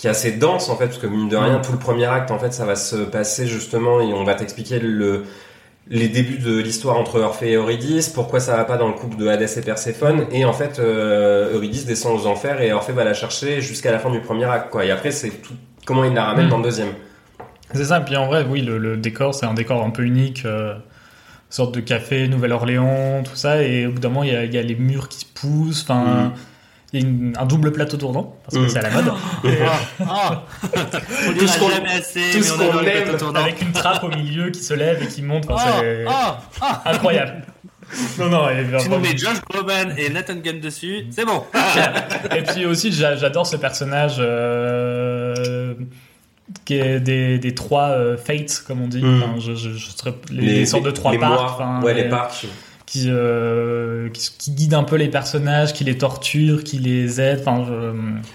[0.02, 1.62] qui est assez dense en fait, parce que mine de rien, Mm.
[1.62, 4.80] tout le premier acte, en fait, ça va se passer justement, et on va t'expliquer
[4.80, 5.26] le
[5.88, 9.18] les débuts de l'histoire entre Orphée et Eurydice, pourquoi ça va pas dans le couple
[9.18, 13.04] de Hadès et Perséphone, et en fait euh, Eurydice descend aux enfers et Orphée va
[13.04, 14.86] la chercher jusqu'à la fin du premier acte, quoi.
[14.86, 15.54] Et après c'est tout
[15.86, 16.50] comment il la ramène Mm.
[16.50, 16.94] dans le deuxième.
[17.76, 20.04] C'est ça, et puis en vrai, oui, le, le décor, c'est un décor un peu
[20.04, 20.74] unique, euh,
[21.50, 24.54] sorte de café, Nouvelle-Orléans, tout ça, et au bout d'un moment, il y a, il
[24.54, 26.04] y a les murs qui se poussent, enfin...
[26.04, 26.34] Mm.
[26.94, 28.70] Il y a une- un double plateau tournant, parce que Mm.
[28.70, 29.14] c'est à la mode,
[30.10, 30.44] ah.
[30.64, 34.10] On Tout ce qu'on- assez, tout mais ce on qu'on aime avec une trappe au
[34.10, 36.42] milieu qui se lève et qui monte, enfin, Ah,
[36.84, 37.44] c'est incroyable.
[38.20, 38.48] Non, non,
[38.82, 41.44] Tu nous mets Josh Groban et Nathan Gunn dessus, c'est bon.
[42.36, 45.74] Et puis aussi, j'a- j'adore ce personnage euh,
[46.66, 49.02] qui est des, des trois euh, fates, comme on dit.
[49.02, 49.24] Mm.
[49.24, 49.88] Enfin, je, je, je
[50.32, 51.34] les, les sortes de trois les parcs.
[51.34, 52.46] mois, enfin, ouais, les les- parcs.
[52.92, 57.40] Qui, euh, qui, qui guident un peu les personnages, qui les torturent, qui les aident.
[57.40, 57.94] Enfin, je-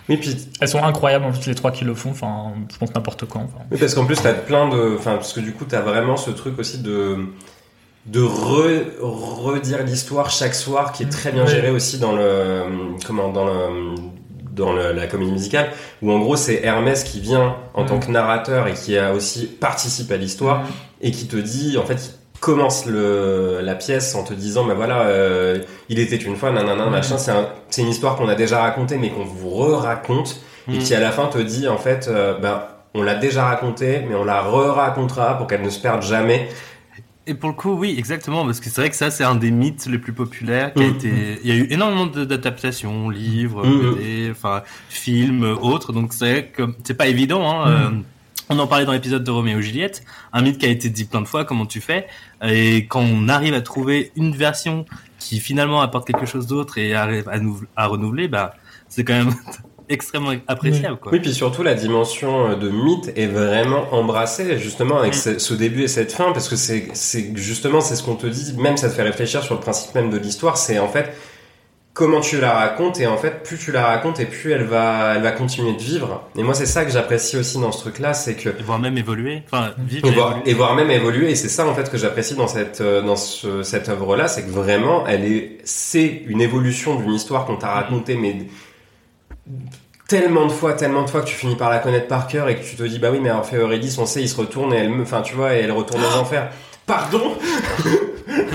[0.09, 2.09] Oui, puis elles sont incroyables en plus les trois qui le font.
[2.12, 3.40] Enfin, je pense n'importe quand.
[3.40, 3.64] Enfin.
[3.70, 4.94] Oui, parce qu'en plus, t'as plein de.
[4.96, 7.16] Enfin, parce que du coup, t'as vraiment ce truc aussi de.
[8.07, 12.62] de re- redire l'histoire chaque soir qui est très bien géré aussi dans le.
[13.07, 13.94] comment Dans le.
[14.54, 15.68] dans le- la comédie musicale
[16.00, 17.86] où en gros c'est Hermès qui vient en Mm.
[17.88, 20.64] tant que narrateur et qui a aussi participé à l'histoire
[21.02, 25.03] et qui te dit en fait commence le, la pièce en te disant ben voilà
[25.03, 25.59] euh,
[25.89, 26.91] il était une fois nanana Mm.
[26.91, 30.76] machin c'est un- c'est une histoire qu'on a déjà racontée mais qu'on vous re-raconte et
[30.76, 30.78] Mm.
[30.78, 32.62] qui à la fin te dit en fait euh, ben
[32.95, 36.49] on l'a déjà racontée mais on la re-racontera pour qu'elle ne se perde jamais
[37.28, 39.51] Et pour le coup, oui, exactement, parce que c'est vrai que ça, c'est un des
[39.51, 40.95] mythes les plus populaires qui a Mhm.
[40.95, 41.11] été.
[41.43, 43.62] Il y a eu énormément d'adaptations, livres.
[43.66, 45.93] BD, enfin films, autres.
[45.93, 47.43] Donc c'est vrai que c'est pas évident.
[47.51, 47.91] Hein, euh,
[48.49, 51.05] on en parlait dans l'épisode de Roméo et Juliette, un mythe qui a été dit
[51.05, 51.44] plein de fois.
[51.44, 52.07] Comment tu fais?
[52.47, 54.84] Et quand on arrive à trouver une version
[55.18, 58.55] qui finalement apporte quelque chose d'autre et arrive à, nou- à renouveler, bah
[58.88, 59.34] c'est quand même
[59.88, 60.99] extrêmement appréciable.
[60.99, 61.12] Quoi.
[61.12, 65.55] Oui, puis surtout la dimension euh, de mythe est vraiment embrassée justement avec ce, ce
[65.55, 68.76] début et cette fin parce que c'est c'est justement c'est ce qu'on te dit même
[68.76, 71.14] ça te fait réfléchir sur le principe même de l'histoire c'est en fait
[71.97, 75.14] comment tu la racontes et en fait plus tu la racontes et plus elle va
[75.16, 76.22] elle va continuer de vivre.
[76.36, 78.78] Et moi c'est ça que j'apprécie aussi dans ce truc là c'est que Et voire
[78.78, 79.42] même évoluer.
[79.47, 80.07] Enfin, vivre
[80.44, 83.01] et voir, et même évoluer et c'est ça en fait que j'apprécie dans cette euh,
[83.01, 87.47] dans ce, cette œuvre là c'est que vraiment elle est c'est une évolution d'une histoire
[87.47, 88.47] qu'on t'a racontée mais
[90.07, 92.57] tellement de fois tellement de fois que tu finis par la connaître par cœur et
[92.57, 94.76] que tu te dis bah oui mais Orphée Eurydice on sait il se retourne et
[94.76, 96.51] elle me enfin tu vois et elle retourne aux enfers.
[96.84, 97.32] Pardon?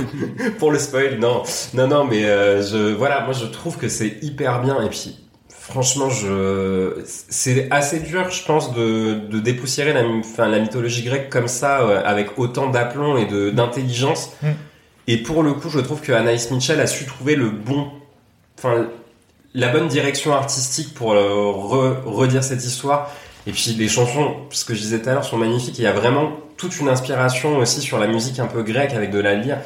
[0.59, 1.43] pour le spoil non.
[1.73, 4.81] Non non mais euh, je voilà moi je trouve que c'est hyper bien.
[4.83, 5.17] Et puis
[5.49, 11.29] franchement je c'est assez dur je pense de, de dépoussiérer la, enfin, la mythologie grecque
[11.29, 14.31] comme ça euh, avec autant d'aplomb et de d'intelligence.
[14.41, 14.47] Mm.
[15.07, 17.87] et pour le coup je trouve que Anaïs Mitchell a su trouver le bon
[18.57, 18.87] enfin
[19.53, 23.11] la bonne direction artistique pour euh, re- redire cette histoire.
[23.47, 25.77] Et puis les chansons ce que je disais tout à l'heure sont magnifiques.
[25.79, 29.09] Il y a vraiment toute une inspiration aussi sur la musique un peu grecque avec
[29.11, 29.57] de la lyre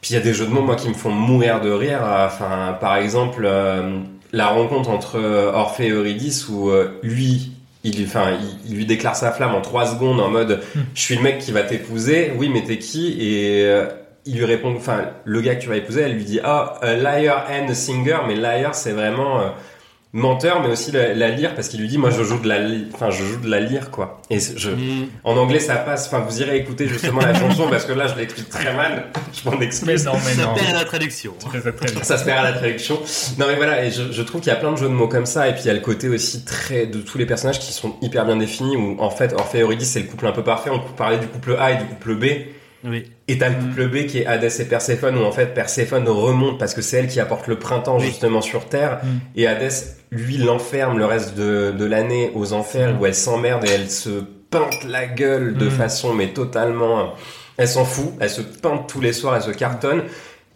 [0.00, 2.00] puis il y a des jeux de mots moi qui me font mourir de rire.
[2.02, 3.98] Enfin par exemple euh,
[4.32, 7.52] la rencontre entre euh, Orphée et Eurydice où euh, lui
[7.84, 8.32] il, enfin,
[8.64, 10.80] il, il lui déclare sa flamme en trois secondes en mode Mm.
[10.94, 12.32] je suis le mec qui va t'épouser.
[12.38, 13.16] Oui mais t'es qui?
[13.20, 13.86] Et euh,
[14.24, 16.94] il lui répond enfin le gars que tu vas épouser elle lui dit ah a
[16.94, 19.40] liar and a singer mais liar c'est vraiment
[20.16, 22.58] menteur, mais aussi la, la lyre, parce qu'il lui dit, moi, je joue de la,
[22.94, 24.20] enfin, je joue de la lyre, quoi.
[24.30, 25.06] Et je, Mm.
[25.24, 26.06] en anglais, ça passe.
[26.06, 29.06] Enfin, vous irez écouter justement la chanson, parce que là, je l'écris très mal.
[29.32, 30.04] Je m'en Mais excuse.
[30.06, 30.54] non, mais Ça non.
[30.54, 31.34] perd à la traduction.
[31.52, 32.04] Fais ça.
[32.04, 32.98] Ça se perd à la traduction.
[33.38, 35.08] Non mais voilà, et je, je trouve qu'il y a plein de jeux de mots
[35.08, 37.58] comme ça, et puis il y a le côté aussi très de tous les personnages
[37.58, 40.32] qui sont hyper bien définis, où en fait Orphée et Eurydice c'est le couple un
[40.32, 42.24] peu parfait, on parlait du couple A et du couple B,
[42.86, 43.04] Oui.
[43.28, 43.60] et t'as le Mm.
[43.68, 46.98] couple B qui est Hadès et Perséphone, où en fait Perséphone remonte parce que c'est
[46.98, 48.06] elle qui apporte le printemps Oui.
[48.06, 49.08] justement sur Terre, Mm.
[49.36, 49.70] et Hadès
[50.12, 53.00] lui l'enferme le reste de, de l'année aux enfers, Mm.
[53.00, 55.70] où elle s'emmerde et elle se peinte la gueule de Mm.
[55.70, 57.14] façon mais totalement...
[57.58, 60.02] Elle s'en fout, elle se peinte tous les soirs, elle se cartonne.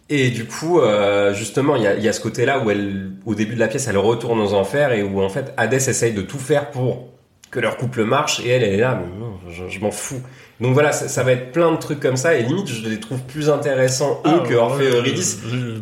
[0.07, 3.09] Et du coup, euh, justement, il y a, il y a ce côté-là où elle,
[3.25, 6.13] au début de la pièce, elle retourne aux enfers et où en fait Hadès essaye
[6.13, 7.07] de tout faire pour
[7.49, 10.21] que leur couple marche et elle, elle est là, mais je m'en fous.
[10.61, 12.99] Donc voilà, ça, ça va être plein de trucs comme ça et limite, je les
[12.99, 15.39] trouve plus intéressants eux Ah, que Orphée Eurydice.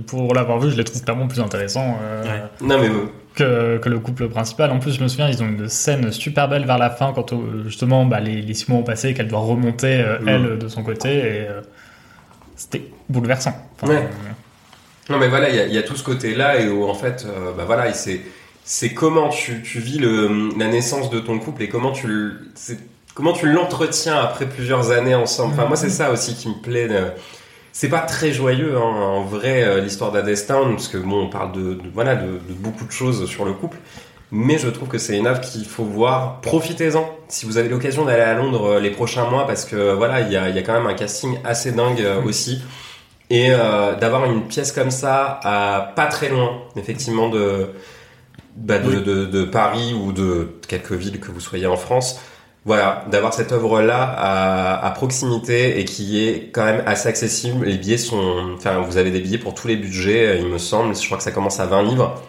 [0.07, 2.41] Pour l'avoir vu, je les trouve clairement plus intéressants euh, Ouais.
[2.61, 3.05] Non mais euh,
[3.35, 4.71] que, que le couple principal.
[4.71, 7.33] En plus, je me souviens, ils ont une scène super belle vers la fin quand
[7.33, 10.27] euh, justement bah, les, les six mois ont passé et qu'elle doit remonter euh, Mm.
[10.29, 11.61] elle de son côté et euh,
[12.55, 13.53] c'était bouleversant.
[13.81, 13.99] Enfin, Ouais.
[13.99, 16.85] euh, Non mais voilà, il y a, il y a tout ce côté-là et où
[16.85, 18.21] en fait, euh, bah voilà, c'est
[18.63, 22.39] c'est comment tu, tu vis le, la naissance de ton couple et comment tu le-
[23.19, 25.53] comment tu l'entretiens après plusieurs années ensemble.
[25.53, 26.87] Enfin moi c'est ça aussi qui me plaît.
[27.73, 31.51] C'est pas très joyeux hein, en vrai euh, l'histoire d'Adestown parce que bon on parle
[31.51, 33.77] de, de- voilà de, de beaucoup de choses sur le couple.
[34.31, 36.39] Mais je trouve que c'est une œuvre qu'il faut voir.
[36.39, 40.21] Profitez-en si vous avez l'occasion d'aller à Londres euh, les prochains mois parce que voilà
[40.21, 42.61] il y a, il y a quand même un casting assez dingue euh, aussi
[43.29, 47.67] et euh, d'avoir une pièce comme ça à pas très loin effectivement de
[48.55, 49.03] bah, de, Oui.
[49.03, 52.19] de, de Paris ou de quelques villes que vous soyez en France
[52.65, 57.65] voilà d'avoir cette œuvre là à, à proximité et qui est quand même assez accessible
[57.65, 60.57] les billets sont enfin vous avez des billets pour tous les budgets euh, il me
[60.57, 62.21] semble je crois que ça commence à 20 livres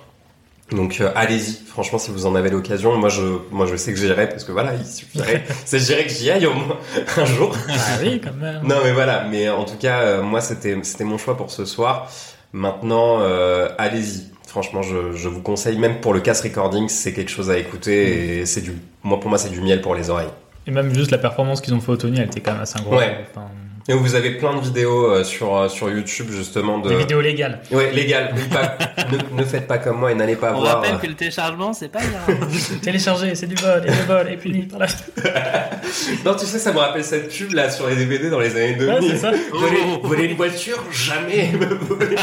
[0.72, 3.98] donc euh, allez-y, franchement si vous en avez l'occasion, moi je moi je sais que
[3.98, 6.76] j'irai parce que voilà, il suffirait, je dirais que j'y aille au moins
[7.16, 7.56] un jour.
[7.68, 7.72] Ah
[8.02, 8.62] oui, quand même.
[8.62, 11.64] Non mais voilà, mais en tout cas, euh, moi c'était c'était mon choix pour ce
[11.64, 12.08] soir.
[12.52, 14.30] Maintenant, euh, allez-y.
[14.46, 18.40] Franchement, je, je vous conseille, même pour le cast recording, c'est quelque chose à écouter
[18.40, 18.72] et c'est du,
[19.02, 20.28] moi pour moi c'est du miel pour les oreilles.
[20.66, 22.78] Et même juste la performance qu'ils ont fait au Tony, elle était quand même assez
[22.78, 23.16] incroyable.
[23.18, 23.24] Ouais.
[23.30, 23.46] Enfin,
[23.88, 27.20] Et vous avez plein de vidéos euh, sur euh, sur YouTube justement de, Des vidéos
[27.22, 27.60] légales.
[27.72, 28.32] ouais légal.
[28.36, 28.76] Oui, pas-
[29.10, 30.76] ne, ne faites pas comme moi et n'allez pas On voir.
[30.76, 32.80] rappelle euh, que le téléchargement, c'est pas grave.
[32.82, 34.86] Télécharger, c'est du vol, et le vol est puni par la.
[36.24, 38.74] Non, tu sais, ça me rappelle cette pub là sur les DVD dans les années
[38.74, 38.94] 2000.
[38.94, 39.32] Ouais, c'est ça.
[39.52, 41.50] Voler, voler une voiture, jamais.
[41.80, 42.16] voler...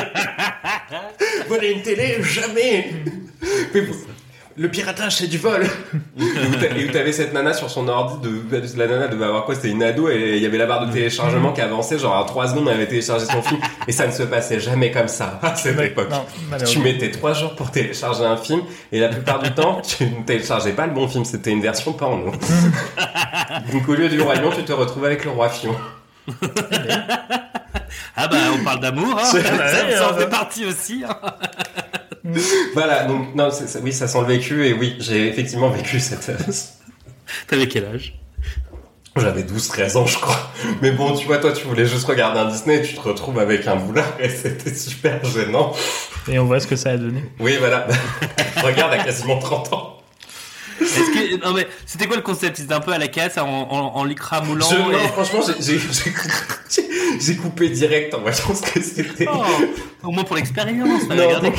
[1.49, 2.91] voler une télé, jamais.
[3.73, 3.93] Mais bon,
[4.58, 5.64] le piratage, c'est du vol.
[6.20, 9.70] et où t'avais cette nana sur son ordi, de, la nana devait avoir quoi C'était
[9.70, 12.47] une ado et il y avait la barre de téléchargement qui avançait, genre en 3
[12.49, 13.60] secondes, elle avait téléchargé son film.
[13.88, 16.10] Et ça ne se passait jamais comme ça à cette époque.
[16.10, 16.26] Non,
[16.66, 20.24] Tu mettais 3 jours pour télécharger un film et la plupart du temps, tu ne
[20.24, 22.32] téléchargeais pas le bon film, c'était une version porno.
[23.72, 25.76] Donc au lieu du roi lion, tu te retrouves avec le roi fion.
[28.20, 29.24] Ah bah, on parle d'amour, hein.
[29.24, 31.03] Ça, en euh, fait partie aussi.
[31.08, 31.16] hein.
[32.73, 35.99] Voilà, donc non, c'est- c'est- oui, ça sent le vécu et oui, j'ai effectivement vécu
[35.99, 36.32] cette.
[37.47, 38.13] T'avais quel âge?
[39.15, 40.51] J'avais 12-13 ans, je crois.
[40.84, 43.39] Mais bon, tu vois, toi, tu voulais juste regarder un Disney et tu te retrouves
[43.39, 45.73] avec un boulard et c'était super gênant.
[46.28, 47.23] Et on voit ce que ça a donné.
[47.39, 47.88] Oui, voilà.
[48.57, 49.93] je regarde à quasiment 30 ans.
[50.80, 50.93] Est-ce
[51.39, 52.57] que non mais c'était quoi le concept?
[52.57, 54.69] C'était un peu à la casse en, en, en lycra moulant.
[54.69, 56.13] Je- et- non, franchement, j'ai- j'ai j'ai-
[56.69, 59.25] j'ai- j'ai coupé direct en voyant ce que c'était.
[59.34, 59.43] Oh,
[60.03, 61.09] au moins pour l'expérience.
[61.09, 61.51] non.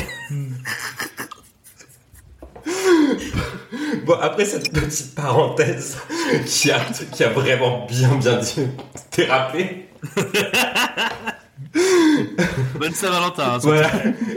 [4.05, 5.97] Bon, après cette petite parenthèse
[6.45, 6.79] qui a,
[7.11, 8.67] qui a vraiment bien, bien dit,
[9.15, 9.89] dérapé.
[12.75, 13.53] Bonne Saint-Valentin.
[13.53, 13.91] hein, Voilà.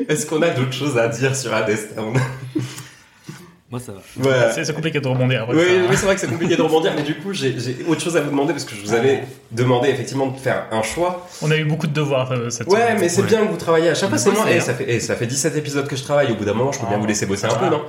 [0.09, 2.19] Est-ce qu'on a d'autres choses à dire sur Adestown
[3.73, 4.01] Moi ça va.
[4.17, 4.53] Voilà.
[4.53, 5.43] C'est compliqué de rebondir.
[5.45, 7.57] après Oui, c'est vrai que c'est compliqué de rebondir, mais du coup, j'ai
[7.89, 10.83] autre chose à vous demander parce que je vous avais demandé effectivement de faire un
[10.83, 11.27] choix.
[11.41, 12.99] On a eu beaucoup de devoirs euh, cette Ouais, semaine.
[13.01, 13.29] mais c'est Ouais.
[13.29, 14.19] bien que vous travaillez à chaque fois.
[14.19, 14.51] C'est Ouais, moi.
[14.51, 14.61] Et bien.
[14.61, 16.31] ça fait, et ça fait 17 épisodes que je travaille.
[16.33, 17.83] Au bout d'un moment, je peux bien Ah, vous laisser bosser un peu, non?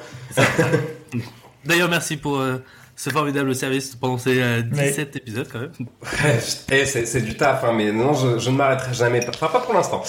[1.66, 2.58] D'ailleurs merci pour euh,
[2.96, 5.72] ce formidable service pendant ces euh, 17 épisodes quand même.
[6.02, 6.40] Ouais,
[6.72, 9.20] eh, c'est c'est du taf, hein, mais non, je, je ne m'arrêterai jamais.
[9.28, 10.04] Enfin, pas pour l'instant.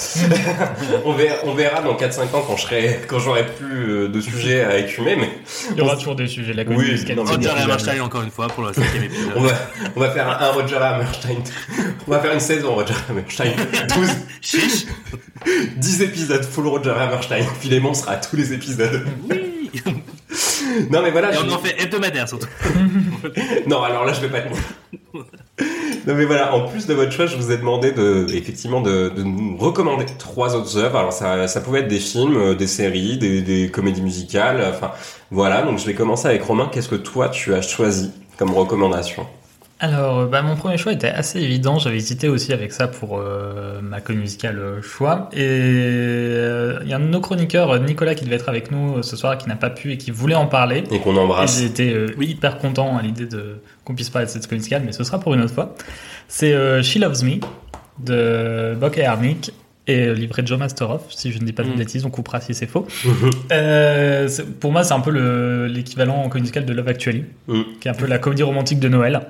[1.05, 2.45] on, verra, on verra dans 4-5 ans
[3.09, 5.31] quand j'aurai plus euh, de sujets à écumer, mais
[5.71, 6.53] Il y aura toujours des sujets.
[6.53, 7.49] La Oui, non, c'est Roger.
[7.51, 9.33] Hammerstein encore une fois pour le cinquième épisode.
[9.37, 9.53] on va,
[9.97, 11.43] on va faire un, un Roger Hammerstein.
[12.07, 13.53] On va faire une saison Roger Hammerstein.
[13.97, 14.11] 12,
[14.41, 14.87] Chiche.
[15.77, 17.45] 10 épisodes full Roger Hammerstein.
[17.61, 19.07] Philémon sera à tous les épisodes.
[19.31, 19.83] Oui.
[20.91, 21.31] Non, mais voilà.
[21.33, 22.49] Et je- on en fait hebdomadaire surtout.
[23.67, 24.51] Non, alors là, je vais pas être.
[26.07, 29.09] Non mais voilà, en plus de votre choix, je vous ai demandé de, effectivement de,
[29.09, 30.99] de nous recommander trois autres œuvres.
[30.99, 34.63] Alors ça, ça pouvait être des films, euh, des séries, des, des comédies musicales.
[34.75, 34.91] Enfin
[35.31, 36.69] voilà, donc je vais commencer avec Romain.
[36.71, 39.27] Qu'est-ce que toi tu as choisi comme recommandation?
[39.81, 41.79] Alors, euh, bah, mon premier choix était assez évident.
[41.79, 45.29] J'avais hésité aussi avec ça pour euh, ma comédie musicale euh, choix.
[45.33, 49.03] Et euh, il y a un de nos chroniqueurs, Nicolas, qui devait être avec nous
[49.03, 50.85] ce soir, qui n'a pas pu et qui voulait en parler.
[50.91, 51.61] Et qu'on embrasse.
[51.63, 54.93] été euh, hyper content à l'idée de qu'on puisse parler de cette comédie musicale, mais
[54.93, 55.75] ce sera pour une autre fois.
[56.29, 57.41] C'est euh, She Loves Me
[57.99, 59.53] de Bok et Harmick
[59.87, 61.03] et euh, livré de Joe Masteroff.
[61.11, 61.77] Si je ne dis pas de Mm.
[61.77, 62.87] bêtises, on coupera si c'est faux.
[63.53, 64.29] Euh,
[64.61, 67.61] pour moi, c'est un peu le- l'équivalent en comédie musicale de Love Actually, Mm.
[67.81, 69.21] qui est un peu la comédie romantique de Noël.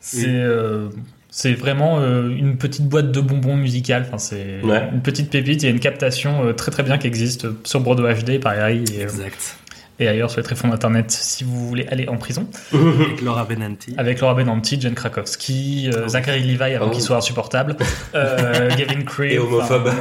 [0.00, 0.88] C'est euh,
[1.28, 4.04] c'est vraiment euh, une petite boîte de bonbons musicales.
[4.08, 4.88] Enfin, c'est Ouais.
[4.92, 5.62] une petite pépite.
[5.62, 8.84] Il y a une captation euh, très très bien qui existe sur Broadway HD, pareil,
[8.94, 9.56] et, euh, Exact.
[10.00, 12.48] et ailleurs sur les tréfonds d'internet si vous voulez aller en prison.
[12.74, 13.94] Avec Laura Benanti.
[13.96, 16.90] Avec Laura Benanti, Jen Krakowski, euh, Zachary Levi avant Oh.
[16.90, 17.76] qu'il soit insupportable,
[18.16, 19.32] euh, Gavin Craig.
[19.32, 19.86] Et homophobe.
[19.88, 20.00] enfin,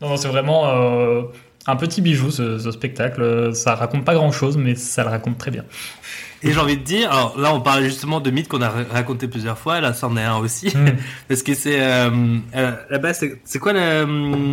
[0.00, 1.22] non, non, c'est vraiment euh,
[1.66, 3.50] un petit bijou ce, ce spectacle.
[3.54, 5.64] Ça raconte pas grand chose, mais ça le raconte très bien.
[6.44, 8.84] Et j'ai envie de dire, alors là on parlait justement de mythes qu'on a ra-
[8.90, 10.96] raconté plusieurs fois, là c'en est un aussi, Mm.
[11.28, 12.10] parce que c'est euh,
[12.56, 14.52] euh, là-bas c'est c'est quoi le,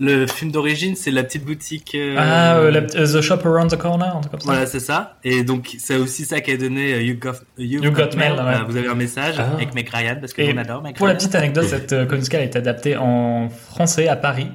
[0.00, 1.92] le film d'origine, c'est la petite boutique.
[1.94, 4.46] euh, Ah, euh, la- euh, The Shop Around the Corner, un truc comme ça.
[4.46, 5.18] Voilà, c'est ça.
[5.22, 8.54] Et donc, c'est aussi ça qui a donné You Got, you You Got Mail, ouais.
[8.68, 9.50] Vous avez un message Ah.
[9.54, 12.56] avec Meg Ryan, parce que on adore Meg Pour la petite anecdote, cette musicale est
[12.56, 14.48] adaptée en français à Paris.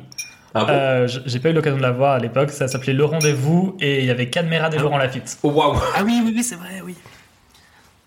[0.53, 2.49] Ah bon Euh, J'ai pas eu l'occasion de la voir à l'époque.
[2.51, 4.81] Ça s'appelait Le Rendez-vous et il y avait Cadmerade et Ah.
[4.83, 5.37] Laurent Lafitte.
[5.43, 5.75] Oh, Waouh.
[5.95, 6.95] Ah oui, oui, oui, c'est vrai, oui.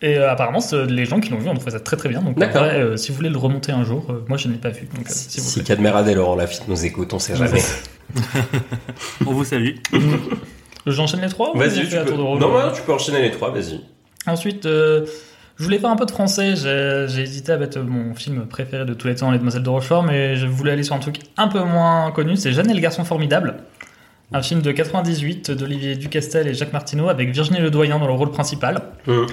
[0.04, 2.20] Et euh, apparemment, les gens qui l'ont vu ont trouvé ça très très bien.
[2.22, 4.58] Donc, vrai, euh, si vous voulez le remonter un jour, euh, moi je ne l'ai
[4.58, 4.88] pas vu.
[4.96, 5.62] Donc, Si, vous si.
[5.62, 7.60] Cadmerade et Laurent Lafitte nous écoutent, on sait jamais.
[9.26, 9.76] On vous salue.
[10.86, 12.04] J'enchaîne les trois Vas-y, tu peux.
[12.04, 13.80] tour de rôle Non, non, tu peux enchaîner les trois, vas-y.
[14.26, 15.06] Ensuite, euh,
[15.62, 16.56] je voulais faire un peu de français.
[16.56, 20.02] J'ai hésité à mettre mon film préféré de tous les temps, Les Demoiselles de Rochefort,
[20.02, 22.34] mais je voulais aller sur un truc un peu moins connu.
[22.34, 23.58] C'est Jeanne et le garçon formidable.
[24.32, 28.32] Un film de 98 d'Olivier Ducastel et Jacques Martineau avec Virginie Ledoyen dans le rôle
[28.32, 28.82] principal.
[29.06, 29.26] Mm.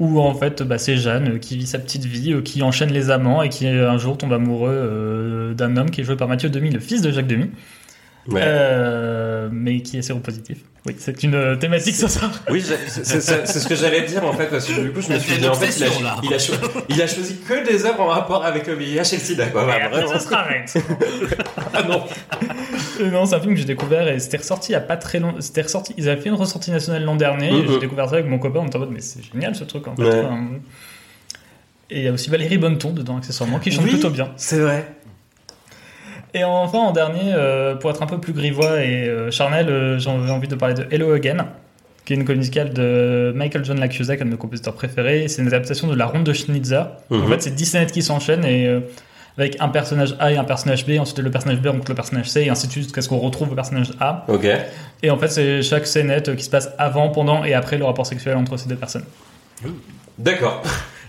[0.00, 3.10] Où en fait, bah, c'est Jeanne qui vit sa petite vie, euh, qui enchaîne les
[3.10, 6.26] amants et qui euh, un jour tombe amoureux euh, d'un homme qui est joué par
[6.26, 7.50] Mathieu Demy, le fils de Jacques Demy,
[8.28, 8.42] Ouais.
[8.44, 10.58] euh, mais qui est séropositif.
[10.86, 12.30] Oui, c'est une euh, thématique ce soir.
[12.50, 13.04] Oui, c'est
[13.60, 15.54] ce que j'allais dire en fait, parce que du coup, je me suis dit, en
[15.54, 16.16] fait, il a, obsession, là.
[16.22, 16.52] il, a cho-
[16.88, 19.64] il a choisi que des œuvres en rapport avec le VIH et le sida, quoi.
[19.64, 20.74] Voilà, après, ça se arrête.
[21.74, 22.02] Ah non.
[23.00, 24.96] Euh, non, c'est un film que j'ai découvert et c'était ressorti il y a pas
[24.96, 25.40] très longtemps.
[25.40, 25.94] C'était ressorti.
[25.96, 27.48] Ils avaient fait une ressortie nationale l'an dernier.
[27.48, 27.68] et Mhm.
[27.72, 28.60] J'ai découvert ça avec mon copain.
[28.60, 30.02] On était en mode, mais c'est génial ce truc en fait.
[30.02, 30.20] Ouais.
[30.20, 30.46] Enfin,
[31.90, 33.92] et il y a aussi Valérie Bonneton dedans accessoirement qui chante Oui.
[33.92, 34.30] plutôt bien.
[34.36, 34.86] C'est vrai.
[36.34, 39.98] Et enfin en dernier, euh, pour être un peu plus grivois et euh, charnel, euh,
[39.98, 41.46] j'avais envie de parler de Hello Again,
[42.04, 45.26] qui est une comédie musicale de Michael John Lacusac, un de mes compositeurs préférés.
[45.28, 46.86] C'est une adaptation de La Ronde de Schnitzer.
[47.10, 47.28] En Mhm.
[47.32, 48.80] fait, c'est 10 scénettes qui s'enchaînent et euh,
[49.38, 52.28] avec un personnage A et un personnage B, ensuite le personnage B rencontre le personnage
[52.28, 54.24] C et ainsi de suite jusqu'à ce qu'on retrouve le personnage A.
[54.28, 54.46] Ok.
[55.02, 58.04] Et en fait, c'est chaque scénette qui se passe avant, pendant et après le rapport
[58.06, 59.04] sexuel entre ces deux personnes.
[60.18, 60.62] D'accord.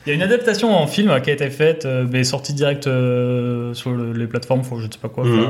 [0.05, 2.87] Il y a une adaptation en film qui a été faite, euh, mais sortie direct
[2.87, 5.25] euh, sur le- les plateformes, faut, je sais pas quoi.
[5.25, 5.47] Mhm.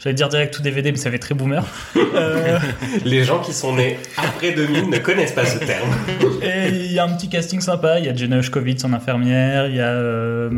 [0.00, 1.64] J'allais dire direct ou DVD, mais ça fait très boomer.
[2.16, 2.58] Euh,
[3.04, 5.88] Les gens qui sont nés après 2000 ne connaissent pas ce terme.
[6.42, 7.98] et il y a un petit casting sympa.
[7.98, 9.66] Il y a Jenna Ushkovitz en infirmière.
[9.68, 10.48] Il y a euh,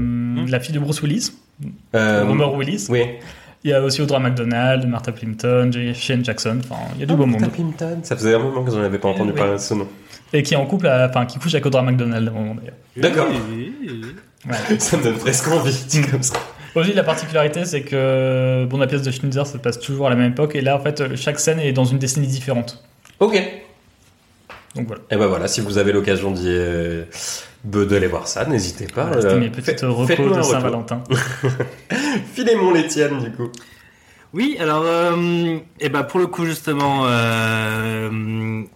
[0.48, 1.32] la fille de Bruce Willis,
[1.94, 2.86] Homer Willis.
[2.90, 3.02] Oui.
[3.64, 6.58] Il y a aussi Audra McDonald, Martha Plimpton, Shane Jackson.
[6.62, 7.40] Enfin, il y a du beau monde.
[7.50, 7.98] Pimpton.
[8.02, 9.38] Ça faisait un moment que j'en avais pas entendu Oui.
[9.38, 9.88] parler de ce nom.
[10.32, 12.54] Et qui est en couple, à- enfin, qui couche avec Audra McDonald à un moment
[12.54, 12.74] d'ailleurs.
[12.96, 13.28] D'accord.
[13.28, 14.78] Ouais.
[14.78, 16.34] Ça me donne presque envie, dit comme ça.
[16.74, 20.10] Aussi, la particularité, c'est que bon, la pièce de Schnitzer ça se passe toujours à
[20.10, 22.84] la même époque, et là, en fait, chaque scène est dans une décennie différente.
[23.18, 23.40] Ok.
[24.74, 25.02] Donc voilà.
[25.10, 27.04] Et ben voilà, si vous avez l'occasion d'y euh,
[27.64, 29.04] de- d'aller voir ça, n'hésitez pas.
[29.06, 30.50] Voilà, C'était Euh, mes petites fait- recos faites-nous un de retour.
[30.52, 31.02] Saint-Valentin.
[32.34, 33.48] Filez-mon les tiennes, du coup.
[34.36, 38.10] Oui, alors, euh, et ben pour le coup justement, euh,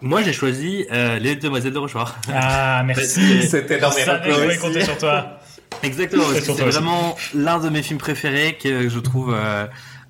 [0.01, 2.17] moi j'ai choisi euh, les Demoiselles de Rochefort.
[2.33, 3.43] Ah, merci.
[3.47, 5.39] C'était dans mes je compter sur toi.
[5.83, 9.35] Exactement, c'est vraiment l'un de mes films préférés que je trouve.
[9.35, 9.67] euh,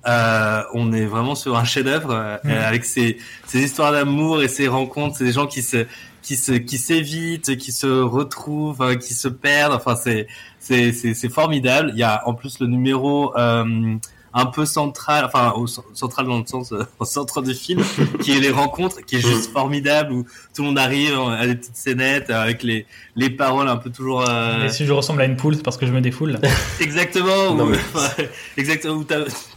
[0.07, 2.49] euh, on est vraiment sur un chef-d'œuvre euh, Mm.
[2.51, 3.17] avec ces,
[3.53, 5.17] histoires d'amour et ces rencontres.
[5.17, 5.85] C'est des gens qui se
[6.21, 9.73] qui se qui s'évitent, qui se retrouvent, qui se perdent.
[9.73, 10.27] Enfin, c'est
[10.59, 11.91] c'est c'est c'est formidable.
[11.93, 13.37] Il y a en plus le numéro.
[13.37, 13.97] Euh,
[14.33, 17.83] un peu central, enfin au cen- central dans le sens euh, au centre du film,
[18.21, 20.23] qui est les rencontres, qui est juste formidable où
[20.55, 22.85] tout le monde arrive euh, à des petites scénettes euh, avec les
[23.15, 25.77] les paroles un peu toujours euh, Et si je ressemble à une poule, c'est parce
[25.77, 26.39] que je me défoule.
[26.79, 27.53] Exactement.
[27.55, 27.77] Non, ou- mais-
[28.19, 28.95] ouais, exactement.
[28.95, 29.05] Où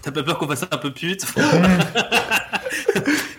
[0.05, 1.24] t'as pas peur qu'on fasse un peu pute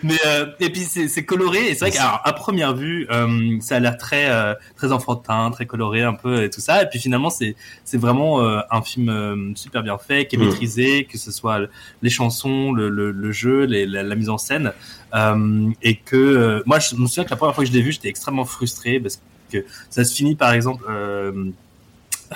[0.02, 3.80] Mais euh, et puis c'est coloré et c'est vrai qu'à première vue euh, ça a
[3.80, 6.82] l'air très euh, très enfantin, très coloré un peu et tout ça.
[6.82, 10.38] Et puis finalement c'est c'est vraiment euh, un film euh, super bien fait, qui est
[10.38, 10.44] Mm.
[10.46, 11.70] maîtrisé, que ce soit le-
[12.02, 14.72] les chansons, le, le, le jeu, les- la, la mise en scène.
[15.14, 17.82] Euh, et que euh, moi je me souviens que la première fois que je l'ai
[17.82, 19.20] vu j'étais extrêmement frustré parce
[19.50, 21.46] que ça se finit par exemple euh,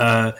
[0.01, 0.33] euh,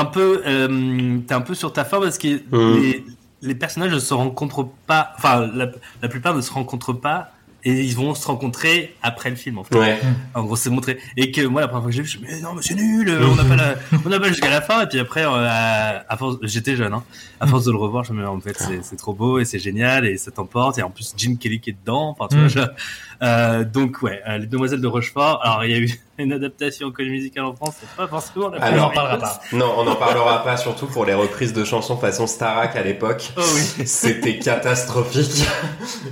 [0.00, 2.80] un peu euh, t'es un peu sur ta fin parce que Mhm.
[2.82, 3.04] les,
[3.42, 5.66] les personnages ne se rencontrent pas enfin la,
[6.02, 7.32] la plupart ne se rencontrent pas
[7.62, 10.00] et ils vont se rencontrer après le film en fait Ouais.
[10.34, 12.24] en gros c'est montré et que moi la première fois que j'ai vu je me
[12.24, 13.74] suis dit, mais non mais c'est nul on n'a pas la,
[14.04, 16.94] on n'a pas jusqu'à la fin et puis après euh, à, à force j'étais jeune
[16.94, 17.04] hein,
[17.38, 19.44] à force de le revoir je me dis en fait c'est, c'est trop beau et
[19.44, 22.36] c'est génial et ça t'emporte et en plus Jim Kelly qui est dedans enfin tu
[22.36, 22.40] Mm.
[22.40, 22.70] vois je-
[23.22, 26.88] euh, donc ouais euh, les Demoiselles de Rochefort alors il y a eu une adaptation
[26.88, 29.40] en comédie musicale en France c'est pas forcément la Alors, on en parlera pas.
[29.52, 33.30] Non, on n'en parlera pas, surtout pour les reprises de chansons façon Starac à l'époque.
[33.36, 35.44] oh oui C'était catastrophique.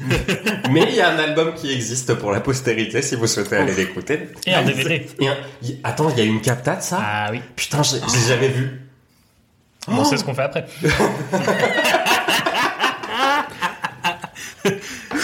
[0.70, 3.74] Mais il y a un album qui existe pour la postérité si vous souhaitez aller
[3.74, 4.28] l'écouter.
[4.46, 5.06] Et un DVD.
[5.20, 6.98] Et un- y- Attends, il y a une captate ça?
[7.02, 7.40] Ah oui.
[7.56, 7.98] Putain, j'ai
[8.28, 8.80] jamais vu.
[9.86, 10.66] Bon, c'est ce qu'on fait après.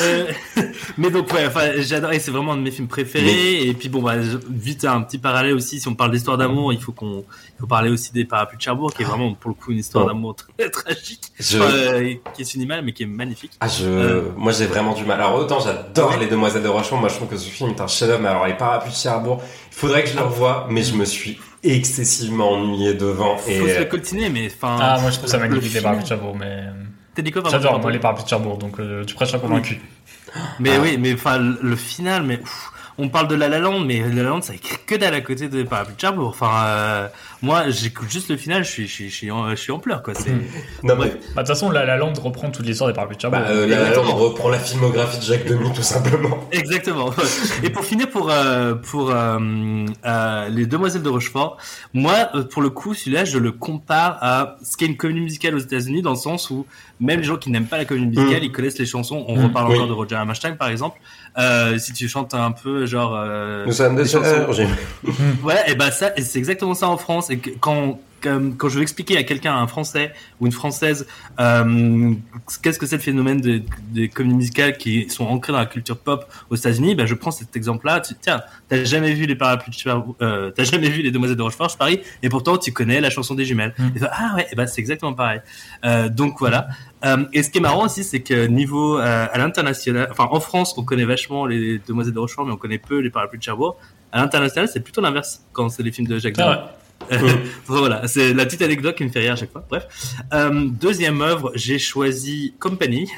[0.01, 0.27] Euh,
[0.99, 3.89] mais donc ouais, enfin j'adore et c'est vraiment un de mes films préférés et puis
[3.89, 4.15] bon bah
[4.51, 7.25] vite un petit parallèle aussi si on parle d'histoire d'amour il faut qu'on
[7.57, 9.79] il faut parler aussi des parapluies de Cherbourg qui est vraiment pour le coup une
[9.79, 10.09] histoire Oh.
[10.09, 14.23] d'amour très tragique Je- euh, qui est cinéma mais qui est magnifique Ah, je, Euh.
[14.37, 15.21] moi j'ai vraiment du mal.
[15.21, 16.19] Alors autant j'adore Ouais.
[16.21, 18.21] les Demoiselles de Rochefort, moi je trouve que ce film est un chef-d'œuvre.
[18.23, 21.05] Mais alors les Parapluies de Cherbourg, il faudrait que je le revoie, mais je me
[21.05, 23.37] suis excessivement ennuyé devant.
[23.49, 26.05] Et faut se le coltiner mais enfin Ah, moi je trouve ça magnifique les parapluies
[26.05, 26.47] de Cherbourg, mais.
[26.47, 26.71] euh,
[27.15, 29.81] t'as dit quoi J'adore, moi, les parapluies de Cherbourg, donc euh, tu prêches un convaincu.
[30.59, 30.81] Mais Ah.
[30.83, 32.41] oui mais enfin le, final mais
[32.99, 35.21] on parle de La La Land mais La La Land ça écrit que dalle à
[35.21, 37.09] côté des parapluies de Cherbourg enfin euh,
[37.45, 39.79] moi j'écoute juste le final je suis je suis je suis en, je suis en
[39.79, 40.31] pleurs quoi c'est
[40.83, 41.11] non mais Ouais.
[41.35, 43.41] Bah, de toute façon, la, la lande reprend toute l'histoire des parapluies de Cherbourg.
[43.41, 44.15] bah, euh, on Exactement.
[44.17, 46.49] reprend la filmographie de Jacques Demy tout simplement.
[46.53, 47.11] Exactement.
[47.63, 49.39] Et pour finir, pour euh, pour euh,
[50.07, 51.59] euh, les Demoiselles de Rochefort,
[51.93, 55.59] moi, pour le coup, celui-là, je le compare à ce qu'est une comédie musicale aux
[55.59, 56.65] États-Unis, dans le sens où
[57.01, 58.45] même les gens qui n'aiment pas la comédie musicale, Mm.
[58.45, 59.25] ils connaissent les chansons.
[59.29, 59.75] On reparle Oui.
[59.77, 60.99] encore de Roger Hammerstein, par exemple.
[61.37, 63.15] Euh, si tu chantes un peu, genre.
[63.17, 64.47] euh, Nous sommes des chansons.
[65.43, 67.31] Ouais, et ben ça, c'est exactement ça en France.
[67.61, 67.99] Quand
[68.69, 71.07] je veux expliquer à quelqu'un, à un Français ou une Française,
[71.39, 72.13] euh,
[72.63, 75.99] qu'est-ce que c'est le phénomène des, des comédies musicales qui sont ancrées dans la culture
[75.99, 78.01] pop aux États-Unis, ben je prends cet exemple-là.
[78.01, 79.91] Tu, tiens, t'as jamais vu les parapluies de
[80.23, 83.11] euh, t'as jamais vu les Demoiselles de Rochefort, je parie, et pourtant tu connais la
[83.11, 83.75] chanson des jumelles.
[83.79, 83.85] Mm.
[83.97, 85.41] Et ah ouais, et ben c'est exactement pareil.
[85.85, 86.69] Euh, donc voilà.
[87.05, 90.75] Euh, et ce qui est marrant aussi, c'est que niveau à l'international, enfin en France,
[90.79, 93.77] on connaît vachement les Demoiselles de Rochefort, mais on connaît peu les parapluies de Cherbourg.
[94.13, 96.71] À l'international, c'est plutôt l'inverse quand c'est les films de Jacques Ah
[97.67, 99.65] voilà, c'est la petite anecdote qui me fait rire à chaque fois.
[99.69, 99.87] Bref,
[100.33, 103.11] euh, deuxième œuvre, j'ai choisi Company.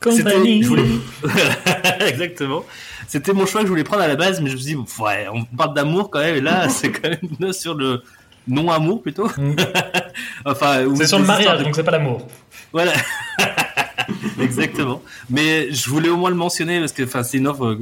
[0.00, 0.62] Company.
[0.62, 0.84] je voulais-
[2.06, 2.64] Exactement.
[3.08, 5.02] C'était mon choix que je voulais prendre à la base, mais je me suis dit,
[5.02, 8.02] ouais, on parle d'amour quand même, et là, c'est quand même sur le
[8.46, 9.28] non-amour plutôt.
[9.38, 9.56] Mm.
[10.44, 12.26] enfin, C'est sur le mariage, de- donc c'est pas l'amour.
[12.72, 12.92] Voilà.
[14.40, 15.02] Exactement.
[15.30, 17.78] Mais je voulais au moins le mentionner parce que, c'est une offre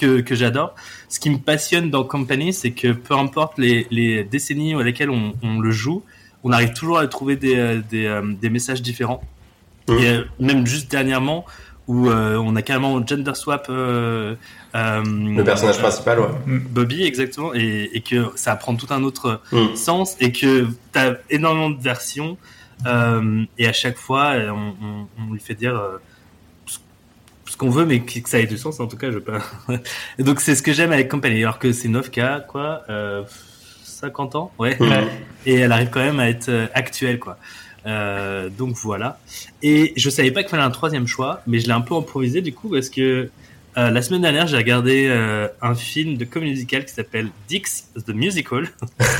[0.00, 0.74] que, que j'adore.
[1.08, 5.10] Ce qui me passionne dans Company, c'est que peu importe les, les décennies à lesquelles
[5.10, 6.02] on, on le joue,
[6.44, 9.22] on arrive toujours à trouver des, euh, des, euh, des messages différents.
[9.88, 9.98] Mhm.
[9.98, 11.44] Et euh, même juste dernièrement,
[11.88, 14.34] où euh, on a carrément gender swap euh,
[14.76, 16.28] euh, Le personnage principal, ouais.
[16.46, 19.74] Bobby, exactement, et, et que ça prend tout un autre Mm.
[19.76, 22.36] sens et que tu as énormément de versions
[23.58, 25.74] et à chaque fois on, on- on lui fait dire
[27.60, 29.18] qu'on veut mais que ça ait du sens en tout cas je
[30.18, 31.42] et donc c'est ce que j'aime avec Company.
[31.42, 33.22] Alors que c'est une offre qui a quoi euh,
[33.84, 34.78] 50 ans ouais.
[35.46, 37.36] Et elle arrive quand même à être euh, actuelle quoi.
[37.86, 39.18] Euh, donc voilà.
[39.62, 42.40] Et je savais pas qu'il fallait un troisième choix mais je l'ai un peu improvisé
[42.40, 43.30] du coup parce que
[43.76, 47.88] euh, la semaine dernière, j'ai regardé euh, un film de comédie musicale qui s'appelle Dix
[48.04, 48.68] the Musical.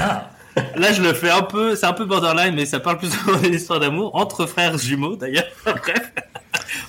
[0.00, 0.30] Ah,
[0.76, 3.38] Là, je le fais un peu, c'est un peu borderline, mais ça parle plus souvent
[3.38, 5.46] d'une histoire d'amour entre frères jumeaux d'ailleurs.
[5.64, 6.12] Bref,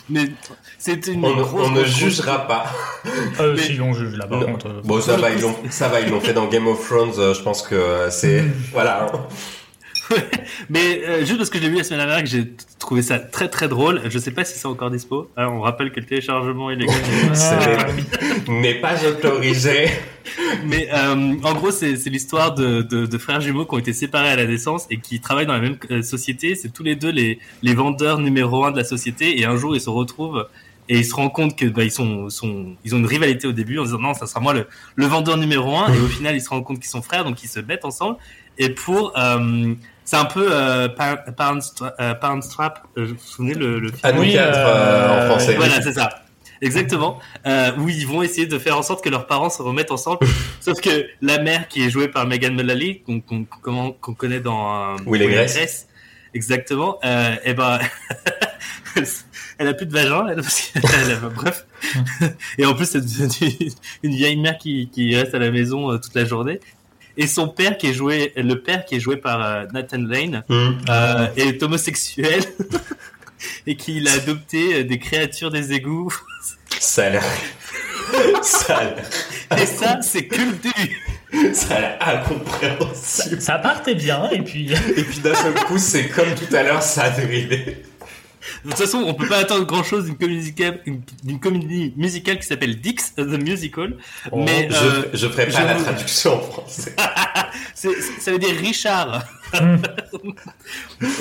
[0.10, 0.32] mais
[0.78, 2.66] c'est une On, grosse, on ne grosse, grosse- jugera pas.
[3.40, 4.82] euh, Mais- si on juge là, par contre.
[4.84, 7.12] Bon, ça va, ils l'ont, ça va, ils l'ont fait dans Game of Thrones.
[7.18, 9.08] euh, Je pense que euh, c'est, voilà.
[10.70, 13.20] Mais euh, juste parce que je l'ai vu la semaine dernière, que j'ai trouvé ça
[13.20, 14.02] très très drôle.
[14.10, 15.30] Je sais pas si c'est encore dispo.
[15.36, 16.96] Alors, on rappelle que le téléchargement est illégal.
[17.34, 19.90] Ce Ah, n'est- pas autorisé.
[20.66, 23.94] Mais euh, en gros, c'est c'est l'histoire de, de, de frères jumeaux qui ont été
[23.94, 26.56] séparés à la naissance et qui travaillent dans la même euh, société.
[26.56, 29.40] C'est tous les deux les, les vendeurs numéro un de la société.
[29.40, 30.48] Et un jour, ils se retrouvent
[30.90, 33.52] et ils se rendent compte que bah, ils sont, sont ils ont une rivalité au
[33.54, 35.94] début en disant non, ça sera moi le, le vendeur numéro un.
[35.94, 38.18] Et au final, ils se rendent compte qu'ils sont frères, donc ils se mettent ensemble.
[38.58, 39.74] Et pour euh,
[40.12, 41.24] C'est un peu euh, Tra-
[42.02, 42.86] euh, Parents Trap.
[42.98, 44.00] euh, Vous vous souvenez le, le film?
[44.04, 45.56] À nous Oui, quatre euh, euh, en français.
[45.56, 46.10] Voilà, c'est ça.
[46.62, 47.20] Exactement.
[47.48, 50.20] Euh, où ils vont essayer de faire en sorte que leurs parents se remettent ensemble.
[50.60, 55.28] Sauf que la mère qui est jouée par Megan Mullally, qu'on connaît dans Will et
[55.30, 55.88] Grace.
[56.34, 57.00] exactement.
[57.06, 57.80] Euh, et ben,
[59.60, 60.28] elle a plus de vagin.
[60.28, 61.66] Elle, parce qu'elle a- bref.
[62.58, 63.00] et en plus, c'est
[64.04, 66.60] une vieille mère qui, qui reste à la maison toute la journée.
[67.22, 70.44] Et son père qui est joué, le père qui est joué par euh, Nathan Lane,
[70.50, 70.72] Hmm.
[70.90, 72.42] euh, est homosexuel
[73.68, 76.12] et qu'il a adopté euh, des créatures des égouts.
[76.80, 77.24] Ça a l'air.
[78.42, 79.06] ça a l'air.
[79.62, 81.54] Et ça, c'est que le début.
[81.54, 83.40] Ça a l'air incompréhensible.
[83.40, 84.72] Ça partait bien, et puis.
[84.72, 87.84] Et puis d'un seul coup, c'est comme tout à l'heure, ça a dérivé.
[88.66, 90.82] De toute façon, on peut pas attendre grand chose d'une comédie musicale,
[91.24, 93.98] d'une comédie musicale qui s'appelle Dix The Musical.
[94.36, 96.96] mais je, euh, je ferai pas je la traduction en français.
[97.76, 99.24] ça veut dire Richard.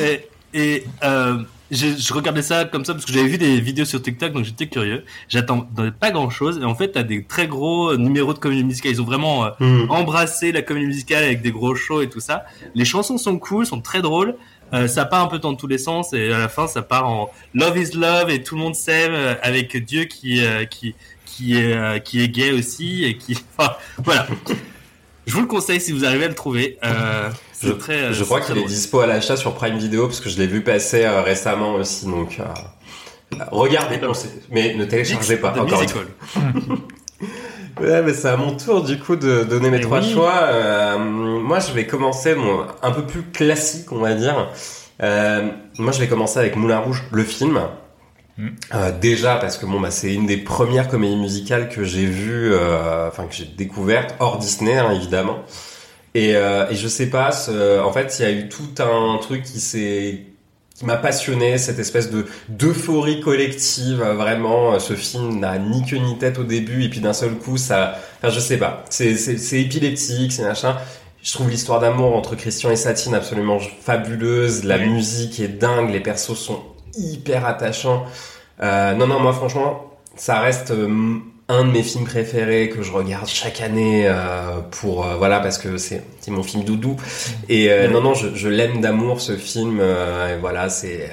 [0.00, 1.38] et et, euh,
[1.70, 4.66] je regardais ça comme ça parce que j'avais vu des vidéos sur TikTok, donc j'étais
[4.66, 5.04] curieux.
[5.28, 6.58] J'attendais pas grand chose.
[6.60, 8.90] Et en fait, t'as des très gros numéros de comédie musicale.
[8.90, 9.88] Ils ont vraiment euh, Hmm.
[9.90, 12.44] embrasser la comédie musicale avec des gros shows et tout ça.
[12.74, 14.34] Les chansons sont cool, sont très drôles.
[14.72, 17.08] Euh, ça part un peu dans tous les sens et à la fin ça part
[17.08, 20.94] en Love is Love et tout le monde s'aime euh, avec Dieu qui euh, qui
[21.24, 24.26] qui est qui est gay aussi et qui enfin voilà.
[25.26, 26.78] Je vous le conseille si vous arrivez à le trouver.
[27.62, 28.12] Je, très.
[28.12, 30.62] je crois qu'il est dispo à l'achat sur Prime Video parce que je l'ai vu
[30.62, 32.06] passer récemment aussi.
[32.06, 32.38] Donc,
[33.52, 34.00] regardez,
[34.50, 35.52] mais ne téléchargez pas.
[35.52, 35.84] Encore.
[37.78, 40.12] Ouais, mais c'est à mon tour du coup de donner mes Mais trois oui.
[40.12, 40.42] choix.
[40.44, 44.48] Euh, moi, je vais commencer bon, un peu plus classique, on va dire.
[45.02, 47.60] Euh, moi, je vais commencer avec Moulin Rouge, le film.
[48.36, 48.48] Mm.
[48.74, 52.54] Euh, déjà parce que bon bah c'est une des premières comédies musicales que j'ai vues,
[52.54, 55.40] enfin que j'ai découvertes hors Disney hein, évidemment.
[56.14, 57.30] Et, et je sais pas,
[57.84, 60.29] en fait il y a eu tout un truc qui s'est
[60.80, 64.02] qui m'a passionné, cette espèce de d'euphorie collective.
[64.02, 67.12] euh, Vraiment, euh, ce film n'a ni queue ni tête au début, et puis d'un
[67.12, 70.76] seul coup, ça, enfin, je sais pas, c'est c'est c'est épileptique, c'est machin.
[71.22, 74.64] Je trouve l'histoire d'amour entre Christian et Satine absolument fabuleuse.
[74.64, 74.88] La Oui.
[74.88, 76.60] musique est dingue, les persos sont
[76.96, 78.06] hyper attachants.
[78.62, 79.84] Euh, non, non, moi franchement,
[80.16, 81.18] ça reste euh,
[81.50, 85.58] un de mes films préférés que je regarde chaque année euh, pour euh, voilà parce
[85.58, 86.96] que c'est c'est mon film doudou.
[87.48, 89.78] Et euh, non, non, je, je l'aime d'amour ce film.
[89.80, 91.10] euh, et voilà, c'est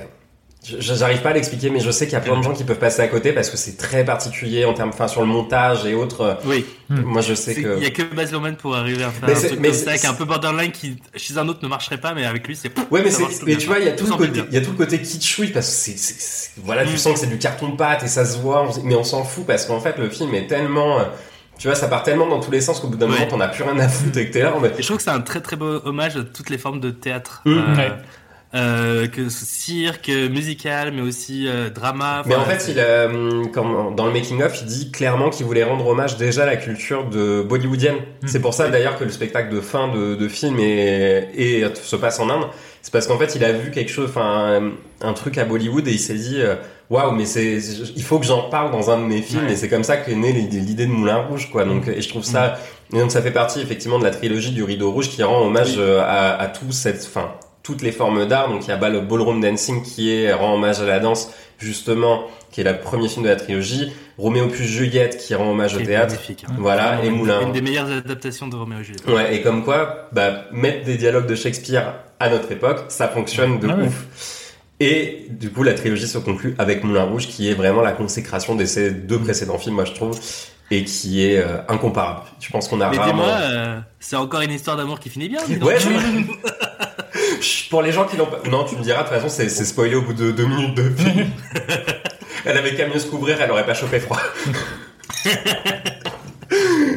[0.80, 2.80] J'arrive pas à l'expliquer, mais je sais qu'il y a plein de gens qui peuvent
[2.80, 5.94] passer à côté parce que c'est très particulier en termes, enfin, sur le montage et
[5.94, 6.40] autres.
[6.46, 6.66] Oui.
[6.90, 7.78] Moi, je sais que.
[7.78, 9.78] Il y a que Baz Luhrmann pour arriver à faire Mais un truc mais comme
[9.78, 12.26] c'est- ça, qui est un peu borderline, qui chez un autre ne marcherait pas, mais
[12.26, 12.72] avec lui c'est.
[12.92, 14.62] Ouais, mais c'est, mais tu vois, il y a tout le côté, il y a
[14.62, 16.98] tout le côté kitschoui parce que c'est, c'est- c'est- voilà, tu Mm.
[16.98, 19.66] sens que c'est du carton pâte et ça se voit, mais on s'en fout parce
[19.66, 21.04] qu'en fait, le film est tellement, euh,
[21.58, 23.14] tu vois, ça part tellement dans tous les sens qu'au bout d'un Ouais.
[23.14, 24.88] moment, t'en as plus rien à foutre et que t'es là, en mode, Et je
[24.88, 27.42] trouve que c'est un très très beau hommage à toutes les formes de théâtre.
[27.46, 27.52] Mmh.
[27.52, 27.92] Euh, Ouais.
[28.58, 32.24] Euh, que cirque, musical, mais aussi euh, drama.
[32.26, 33.44] Mais en fait, il, euh,
[33.96, 37.06] dans le making of, il dit clairement qu'il voulait rendre hommage déjà à la culture
[37.06, 37.96] de bollywoodienne.
[37.96, 38.28] Mm.
[38.28, 42.20] C'est pour ça d'ailleurs que le spectacle de fin de, de film est, se passe
[42.20, 42.46] en Inde.
[42.82, 44.72] C'est parce qu'en fait, il a vu quelque chose, enfin,
[45.02, 46.42] un truc à Bollywood et il s'est dit,
[46.90, 47.58] waouh, mais c'est,
[47.96, 49.46] il faut que j'en parle dans un de mes films.
[49.46, 49.54] Ouais.
[49.54, 51.66] Et c'est comme ça qu'est née l'idée de Moulin Rouge, quoi.
[51.66, 52.58] Donc, et je trouve ça,
[52.94, 55.76] et donc ça fait partie effectivement de la trilogie du Rideau Rouge qui rend hommage
[55.78, 55.84] Oui.
[56.00, 57.32] à, à tout cette, enfin,
[57.68, 58.48] toutes les formes d'art.
[58.50, 61.30] Donc il y a bah, le ballroom dancing qui est rend hommage à la danse
[61.60, 63.92] justement, qui est le premier film de la trilogie.
[64.18, 66.14] Roméo plus Juliette qui rend hommage au théâtre.
[66.14, 66.54] magnifique, hein.
[66.58, 67.42] Voilà, et Moulin.
[67.42, 69.06] Une des meilleures adaptations de Roméo et Juliette.
[69.08, 73.60] Ouais, et comme quoi, bah, mettre des dialogues de Shakespeare à notre époque, ça fonctionne
[73.60, 73.88] de Ah ouais.
[73.88, 74.54] ouf.
[74.80, 78.56] Et du coup, la trilogie se conclut avec Moulin Rouge, qui est vraiment la consécration
[78.56, 80.18] de ces deux précédents films, moi je trouve,
[80.72, 82.22] et qui est euh, incomparable.
[82.40, 83.24] Je pense qu'on a Mais rarement...
[83.24, 85.40] dis-moi, euh, c'est encore une histoire d'amour qui finit bien.
[85.62, 85.90] Ouais, je-
[87.70, 88.40] Pour les gens qui l'ont pas...
[88.50, 90.90] Non, tu me diras, de toute façon, c'est spoilé au bout de deux minutes de
[90.90, 91.28] film.
[92.46, 94.20] elle avait qu'à mieux se couvrir, elle aurait pas chopé froid.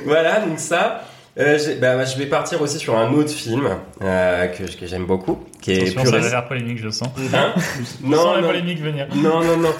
[0.04, 1.02] voilà, donc ça...
[1.38, 3.68] euh, bah, je vais partir aussi sur un autre film
[4.02, 6.30] euh, que, que j'aime beaucoup, qui est Attention, plus ça récent.
[6.30, 7.08] faire polémique, je sens.
[7.34, 9.06] Hein Je sens non, la non, polémique venir.
[9.14, 9.72] non, non, non.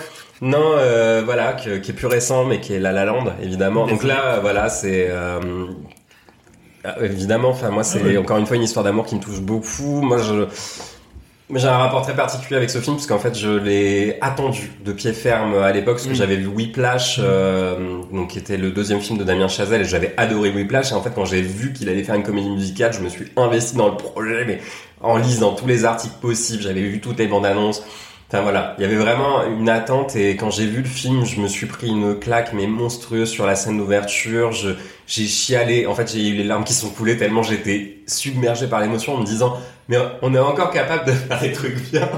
[0.42, 3.86] Non, euh, voilà, que- qui est plus récent, mais qui est La La Land, évidemment.
[3.86, 5.10] Donc là, voilà, c'est
[6.86, 7.50] euh, évidemment.
[7.50, 10.00] Enfin, moi, c'est Ah encore une fois une histoire d'amour qui me touche beaucoup.
[10.00, 10.46] Moi, je
[11.52, 14.92] j'ai un rapport très particulier avec ce film parce qu'en fait, je l'ai attendu de
[14.92, 16.14] pied ferme à l'époque parce que Mm.
[16.14, 20.14] j'avais vu Whiplash, euh, donc qui était le deuxième film de Damien Chazelle et j'avais
[20.16, 20.92] adoré Whiplash.
[20.92, 23.26] Et en fait, quand j'ai vu qu'il allait faire une comédie musicale, je me suis
[23.36, 24.60] investi dans le projet, mais
[25.00, 26.62] en lisant tous les articles possibles.
[26.62, 27.82] J'avais vu toutes les bandes annonces.
[28.32, 31.40] Enfin voilà, il y avait vraiment une attente et quand j'ai vu le film, je
[31.40, 34.52] me suis pris une claque mais monstrueuse sur la scène d'ouverture.
[34.52, 34.70] Je
[35.08, 35.86] j'ai chialé.
[35.86, 39.18] En fait, j'ai eu les larmes qui sont coulées tellement j'étais submergé par l'émotion en
[39.18, 39.56] me disant,
[39.88, 42.08] mais on est encore capable de faire des trucs bien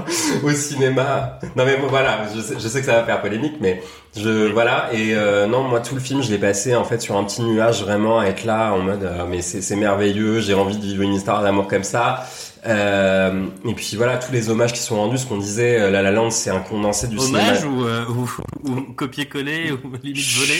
[0.43, 1.39] au cinéma.
[1.55, 3.81] Non mais bon, voilà, je sais, que ça va faire polémique, mais
[4.15, 4.89] je voilà.
[4.93, 7.41] Et euh, non, moi tout le film, je l'ai passé en fait sur un petit
[7.41, 10.39] nuage, vraiment à être là en mode, euh, mais c'est merveilleux.
[10.41, 12.27] J'ai envie de vivre une histoire d'amour comme ça.
[12.65, 16.01] Euh, et puis voilà, tous les hommages qui sont rendus, ce qu'on disait, euh, La
[16.01, 17.75] La Land, c'est un condensé du Hommage cinéma.
[17.75, 18.29] ou, euh, ou,
[18.69, 20.59] ou copier-coller ou limite voler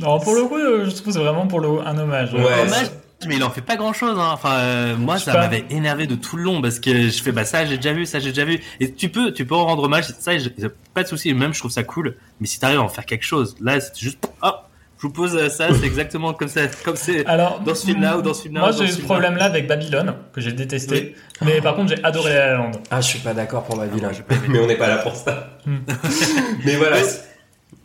[0.00, 2.32] Non, pour le coup, euh, je trouve que c'est vraiment pour le, un hommage.
[2.34, 2.90] Ouais, Hommage,
[3.28, 4.18] mais il en fait pas grand chose.
[4.18, 4.30] Hein.
[4.32, 7.44] Enfin, euh, moi, ça m'avait énervé de tout le long parce que je fais bah
[7.44, 8.60] ça, j'ai déjà vu, ça, j'ai déjà vu.
[8.80, 10.06] Et tu peux, tu peux en rendre hommage.
[10.18, 10.32] Ça,
[10.94, 11.32] pas de souci.
[11.34, 12.16] Même, je trouve ça cool.
[12.40, 14.69] Mais si t'arrives à en faire quelque chose, là, c'est juste, hop,
[15.00, 15.68] je vous pose euh, ça.
[15.72, 17.24] C'est exactement comme ça, comme c'est.
[17.26, 20.14] Alors, Dans ce film-là ou dans ce film-là Moi, j'ai eu ce problème-là avec Babylone,
[20.32, 21.14] que j'ai détesté.
[21.42, 22.70] Mais par contre, j'ai adoré La La Land.
[22.90, 24.08] Ah, je suis pas d'accord pour ma vie là.
[24.08, 24.44] moi, j'ai pas aimé.
[24.48, 25.58] Mais on n'est pas là pour ça.
[25.66, 25.78] Hmm.
[26.64, 26.98] mais voilà.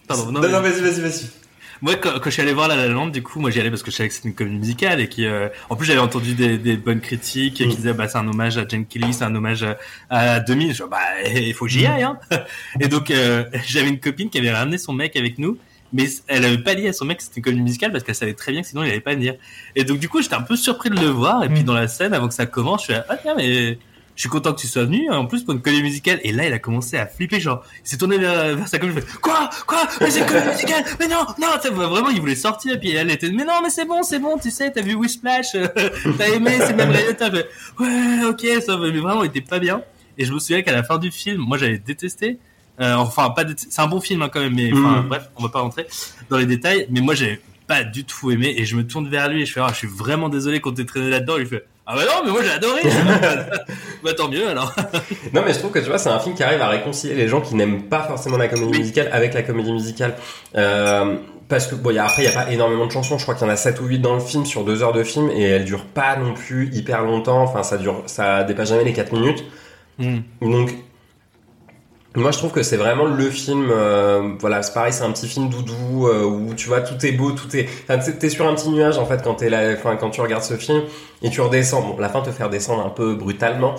[0.08, 1.26] Pardon, non, non, mais- non, vas-y, vas-y, vas-y.
[1.82, 3.70] Moi, quand, quand je suis allé voir La La Land, du coup, moi j'y allais
[3.70, 6.00] parce que je savais que c'était une comédie musicale et qui, euh, en plus, j'avais
[6.00, 7.68] entendu des, des bonnes critiques Mm.
[7.70, 9.78] qui disaient bah c'est un hommage à Jane Kelly, c'est un hommage à,
[10.10, 10.74] à 2000.
[10.74, 10.98] Je dis, bah
[11.36, 12.04] il faut que j'y aille.
[12.04, 12.18] Hein.
[12.80, 15.58] Et donc euh, j'avais une copine qui avait ramené son mec avec nous,
[15.94, 18.16] mais elle avait pas dit à son mec que c'était une comédie musicale parce qu'elle
[18.16, 19.36] savait très bien que sinon il allait pas venir.
[19.76, 21.44] Et donc du coup, j'étais un peu surpris de le voir.
[21.44, 21.66] Et puis Mm.
[21.66, 23.78] dans la scène, avant que ça commence, je suis là, ah tiens mais
[24.16, 26.20] je suis content que tu sois venu, en plus pour une comédie musicale.
[26.24, 29.50] Et là, il a commencé à flipper, genre, il s'est tourné vers, sa fait, quoi,
[29.68, 32.76] quoi, mais c'est une comédie musicale, mais non, non, tu sais, vraiment, il voulait sortir,
[32.76, 34.94] et puis elle était, mais non, mais c'est bon, c'est bon, tu sais, t'as vu
[34.96, 35.68] Whisplash, euh,
[36.18, 37.34] t'as aimé, c'est même réalisateur,
[37.80, 39.82] ouais, ok, ça, mais vraiment, il était pas bien.
[40.18, 42.38] Et je me souviens qu'à la fin du film, moi, j'avais détesté,
[42.82, 45.08] euh, enfin, pas, c'est un bon film, hein, quand même, mais, enfin, Mm.
[45.08, 45.88] bref, on va pas rentrer
[46.30, 49.28] dans les détails, mais moi, j'avais pas du tout aimé, et je me tourne vers
[49.30, 51.66] lui, et je fais, ah, je suis vraiment désolé qu'on t'ait traîné là-dedans, il fait,
[51.88, 52.82] ah bah non, mais moi, j'ai adoré.
[54.04, 54.74] bah tant mieux, alors.
[55.34, 57.28] Non, mais je trouve que tu vois, c'est un film qui arrive à réconcilier les
[57.28, 58.80] gens qui n'aiment pas forcément la comédie Oui.
[58.80, 60.16] musicale avec la comédie musicale.
[60.56, 61.16] Euh,
[61.48, 63.20] parce que bon, il y a, après, il y a pas énormément de chansons.
[63.20, 64.94] Je crois qu'il y en a 7 ou 8 dans le film sur deux heures
[64.94, 67.44] de film et elles durent pas non plus hyper longtemps.
[67.44, 69.44] Enfin, ça dure, ça dépasse jamais les 4 minutes.
[70.42, 70.74] Donc,
[72.16, 73.70] moi, je trouve que c'est vraiment le film.
[73.72, 77.12] euh, voilà, c'est pareil, c'est un petit film doudou euh, où tu vois tout est
[77.12, 77.68] beau, tout est.
[77.90, 80.44] Enfin, t'es- sur un petit nuage en fait quand t'es là, enfin quand tu regardes
[80.44, 80.82] ce film
[81.22, 81.82] et tu redescends.
[81.82, 83.76] Bon, la fin te faire descendre un peu brutalement,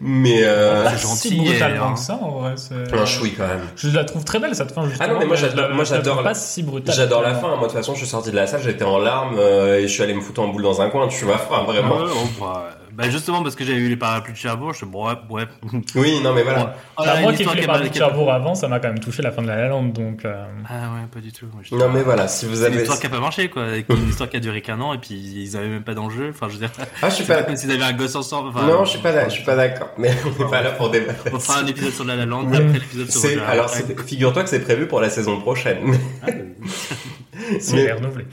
[0.00, 1.02] mais euh, C'est Si
[1.38, 1.92] gentil, brutalement hein.
[1.94, 2.54] que ça, en vrai.
[2.56, 3.60] c'est- un chouï quand même.
[3.76, 4.84] Je la trouve très belle cette fin.
[4.88, 6.94] Justement, Ah non, mais moi, j'adore- moi, j'adore pas si brutale.
[6.94, 7.48] J'adore la fin.
[7.48, 9.82] Moi, de toute façon, je suis sorti de la salle, j'étais en larmes euh, et
[9.82, 11.08] je suis allé me foutre en boule dans un coin.
[11.08, 11.96] Tu vois, enfin, vraiment.
[11.98, 12.10] Ouais,
[12.40, 12.68] bah,
[13.00, 15.44] bah, justement parce que j'avais eu les parapluies de Cherbourg, je suis bon, ouais, ouais.
[15.94, 16.76] Oui, non, mais voilà.
[16.98, 19.42] Oh, moi qui parler est de Cherbourg avant, ça m'a quand même touché la fin
[19.42, 20.24] de la La Land, donc.
[20.24, 21.46] euh, Ah ouais, pas du tout.
[21.52, 22.76] Moi, Non, mais voilà, si vous C'est une avez.
[22.82, 23.64] histoire qui a pas marché, quoi.
[23.64, 26.30] Avec une histoire qui a duré qu'un an et puis ils avaient même pas d'enjeu.
[26.30, 26.70] Enfin, je veux dire,
[27.02, 27.42] Ah, je suis pas pas.
[27.44, 28.50] comme s'ils avaient un gosse ensemble.
[28.50, 29.88] Enfin, Non, je suis pas, je suis pas d'accord.
[29.98, 31.24] Mais on n'est pas là pour débattre.
[31.32, 32.56] On fera un épisode sur La La Land Oui.
[32.56, 35.98] après l'épisode sur Roger alors, figure-toi que c'est prévu pour la saison prochaine.
[37.60, 38.26] si Mais- elle est renouvelée.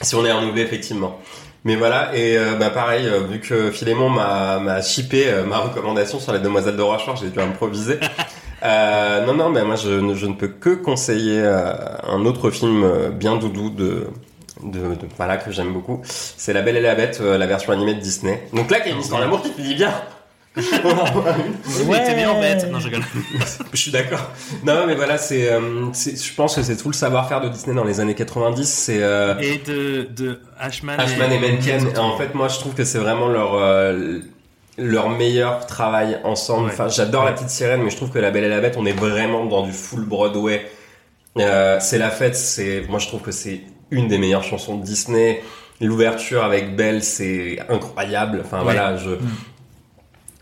[0.00, 1.20] si on est renouvelé, effectivement.
[1.64, 5.58] Mais voilà, et euh, bah pareil, euh, vu que Philémon m'a m'a chippé euh, ma
[5.58, 7.98] recommandation sur les Demoiselles de Rochefort, j'ai dû improviser.
[8.64, 11.72] Euh, non, non, mais moi je, ne- je ne peux que conseiller euh,
[12.08, 14.08] un autre film euh, bien doudou de,
[14.64, 16.00] de, de- voilà que j'aime beaucoup.
[16.02, 18.42] C'est La Belle et la Bête, euh, la version animée de Disney.
[18.52, 19.92] Donc là, qu'il y a une histoire d'amour qui te dit bien.
[20.56, 22.68] Oui, t'es bien en bête.
[22.70, 23.02] Non, je rigole.
[23.72, 24.30] Je suis d'accord.
[24.64, 27.74] Non, mais voilà, c'est, euh, c'est- je pense que c'est tout le savoir-faire de Disney
[27.76, 28.68] dans les années 90.
[28.68, 31.96] C'est euh, Et de, de Ashman, Ashman et Menken.
[31.98, 34.18] En fait, moi, je trouve que c'est vraiment leur euh,
[34.78, 36.66] leur meilleur travail ensemble.
[36.66, 36.72] Ouais.
[36.72, 38.86] Enfin, j'adore la petite sirène, mais je trouve que La Belle et la Bête, on
[38.86, 40.66] est vraiment dans du full Broadway.
[41.38, 42.34] Euh, c'est la fête.
[42.36, 43.60] C'est, moi, je trouve que c'est
[43.90, 45.42] une des meilleures chansons de Disney.
[45.80, 48.42] L'ouverture avec Belle, c'est incroyable.
[48.44, 48.64] Enfin, Ouais.
[48.64, 49.10] voilà, je.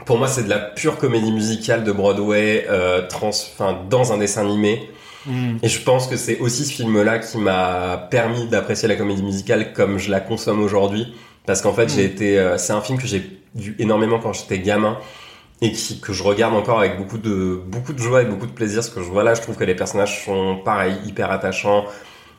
[0.06, 4.18] Pour moi, c'est de la pure comédie musicale de Broadway, euh, trans, enfin, dans un
[4.18, 4.88] dessin animé.
[5.26, 5.56] Mm.
[5.62, 9.72] Et je pense que c'est aussi ce film-là qui m'a permis d'apprécier la comédie musicale
[9.72, 11.12] comme je la consomme aujourd'hui.
[11.44, 14.58] Parce qu'en fait, j'ai été, euh, c'est un film que j'ai vu énormément quand j'étais
[14.60, 14.96] gamin
[15.60, 18.52] et qui, que je regarde encore avec beaucoup de, beaucoup de joie et beaucoup de
[18.52, 18.76] plaisir.
[18.82, 21.84] Parce que je, voilà, je trouve que les personnages sont pareil, hyper attachants.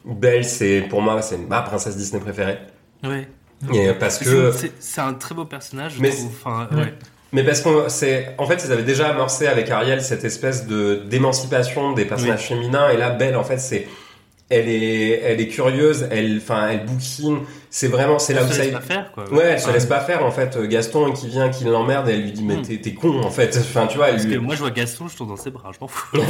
[0.05, 2.59] Belle, c'est, pour moi, c'est ma princesse Disney préférée.
[3.03, 3.27] Ouais.
[3.73, 6.27] Et parce que, c'est- C'est un très beau personnage, je Mais trouve.
[6.27, 6.77] Enfin, Ouais.
[6.83, 6.93] ouais.
[7.33, 11.01] Mais parce qu'on c'est en fait ils avaient déjà amorcé avec Ariel cette espèce de
[11.09, 13.87] d'émancipation des personnages féminins et là Belle en fait c'est
[14.49, 17.39] elle est elle est curieuse, elle enfin elle bouquine,
[17.69, 19.25] c'est vraiment c'est là où ça laisse pas faire, quoi.
[19.29, 20.57] Ouais, elle se Enfin, laisse pas faire en fait.
[20.69, 22.61] Gaston qui vient, qui l'emmerde et elle lui dit mais Mm.
[22.61, 23.57] t'es t'es con en fait.
[23.59, 24.35] Enfin tu vois, elle Parce lui...
[24.35, 26.17] que moi, je vois Gaston, je tourne dans ses bras, je m'en fous.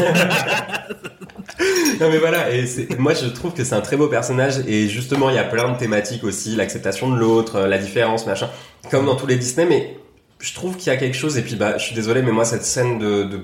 [2.00, 4.88] Non mais voilà, et c'est- moi je trouve que c'est un très beau personnage et
[4.88, 8.50] justement il y a plein de thématiques aussi, l'acceptation de l'autre, la différence, machin,
[8.92, 9.98] comme dans tous les Disney, mais
[10.40, 12.46] je trouve qu'il y a quelque chose et puis bah je suis désolé mais moi
[12.46, 13.40] cette scène de, de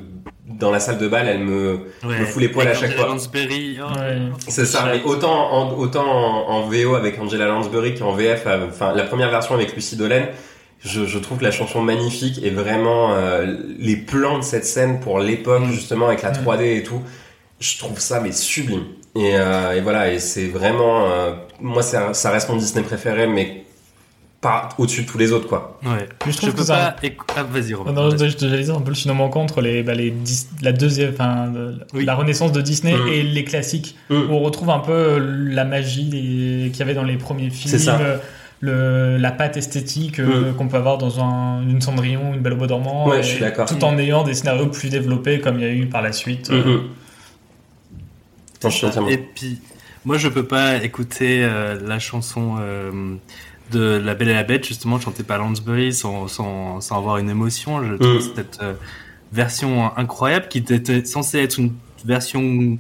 [0.46, 2.20] dans la salle de bal, elle me, Ouais.
[2.20, 3.08] me fout les poils à chaque Angela fois.
[3.14, 4.18] Lansbury, oh, Ouais.
[4.50, 8.68] C'est ça, mais autant en, autant en, en VO avec Angela Lansbury qu'en VF, euh,
[8.70, 10.28] enfin la première version avec Lucie Dolène,
[10.84, 15.20] je, je trouve la chanson magnifique et vraiment euh, les plans de cette scène pour
[15.20, 16.46] l'époque justement avec la Mm.
[16.46, 17.02] 3D et tout,
[17.60, 18.84] je trouve ça mais sublime.
[19.16, 23.28] Et, euh, et voilà, et c'est vraiment, euh, moi ça, ça reste mon Disney préféré,
[23.28, 23.64] mais
[24.44, 25.80] pas au-dessus de tous les autres quoi.
[25.84, 26.08] Ouais.
[26.26, 26.96] Mais je Je trouve peux que ça.
[27.02, 27.10] pas.
[27.36, 27.92] Ah, vas-y, Robin.
[27.94, 30.72] Non, non, je te dire un peu le manquant entre les, bah, les Dis- la
[30.74, 31.52] deuxième, enfin,
[31.94, 32.06] Oui.
[32.06, 33.08] la renaissance de Disney Mm.
[33.08, 34.14] et les classiques, Mm.
[34.16, 37.50] où on retrouve un peu euh, la magie des- qu'il y avait dans les premiers
[37.50, 37.98] films, C'est ça.
[38.00, 38.18] euh,
[38.60, 42.58] le, la patte esthétique euh, qu'on peut avoir dans un, une Cendrillon, une Belle au
[42.58, 43.66] bois dormant, Ouais, je suis d'accord.
[43.66, 46.50] tout en ayant des scénarios plus développés comme il y a eu par la suite.
[46.52, 46.82] euh, Mhm.
[48.64, 49.60] Non, je suis entièrement- Et puis,
[50.06, 53.16] moi, je peux pas écouter euh, la chanson euh,
[53.72, 57.30] de La Belle et la Bête, justement, chantée par Lansbury, sans, sans, sans avoir une
[57.30, 57.82] émotion.
[57.84, 58.36] Je trouve Mm.
[58.36, 58.74] cette euh,
[59.32, 61.74] version incroyable qui était censée être une
[62.06, 62.78] version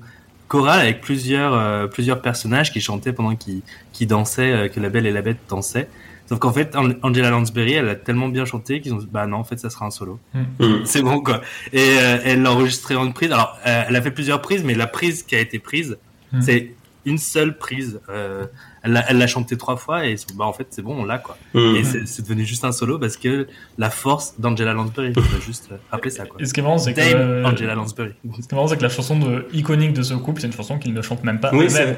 [0.47, 3.61] chorale avec plusieurs, euh, plusieurs personnages qui chantaient pendant qu'ils
[3.91, 5.88] qui dansaient, euh, que La Belle et la Bête dansaient.
[6.30, 9.26] Sauf qu'en fait, An- Angela Lansbury, elle a tellement bien chanté qu'ils ont dit, bah
[9.27, 10.19] non, en fait, ça sera un solo.
[10.34, 10.81] Mhm.
[10.85, 11.41] C'est bon, quoi.
[11.73, 13.31] Et euh, elle l'a enregistré en une prise.
[13.31, 15.97] Alors, euh, elle a fait plusieurs prises, mais la prise qui a été prise,
[16.41, 16.72] c'est
[17.05, 17.99] une seule prise.
[18.09, 18.45] Euh,
[18.85, 21.17] elle l'a elle l'a chanté trois fois et bah, en fait, c'est bon, on l'a,
[21.17, 21.38] quoi.
[21.53, 21.75] Mhm.
[21.77, 23.47] Et c'est c'est devenu juste un solo parce que
[23.77, 26.41] la force d'Angela Lansbury, je veux juste euh, rappeler ça, quoi.
[26.41, 28.11] Et ce qui est marrant, c'est que, euh, Angela Lansbury.
[28.35, 30.53] ce qui est marrant, c'est que la chanson de, iconique de ce couple, c'est une
[30.53, 31.97] chanson qu'ils ne chantent même pas Oui, c'est-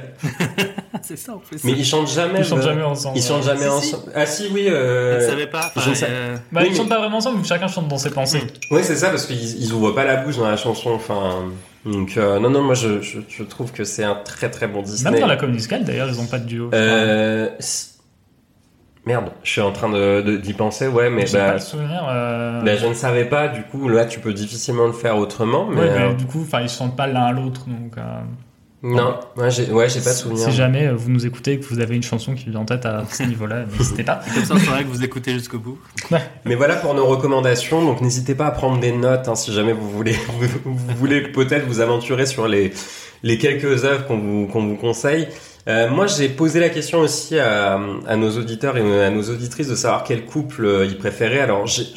[1.02, 1.64] c'est ça, en plus.
[1.64, 2.40] mais ils chantent jamais.
[2.40, 3.18] Ils chantent jamais ensemble.
[3.18, 3.96] Ils chantent jamais Si, si.
[3.96, 4.12] ensemble.
[4.16, 4.68] Ah si, oui.
[4.68, 5.72] euh, Je ne savais pas.
[5.76, 7.98] Enfin, sais- euh, Bah, Oui, ils mais- chantent pas vraiment ensemble, mais chacun chante dans
[7.98, 8.44] ses pensées.
[8.70, 10.92] Oui, c'est ça, parce qu'ils ils ouvrent pas la bouche dans la chanson.
[10.92, 11.46] Enfin,
[11.86, 14.82] donc euh, non, non, moi je, je, je trouve que c'est un très très bon
[14.82, 15.12] Disney.
[15.12, 16.70] Même dans la comédie musicale, d'ailleurs, ils ont pas de duo.
[16.74, 17.50] Euh,
[19.06, 22.08] Merde, je suis en train de d'y penser, ouais, mais J'ai pas bah, le souvenir.
[22.10, 23.48] euh, bah, je ne savais pas.
[23.50, 26.42] Du coup, là, tu peux difficilement le faire autrement, mais ouais, euh, mais du coup,
[26.42, 27.94] enfin, ils chantent pas l'un à l'autre, donc.
[28.86, 30.46] Euh, non, ouais, j'ai ouais, j'ai pas de souvenir.
[30.46, 32.60] Si jamais euh, vous nous écoutez et que vous avez une chanson qui vous vient
[32.62, 34.22] en tête à ce niveau-là, n'hésitez pas.
[34.34, 35.80] comme ça, c'est vrai que vous écoutez jusqu'au bout.
[36.46, 37.84] Mais voilà pour nos recommandations.
[37.84, 40.16] Donc n'hésitez pas à prendre des notes hein, si jamais vous voulez,
[40.66, 42.72] vous, voulez peut-être vous aventurer sur les,
[43.24, 45.28] les quelques œuvres qu'on vous, qu'on vous conseille.
[45.68, 49.68] Euh, moi, j'ai posé la question aussi à, à nos auditeurs et à nos auditrices
[49.68, 51.40] de savoir quel couple euh, ils préféraient.
[51.40, 51.88] Alors, j'ai-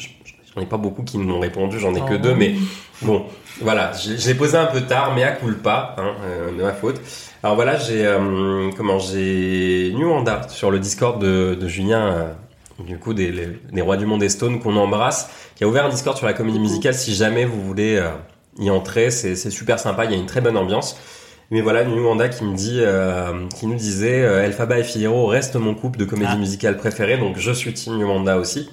[0.55, 2.17] j'en ai pas beaucoup qui m'ont répondu, j'en ai que Oh.
[2.17, 2.55] deux, mais
[3.03, 3.25] bon,
[3.61, 7.01] voilà, j'ai j'ai posé un peu tard, mais à culpa, hein, euh, de ma faute.
[7.43, 12.97] Alors voilà, j'ai euh, comment j'ai Nuanda sur le Discord de, de Julien, euh, du
[12.97, 15.89] coup des, les- des rois du monde et Stone qu'on embrasse, qui a ouvert un
[15.89, 16.93] Discord sur la comédie musicale.
[16.93, 18.09] Si jamais vous voulez euh,
[18.59, 20.97] y entrer, c'est super sympa, il y a une très bonne ambiance.
[21.51, 25.55] Mais voilà, Nuanda qui me dit, euh, qui nous disait, euh, Elphaba et Figaro reste
[25.55, 26.37] mon couple de comédie Ah.
[26.37, 28.69] musicale préféré, donc je suis Team Nuanda aussi.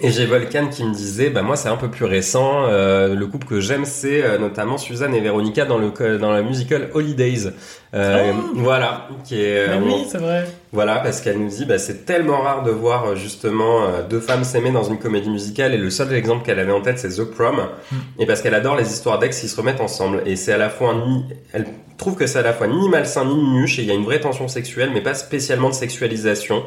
[0.00, 2.64] Et j'ai Volcan qui me disait, bah moi c'est un peu plus récent.
[2.68, 6.42] euh, le couple que j'aime c'est euh, notamment Suzanne et Véronica dans le dans la
[6.42, 7.50] musical Holidays.
[7.94, 10.44] Euh, Oh Voilà, qui est Mais euh, oui, c'est vrai.
[10.72, 14.20] voilà parce qu'elle nous dit, bah c'est tellement rare de voir euh, justement euh, deux
[14.20, 17.08] femmes s'aimer dans une comédie musicale et le seul exemple qu'elle avait en tête c'est
[17.16, 17.56] The Prom
[17.90, 17.96] Mm.
[18.20, 20.70] et parce qu'elle adore les histoires d'ex qui se remettent ensemble et c'est à la
[20.70, 21.66] fois ni elle
[21.98, 24.04] trouve que c'est à la fois ni malsain ni nuche et il y a une
[24.04, 26.62] vraie tension sexuelle mais pas spécialement de sexualisation.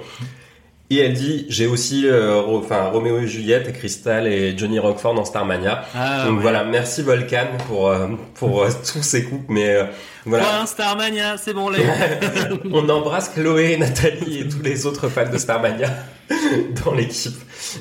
[0.90, 4.78] Et elle dit, j'ai aussi, euh, Ro- enfin, Roméo et Juliette, et Crystal et Johnny
[4.80, 5.86] Rockford dans Starmania.
[5.96, 6.42] Ah, Donc ouais.
[6.42, 9.86] voilà, merci Volcan pour euh, pour euh, tous ces couples, mais euh,
[10.26, 10.44] voilà.
[10.44, 11.80] Point Starmania, c'est bon, les.
[12.72, 15.90] On embrasse Chloé, Nathalie et tous les autres fans de Starmania
[16.86, 17.34] dans l'équipe.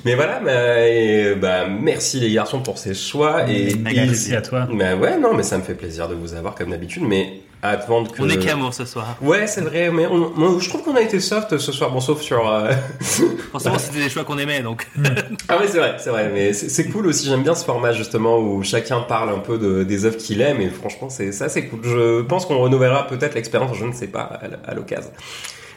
[0.06, 4.66] Mais voilà, bah, et, bah, merci les garçons pour ces choix et- Merci à toi.
[4.72, 8.22] bah ouais, non, mais ça me fait plaisir de vous avoir comme d'habitude, mais que.
[8.22, 9.16] On est qu'amour ce soir.
[9.22, 12.20] Ouais, c'est vrai, mais on- je trouve qu'on a été soft ce soir, bon, sauf
[12.20, 12.48] sur.
[12.48, 12.72] euh,
[13.52, 14.88] Forcément, c'était des choix qu'on aimait, donc.
[15.48, 17.26] Ah oui, c'est vrai, c'est vrai, mais c'est cool aussi.
[17.28, 20.60] J'aime bien ce format justement où chacun parle un peu de, des œuvres qu'il aime
[20.60, 21.80] et franchement, c'est ça, c'est cool.
[21.84, 25.10] Je pense qu'on renouvellera peut-être l'expérience, je ne sais pas, à l'occasion.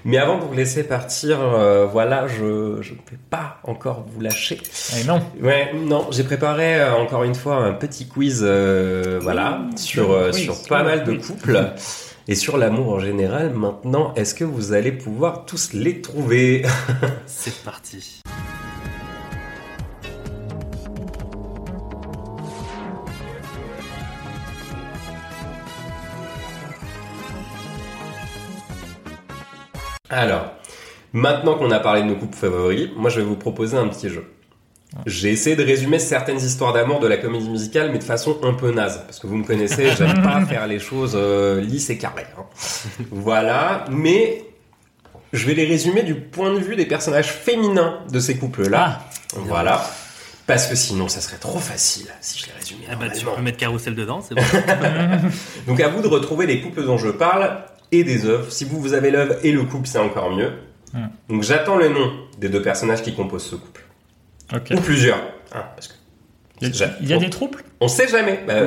[0.06, 4.22] Mais avant de vous laisser partir, euh, voilà, je je ne vais pas encore vous
[4.22, 4.62] lâcher.
[5.00, 5.20] Et non.
[5.42, 10.30] Ouais, non, j'ai préparé euh, encore une fois un petit quiz, euh, voilà, sur euh,
[10.30, 11.72] quiz, sur pas oui, mal de couples.
[12.28, 16.64] Et sur l'amour en général, maintenant, est-ce que vous allez pouvoir tous les trouver?
[17.26, 18.22] C'est parti.
[30.10, 30.52] Alors,
[31.14, 34.10] maintenant qu'on a parlé de nos couples favoris, moi je vais vous proposer un petit
[34.10, 34.26] jeu.
[35.06, 38.54] J'ai essayé de résumer certaines histoires d'amour de la comédie musicale, mais de façon un
[38.54, 41.98] peu naze, parce que vous me connaissez, j'aime pas faire les choses euh, lisses et
[41.98, 42.26] carrées.
[42.38, 42.44] hein.
[43.12, 44.44] Voilà, mais
[45.34, 49.02] je vais les résumer du point de vue des personnages féminins de ces couples-là.
[49.36, 49.86] Ah, Voilà.
[50.48, 52.86] Parce que sinon, ça serait trop facile si je les résumais.
[52.90, 54.44] Ah bah, tu peux mettre Carousel dedans, c'est bon.
[55.68, 57.64] Donc à vous de retrouver les couples dont je parle
[58.00, 58.52] et des œuvres.
[58.52, 60.52] Si vous, vous avez l'œuvre et le couple, c'est encore mieux.
[60.94, 61.08] Hmm.
[61.30, 63.84] Donc j'attends le nom des deux personnages qui composent ce couple.
[64.72, 65.18] Ou plusieurs.
[65.54, 65.94] hein, parce que
[66.62, 67.22] Il y a, il y a bon.
[67.24, 68.40] des troubles on sait jamais.
[68.48, 68.62] Bah,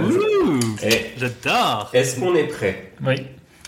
[0.83, 1.91] eh, J'adore.
[1.95, 2.93] Est-ce qu'on est prêt?
[3.07, 3.15] Oui.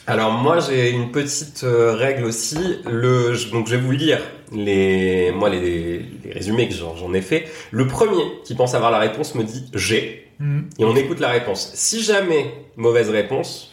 [0.07, 2.59] Alors moi j'ai une petite euh, règle aussi.
[2.91, 4.19] Le, je- donc je vais vous lire
[4.53, 7.47] les, moi les, les résumés que j'en j'en ai fait.
[7.70, 10.62] Le premier qui pense avoir la réponse me dit j'ai Hmm.
[10.78, 11.70] et on écoute la réponse.
[11.74, 12.47] Si jamais
[12.77, 13.69] mauvaise réponse,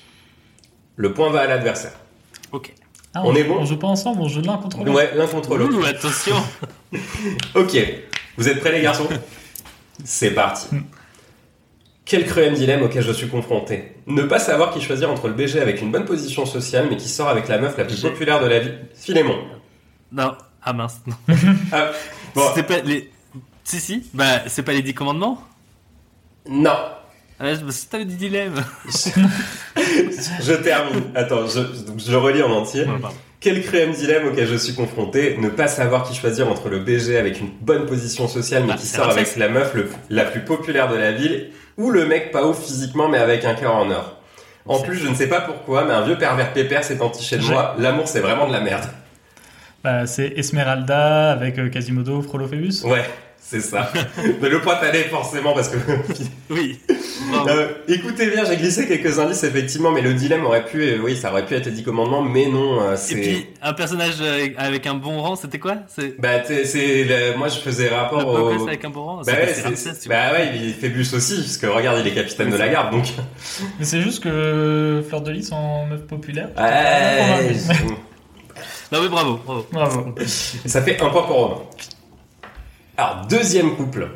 [0.97, 1.93] le point va à l'adversaire.
[2.51, 2.73] Ok.
[3.13, 4.91] Ah, On est bon On joue pas ensemble, on joue l'un contre l'autre.
[4.93, 5.77] Ouais, l'un contre l'autre.
[5.79, 6.35] Ouh, attention.
[7.55, 7.77] Ok,
[8.37, 9.07] vous êtes prêts les garçons?
[10.03, 10.67] C'est parti.
[12.05, 13.93] Quel cruel dilemme auquel je suis confronté.
[14.07, 17.09] Ne pas savoir qui choisir entre le BG avec une bonne position sociale mais qui
[17.09, 18.79] sort avec la meuf la plus populaire de la ville.
[18.95, 19.37] Philémon.
[20.11, 20.35] Non.
[20.63, 21.01] Ah mince.
[21.05, 21.15] Non.
[21.73, 21.91] Ah,
[22.33, 23.11] bon, C'était pas les.
[23.65, 24.09] Si si.
[24.13, 25.41] Bah c'est pas les 10 commandements?
[26.49, 26.77] non.
[27.39, 28.63] Ah, ouais, bah, c'est le dilemme.
[30.41, 31.03] Je termine.
[31.15, 32.85] Attends, je, donc je relis en entier.
[32.85, 33.09] Pardon.
[33.39, 35.37] Quel cruel dilemme auquel je suis confronté.
[35.37, 38.77] Ne pas savoir qui choisir entre le BG avec une bonne position sociale mais Ah,
[38.77, 42.31] qui sort avec la meuf le- la plus populaire de la ville ou le mec
[42.31, 44.15] pas ouf physiquement mais avec un cœur en or.
[44.65, 47.41] En plus, je ne sais pas pourquoi, mais un vieux pervers pépère s'est entiché de
[47.41, 47.75] J'ai- moi.
[47.79, 48.83] L'amour, c'est vraiment de la merde.
[49.81, 52.81] Bah, c'est Esmeralda avec euh, Quasimodo, Frollo Phoebus.
[52.83, 53.05] Ouais,
[53.49, 53.91] c'est ça.
[54.41, 55.77] mais le point t'allait forcément parce que...
[56.49, 56.79] Oui.
[57.47, 61.17] Euh, écoutez bien, j'ai glissé quelques indices effectivement, mais le dilemme aurait pu, euh, oui,
[61.17, 63.15] ça aurait pu être les 10 commandements, mais non, euh, Et c'est...
[63.15, 65.75] puis un personnage euh, avec un bon rang, c'était quoi?
[65.93, 68.67] C'est Bah, t'es- c'est, le- moi je faisais le rapport Pocus au...
[68.67, 69.21] avec un bon rang.
[69.25, 72.49] Bah ouais, Ramsès, bah ouais, il fait bus aussi, parce que regarde, il est capitaine
[72.49, 73.05] de la garde, donc...
[73.79, 76.49] Mais c'est juste que Fleur de Lys en meuf populaire.
[76.57, 77.55] Ouais.
[78.91, 79.65] Non mais bravo, bravo.
[79.71, 80.15] Bravo.
[80.65, 81.61] ça fait un point pour Romain.
[82.97, 84.09] Alors, deuxième couple.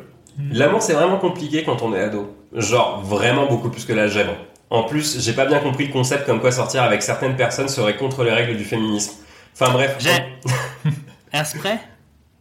[0.50, 2.36] L'amour, c'est vraiment compliqué quand on est ado.
[2.52, 4.32] Genre, vraiment beaucoup plus que l'algèbre.
[4.70, 7.96] En plus, j'ai pas bien compris le concept comme quoi sortir avec certaines personnes serait
[7.96, 9.12] contre les règles du féminisme.
[9.54, 9.96] Enfin bref.
[9.98, 10.10] J'ai.
[11.32, 11.78] Un spray?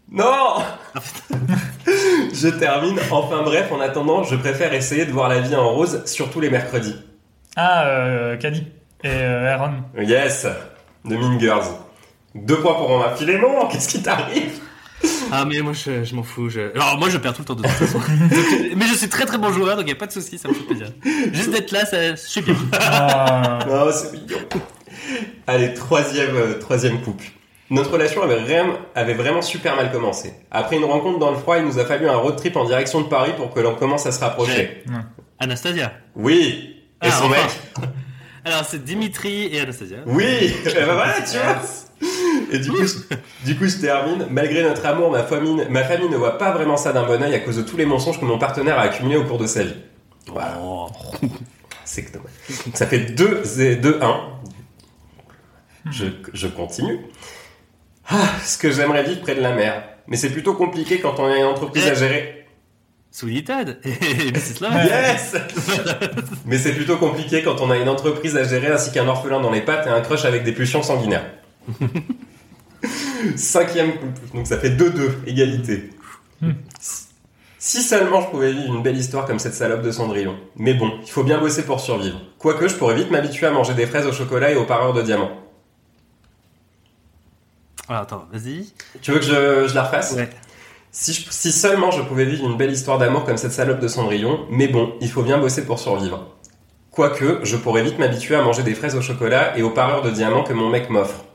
[0.09, 0.55] Non
[2.33, 2.99] Je termine.
[3.11, 6.49] Enfin bref, en attendant, je préfère essayer de voir la vie en rose, surtout les
[6.49, 6.95] mercredis.
[7.55, 8.65] Ah, euh, Caddy
[9.03, 9.73] et euh, Aaron.
[9.99, 10.47] Yes
[11.05, 11.65] De Mean Girls.
[12.33, 13.15] Deux points pour Romain.
[13.15, 14.59] Philémon, qu'est-ce qui t'arrive?
[15.31, 16.49] Ah mais moi je, je m'en fous.
[16.49, 16.73] Je...
[16.75, 17.99] Alors moi je perds tout le temps de toute façon.
[18.29, 20.47] Donc, mais je suis très très bon joueur donc y a pas de souci, ça
[20.49, 20.87] me fait plaisir.
[21.33, 22.55] Juste d'être là, ça, je suis bien.
[22.73, 24.37] Ah, Non, c'est mignon.
[25.47, 27.25] Allez, troisième, euh, troisième couple.
[27.69, 30.33] Notre relation avait, vraiment- avait vraiment super mal commencé.
[30.51, 32.99] Après une rencontre dans le froid, il nous a fallu un road trip en direction
[33.01, 34.83] de Paris pour que l'on commence à se rapprocher.
[35.39, 35.93] Anastasia.
[36.15, 37.35] Oui Et Ah, son enfin.
[37.43, 37.89] mec
[38.43, 39.97] Alors c'est Dimitri et Anastasia.
[40.05, 41.61] Oui Eh ben voilà, tu vois
[42.51, 43.15] Et du coup, je-
[43.45, 44.27] du coup, je termine.
[44.29, 47.33] Malgré notre amour, ma famille, ma famille ne voit pas vraiment ça d'un bon oeil
[47.33, 49.63] à cause de tous les mensonges que mon partenaire a accumulés au cours de sa
[49.63, 49.75] vie.
[50.27, 50.59] Voilà.
[50.61, 50.87] Oh.
[51.85, 52.17] C'est que.
[52.73, 54.19] Ça fait 2-1.
[55.91, 56.99] Je, je continue.
[58.09, 59.83] Ah, ce que j'aimerais vivre près de la mer.
[60.07, 62.45] Mais c'est plutôt compliqué quand on a une entreprise à gérer.
[63.83, 64.31] Et.
[64.61, 64.71] Love.
[64.85, 65.35] Yes
[66.45, 69.51] Mais c'est plutôt compliqué quand on a une entreprise à gérer ainsi qu'un orphelin dans
[69.51, 71.25] les pattes et un crush avec des pulsions sanguinaires.
[73.35, 74.19] Cinquième couple.
[74.35, 75.89] Donc ça fait 2-2, égalité.
[77.59, 80.35] Si seulement je pouvais vivre une belle histoire comme cette salope de Cendrillon.
[80.55, 82.19] Mais bon, il faut bien bosser pour survivre.
[82.39, 85.03] Quoique, je pourrais vite m'habituer à manger des fraises au chocolat et aux pareurs de
[85.03, 85.29] diamants.
[87.87, 88.71] Ah, attends, vas-y.
[89.01, 90.13] Tu veux que je, je la refasse?
[90.13, 90.29] Ouais.
[90.91, 93.87] si, je- si seulement je pouvais vivre une belle histoire d'amour comme cette salope de
[93.87, 96.35] Cendrillon, mais bon, il faut bien bosser pour survivre.
[96.89, 100.09] Quoique, je pourrais vite m'habituer à manger des fraises au chocolat et aux pareurs de
[100.09, 101.25] diamants que mon mec m'offre.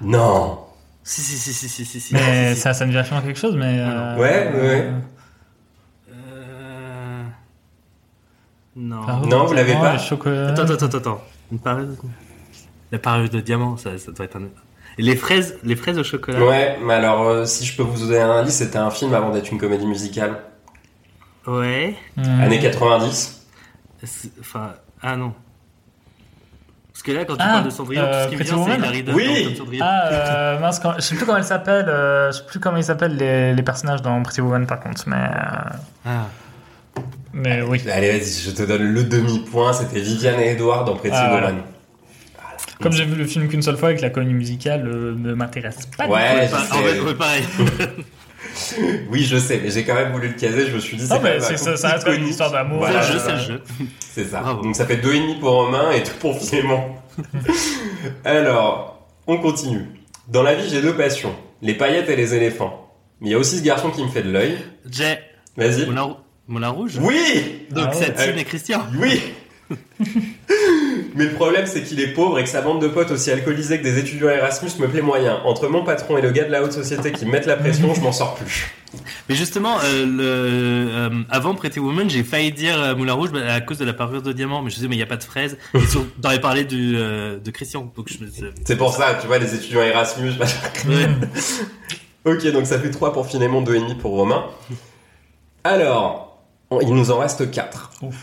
[0.00, 0.66] Non
[1.02, 2.14] Si si si si si si si.
[2.14, 2.60] mais si, si.
[2.62, 3.78] ça, ça me dit vachement quelque chose, mais.
[3.80, 4.90] euh, Ouais, ouais, ouais.
[6.12, 7.22] Euh...
[8.76, 9.26] Non.
[9.26, 10.48] Non, vous l'avez pas chocolat.
[10.48, 11.20] Attends, attends, attends, attends.
[11.52, 11.96] Une parure de...
[12.92, 14.42] La parure de diamant, ça, ça doit être un...
[14.98, 16.44] Et les fraises, les fraises au chocolat.
[16.44, 19.30] Ouais, mais alors, euh, si je peux vous donner un indice, c'était un film avant
[19.30, 20.40] d'être une comédie musicale.
[21.46, 21.94] Ouais.
[22.16, 22.40] Hmm.
[22.40, 23.46] Années 90.
[24.04, 25.32] C'est- Enfin, ah non.
[27.02, 28.54] Parce que là, quand tu Ah, parles de Cendrillon, tout euh, ce qui me Pretty
[28.54, 29.54] vient, c'est Woman Hilary Duff Oui.
[29.56, 29.84] Cendrillon.
[29.88, 31.86] Ah, euh, mince, quand- je sais plus comment elle s'appelle.
[31.88, 35.02] euh, je sais plus comment ils s'appellent les, les personnages dans Pretty Woman par contre,
[35.06, 35.16] mais.
[35.16, 35.70] euh,
[36.04, 36.26] Ah.
[37.32, 37.80] mais oui.
[37.90, 39.72] Allez, vas-y, je te donne le demi-point.
[39.72, 41.46] C'était Viviane et Edouard dans Pretty Ah, voilà.
[41.48, 41.62] Woman.
[42.82, 45.32] Comme j'ai vu le film qu'une seule fois et que la comédie musicale euh, ne
[45.34, 46.04] m'intéresse pas.
[46.06, 47.44] du Ouais, Pas- je en fait, pareil.
[49.10, 50.66] Oui, je sais, mais j'ai quand même voulu le caser.
[50.66, 52.78] Je me suis dit, c'est mais c'est- ça, reste une histoire d'amour.
[52.78, 53.44] Voilà, c'est le jeu, c'est c'est le ça.
[53.46, 53.62] jeu.
[53.98, 54.40] C'est ça.
[54.40, 54.62] Bravo.
[54.62, 56.94] Donc ça fait deux et demi pour Romain et tout pour Philémon.
[58.24, 59.86] Alors, on continue.
[60.28, 62.88] Dans la vie, j'ai deux passions, les paillettes et les éléphants.
[63.20, 64.58] Mais il y a aussi ce garçon qui me fait de l'œil.
[64.90, 65.18] J'ai
[65.56, 65.86] Vas-y.
[65.86, 66.16] Moulin,
[66.48, 66.98] Moulin Rouge?
[67.00, 68.04] Oui Donc Ah ouais.
[68.06, 68.82] Satine Euh, et Christian.
[68.98, 69.20] Oui
[71.14, 73.78] Mais le problème, c'est qu'il est pauvre et que sa bande de potes aussi alcoolisés
[73.78, 75.40] que des étudiants Erasmus me plaît moyen.
[75.44, 77.92] Entre mon patron et le gars de la haute société qui me mettent la pression,
[77.94, 78.70] je m'en sors plus.
[79.28, 83.40] Mais justement, euh, le, euh, avant Pretty Woman, j'ai failli dire euh, Moulin Rouge bah,
[83.52, 85.16] à cause de la parure de diamant, mais je disais mais il y a pas
[85.16, 85.56] de fraises.
[85.74, 88.26] Et sur- T'aurais parlé du, euh, de Christian, me
[88.64, 90.32] C'est pour ça, tu vois, les étudiants Erasmus.
[90.88, 91.08] Ouais.
[92.24, 94.46] ok, donc ça fait 3 pour Philémon, 2,5 pour Romain.
[95.64, 97.90] Alors, on- il nous en reste 4.
[98.02, 98.16] Ouf.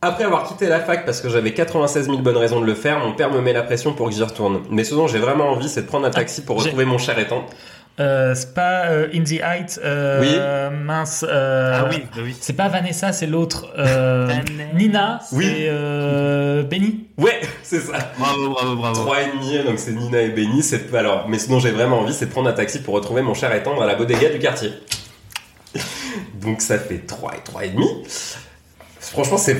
[0.00, 3.00] Après avoir quitté la fac parce que j'avais 96 000 bonnes raisons de le faire,
[3.00, 4.62] mon père me met la pression pour que j'y retourne.
[4.70, 7.18] Mais ce dont j'ai vraiment envie, c'est de prendre un taxi pour retrouver mon cher
[7.18, 7.44] étant.
[7.98, 10.20] Euh, c'est pas euh, In the Height, euh,
[10.70, 10.84] Oui.
[10.84, 11.24] mince.
[11.28, 12.36] euh, Ah oui, bah oui.
[12.40, 13.66] C'est pas Vanessa, c'est l'autre.
[13.76, 14.32] euh,
[14.74, 15.46] Nina, c'est Oui.
[15.66, 17.08] euh, Benny.
[17.18, 17.94] Ouais, c'est ça.
[18.16, 19.04] Bravo, bravo, bravo.
[19.04, 20.62] 3,5, donc c'est Nina et Benny.
[20.62, 23.22] C'est alors, mais ce dont j'ai vraiment envie, c'est de prendre un taxi pour retrouver
[23.22, 24.72] mon cher étendre à la bodega du quartier.
[26.34, 28.04] donc ça fait 3 et 3,5.
[29.00, 29.56] Franchement, c'est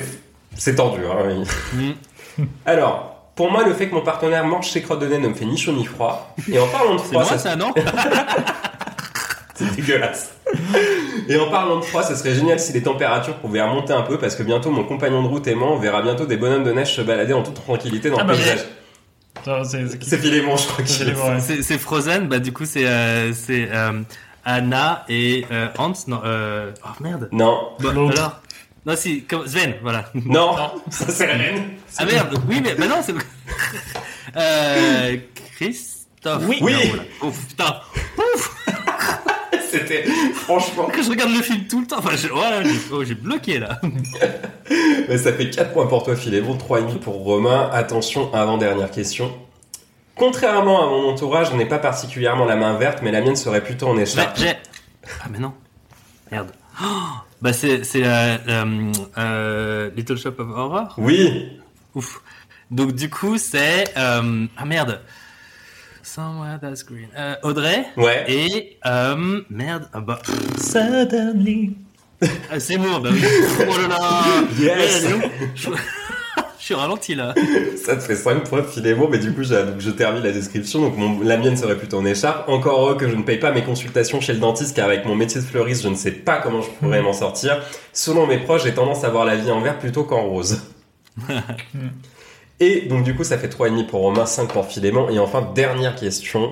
[0.55, 1.01] c'est tendu.
[1.05, 1.43] Hein.
[1.73, 2.43] Mm.
[2.65, 5.33] Alors, pour moi, le fait que mon partenaire mange ses crottes de nez ne me
[5.33, 6.35] fait ni chaud ni froid.
[6.51, 7.73] Et en parlant de C'est froid, moi ça, ça, non
[9.55, 10.31] c'est dégueulasse.
[11.27, 14.17] Et en parlant de froid, ce serait génial si les températures pouvaient remonter un peu
[14.17, 16.71] parce que bientôt mon compagnon de route et moi, on verra bientôt des bonhommes de
[16.71, 18.65] neige se balader en toute tranquillité dans Ah le bah paysage.
[19.65, 21.13] C'est- c'est C'est Philémon, je crois que C'est.
[21.39, 24.01] C'est c'est Frozen, bah du coup c'est euh, c'est euh,
[24.43, 27.29] Anna et euh, Hans, non, euh, oh merde.
[27.31, 28.41] Non, Bah, alors
[28.85, 30.09] Non, si, comme Sven, voilà.
[30.13, 30.55] non,
[30.89, 31.63] ça c'est la reine.
[31.97, 33.13] Ah merde, oui, mais bah non, c'est.
[34.37, 35.17] euh,
[35.55, 36.43] Christophe.
[36.47, 36.59] Oui.
[36.61, 36.73] Oui.
[36.73, 37.03] Non, voilà.
[37.21, 37.75] Oh putain,
[39.71, 40.03] C'était
[40.33, 40.85] franchement.
[40.87, 41.99] que je regarde le film tout le temps.
[41.99, 43.79] Enfin, je- voilà, j'ai oh, j'ai bloqué là.
[45.09, 47.69] Mais ça fait 4 points pour toi, Philémon, 3,5 pour Romain.
[47.71, 49.31] Attention, avant-dernière question.
[50.15, 53.63] Contrairement à mon entourage, je n'ai pas particulièrement la main verte, mais la mienne serait
[53.63, 54.39] plutôt en écharpe.
[55.21, 55.53] Ah, mais non.
[56.31, 56.51] Merde.
[56.81, 56.85] Oh,
[57.41, 60.95] bah, c'est euh, Little Shop of Horror.
[60.97, 61.49] Oui,
[61.95, 62.21] Ouf.
[62.71, 63.85] Donc, du coup, c'est.
[63.97, 65.01] euh, Ah merde.
[66.03, 67.09] Somewhere that's green.
[67.17, 67.85] Euh, Audrey.
[67.97, 68.25] ouais.
[68.27, 68.77] Et.
[68.85, 69.89] Euh, merde.
[69.93, 70.19] Ah bah.
[70.59, 71.75] Suddenly.
[72.51, 73.23] Ah, c'est bon, bah oui.
[73.61, 74.23] Oh là là.
[74.59, 75.05] Yes.
[75.55, 75.69] Je
[76.73, 77.33] suis ralenti là.
[77.85, 80.81] Ça te fait 5 points, Philémon, mais du coup, je, donc, je termine la description.
[80.81, 82.47] Donc, mon- la mienne serait plutôt en écharpe.
[82.49, 85.15] Encore heureux que je ne paye pas mes consultations chez le dentiste, car avec mon
[85.15, 87.61] métier de fleuriste, je ne sais pas comment je pourrais m'en sortir.
[87.93, 90.61] Selon mes proches, j'ai tendance à voir la vie en vert plutôt qu'en rose.
[92.59, 95.09] Et donc, du coup, ça fait 3,5 pour Romain, 5 pour Philémon.
[95.09, 96.51] Et enfin, dernière question.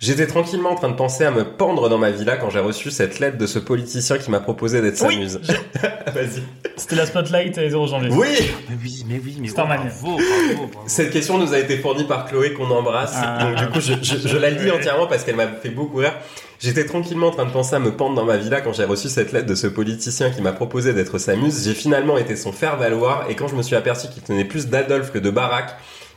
[0.00, 2.92] J'étais tranquillement en train de penser à me pendre dans ma villa quand j'ai reçu
[2.92, 5.40] cette lettre de ce politicien qui m'a proposé d'être sa Oui, muse.
[6.14, 6.42] Vas-y.
[6.76, 8.10] C'était la Spotlight et 0 janvier.
[8.12, 8.28] Oui
[8.70, 10.84] Mais oui, mais oui, mais C'est un oh, bravo, bravo, bravo.
[10.86, 13.14] Cette question nous a été fournie par Chloé qu'on embrasse.
[13.16, 13.42] Ah.
[13.44, 16.14] Donc du coup, je, je- je la lis entièrement parce qu'elle m'a fait beaucoup rire.
[16.60, 19.08] J'étais tranquillement en train de penser à me pendre dans ma villa quand j'ai reçu
[19.08, 21.64] cette lettre de ce politicien qui m'a proposé d'être sa muse.
[21.64, 25.10] J'ai finalement été son faire-valoir et quand je me suis aperçu qu'il tenait plus d'Adolphe
[25.10, 25.70] que de Barack,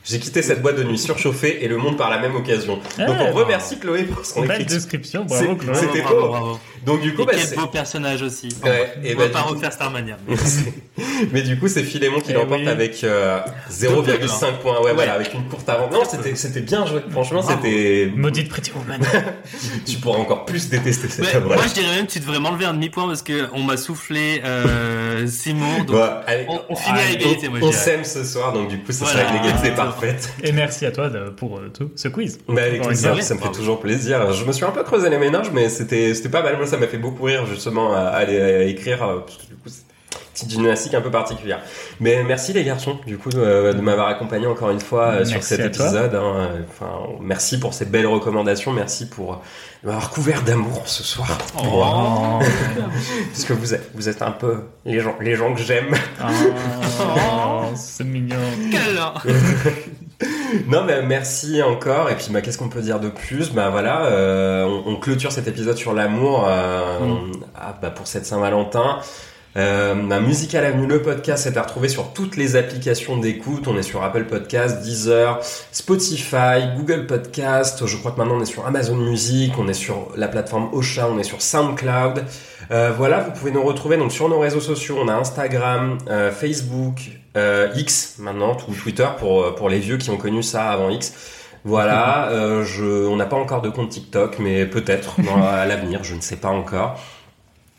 [0.04, 2.76] j'ai quitté cette boîte de nuit surchauffée et le monde par la même occasion.
[2.98, 3.32] Donc on Ah.
[3.32, 5.76] remercie Chloé pour son Belle description, bravo Chloé.
[5.76, 6.28] c'était beau.
[6.28, 6.60] bravo.
[6.86, 8.50] Donc du coup, Et bah, quel beau personnage aussi.
[8.64, 10.18] Ouais, et on bah, va pas refaire Starmania.
[10.28, 10.36] mais-
[11.32, 12.68] Mais du coup, c'est Philémon qui Eh l'emporte oui.
[12.68, 14.82] avec euh, 0,5 points.
[14.82, 15.92] Ouais, voilà, avec une courte avance.
[15.94, 17.02] Non, c'était c'était bien joué.
[17.12, 18.12] Franchement, c'était.
[18.16, 19.00] Maudite Pretty Woman.
[19.86, 21.54] Tu pourras encore plus détester cette Ouais, œuvre.
[21.56, 25.26] moi je dirais même tu devrais m'enlever un demi-point parce que on m'a soufflé euh,
[25.28, 27.84] Simon donc Ouais, allez, on, on finit à Ah, égalité moi on je dirais.
[27.84, 29.22] s'aime ce soir, donc du coup, ça Voilà.
[29.28, 29.72] sera une égalité
[30.44, 32.40] Et merci à toi de- pour euh, tout ce quiz.
[32.48, 34.32] Bah, avec plaisir, ça me fait toujours plaisir.
[34.34, 36.58] Je me suis un peu creusé les ménages, mais c'était pas mal.
[36.58, 39.04] Moi, ça m'a fait beaucoup rire justement à aller à écrire.
[39.04, 39.91] euh, Parce que du coup, c'est une
[40.34, 41.60] petite gymnastique un peu particulière.
[42.00, 45.42] Mais merci les garçons, du coup, de, de m'avoir accompagné encore une fois euh, sur
[45.44, 46.16] cet épisode.
[46.16, 46.50] hein.
[46.70, 48.72] Enfin, merci pour ces belles recommandations.
[48.72, 49.36] Merci pour euh,
[49.84, 51.38] m'avoir couvert d'amour ce soir.
[51.64, 52.40] Oh.
[53.32, 55.94] Parce que vous êtes, vous êtes un peu les gens, les gens que j'aime.
[57.02, 58.36] Oh, c'est mignon.
[58.72, 59.14] Câlin.
[60.68, 62.10] Non, mais merci encore.
[62.12, 63.52] Et puis, bah, qu'est-ce qu'on peut dire de plus?
[63.54, 67.32] Bah voilà, euh, on, on clôture cet épisode sur l'amour euh, Mm.
[67.56, 69.00] ah, bah, pour cette Saint-Valentin.
[69.58, 73.68] Euh, bah, Musical Avenue, le podcast est à retrouver sur toutes les applications d'écoute.
[73.68, 75.40] On est sur Apple Podcast, Deezer,
[75.72, 77.86] Spotify, Google Podcast.
[77.86, 81.10] Je crois que maintenant on est sur Amazon Music, on est sur la plateforme Ocha,
[81.10, 82.24] on est sur SoundCloud.
[82.72, 84.98] Euh, voilà, vous pouvez nous retrouver donc sur nos réseaux sociaux.
[85.02, 89.98] On a Instagram, euh, Facebook, euh, X maintenant, ou Twitter pour euh, pour les vieux
[89.98, 91.14] qui ont connu ça avant X.
[91.64, 96.16] Voilà, euh, je, on n'a pas encore de compte TikTok, mais peut-être à l'avenir, je
[96.16, 97.00] ne sais pas encore.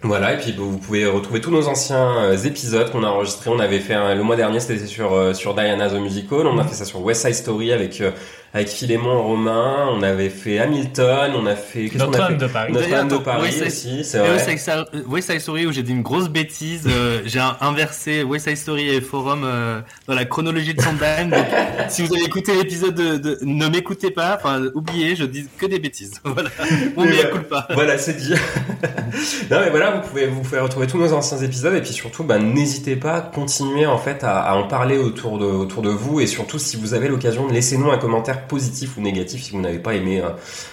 [0.05, 3.51] Voilà, et puis vous pouvez retrouver tous nos anciens euh, épisodes qu'on a enregistrés.
[3.51, 6.47] On avait fait un- le mois dernier, c'était sur euh, sur Diana the Musical.
[6.49, 8.11] On a fait ça sur West Side Story avec euh,
[8.55, 12.73] avec Philémon Romain, on avait fait Hamilton, on a fait Notre-Dame de Paris.
[12.73, 14.33] Notre-Dame de Paris aussi, c'est vrai.
[14.33, 16.83] West Side Story- West Side Story où j'ai dit une grosse bêtise.
[16.87, 21.31] euh, j'ai inversé West Side Story et Forum euh, dans la chronologie de Sondheim.
[21.31, 21.47] Donc,
[21.89, 25.65] si vous avez écouté l'épisode de, de- ne m'écoutez pas, enfin oubliez, je dis que
[25.67, 26.13] des bêtises.
[26.25, 26.51] Voilà.
[26.97, 27.31] Mais mea ouais.
[27.31, 27.67] culpa.
[27.73, 28.35] Voilà, c'est dit.
[29.51, 32.25] non mais voilà, vous pouvez vous pouvez retrouver tous nos anciens épisodes et puis surtout,
[32.25, 35.91] bah, n'hésitez pas à continuer en fait à, à en parler autour de autour de
[35.91, 39.43] vous et surtout si vous avez l'occasion de laisser nous un commentaire positif ou négatif
[39.43, 40.31] si vous n'avez pas aimé euh,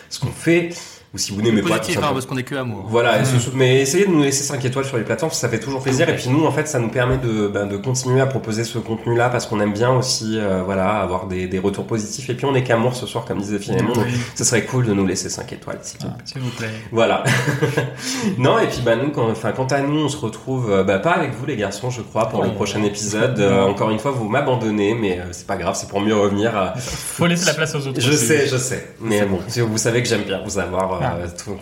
[0.10, 0.70] ce qu'on fait
[1.14, 1.80] ou si vous n'aimez pas.
[1.80, 2.86] tout hein, parce qu'on est que amour.
[2.88, 5.60] Voilà, et ce- mais essayez de nous laisser 5 étoiles sur les plateformes, ça fait
[5.60, 6.07] toujours plaisir.
[6.10, 8.77] Et puis nous, en fait, ça nous permet de, ben, de continuer à proposer ce
[8.77, 12.30] contenu-là parce qu'on aime bien aussi, euh, voilà, avoir des, des retours positifs.
[12.30, 13.94] Et puis on est qu'amour ce soir, comme disait Philémon.
[13.94, 14.06] Donc,
[14.36, 16.15] ce serait cool de nous laisser 5 étoiles, s'il Ah.
[16.26, 16.69] S'il vous plaît.
[16.91, 17.23] Voilà.
[18.38, 20.99] non, et puis bah nous, quand, enfin, quant à nous, on se retrouve, euh, bah,
[20.99, 22.53] pas avec vous les garçons, je crois, pour le Oh.
[22.56, 23.40] prochain épisode.
[23.40, 26.73] Euh, encore une fois, vous m'abandonnez, mais euh, c'est pas grave, c'est pour mieux revenir.
[26.77, 27.99] Faut laisser la place aux autres.
[27.99, 28.26] Je aussi.
[28.26, 28.94] sais, je sais.
[29.02, 31.18] Mais bon, vous savez que j'aime bien vous avoir, Ah.
[31.44, 31.56] tout-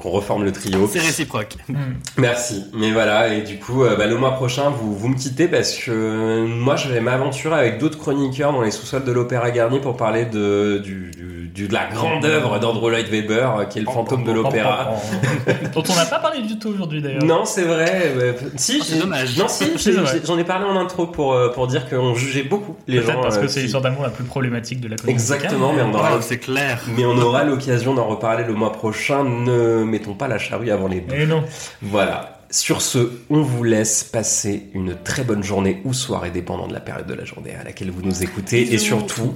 [0.00, 0.88] qu'on reforme le trio.
[0.92, 1.56] C'est réciproque.
[1.68, 1.74] Hmm.
[2.18, 2.64] Merci.
[2.74, 5.74] Mais voilà, et du coup, euh, bah, le mois prochain, vous, vous me quittez parce
[5.74, 9.80] que euh, moi, je vais m'aventurer avec d'autres chroniqueurs dans les sous-sols de l'Opéra Garnier
[9.80, 13.78] pour parler de, du, du- du- de la grande œuvre d'Andrew Lloyd Webber, euh, qui
[13.78, 14.90] est le fantôme de l'opéra.
[15.74, 17.24] Dont on n'a pas parlé du tout aujourd'hui d'ailleurs.
[17.24, 18.12] Non, c'est vrai.
[18.16, 19.36] euh, si, Oh, c'est dommage.
[19.36, 19.66] Non, si,
[20.26, 23.20] j'en ai parlé en intro pour, euh, pour dire qu'on jugeait beaucoup les Peut-être gens.
[23.22, 25.12] parce euh, que c'est l'histoire d'amour la plus problématique de la comédie.
[25.12, 26.80] Exactement, mais on aura, Oh, c'est clair.
[26.96, 29.24] mais on aura l'occasion d'en reparler le mois prochain.
[29.24, 31.20] Ne mettons pas la charrue avant les bœufs.
[31.20, 31.44] Et non.
[31.82, 32.38] Voilà.
[32.50, 32.98] Sur ce,
[33.30, 37.14] on vous laisse passer une très bonne journée ou soirée, dépendant de la période de
[37.14, 38.74] la journée à laquelle vous nous écoutez.
[38.74, 39.32] Et surtout,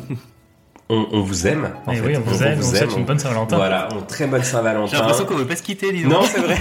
[0.91, 1.71] on, on vous aime.
[1.87, 2.03] En Et fait.
[2.05, 3.57] Eh oui, on vous aime, on vous souhaite une bonne Saint-Valentin.
[3.57, 4.99] Voilà, une très bonne J'ai Saint-Valentin.
[4.99, 6.13] l'impression qu'on veut pas se quitter, dis donc.
[6.13, 6.59] Non, c'est vrai.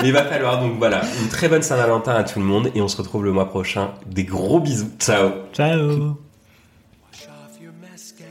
[0.00, 2.80] Mais il va falloir donc voilà, une très bonne Saint-Valentin à tout le monde et
[2.80, 3.90] on se retrouve le mois prochain.
[4.06, 4.90] Des gros bisous.
[5.00, 5.30] Ciao.
[5.52, 5.88] Ciao.
[5.88, 8.28] Wash off your mascara.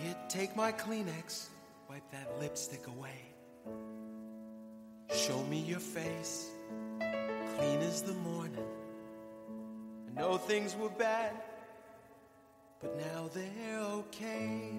[0.00, 1.50] Here, take my Kleenex.
[2.06, 3.20] Wipe that lipstick away.
[5.14, 6.50] Show me your face.
[7.56, 8.66] Clean as the morning.
[10.08, 11.32] I know things were bad,
[12.80, 14.72] but now they're okay.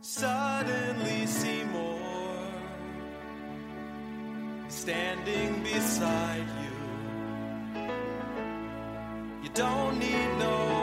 [0.00, 2.00] Suddenly, Seymour
[4.68, 6.76] standing beside you.
[9.42, 10.75] You don't need no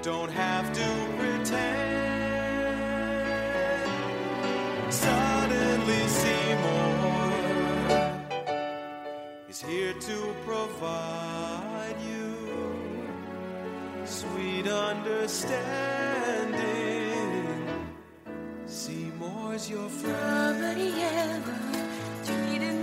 [0.00, 0.88] Don't have to
[1.18, 1.88] pretend.
[4.92, 7.32] Suddenly, Seymour
[9.48, 12.36] is here to provide you
[14.04, 15.58] sweet understanding.
[18.66, 20.60] Seymour's your friend.
[20.60, 21.58] Nobody ever
[22.24, 22.77] treated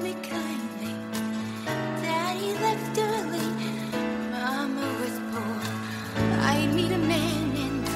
[6.76, 7.88] Need a man and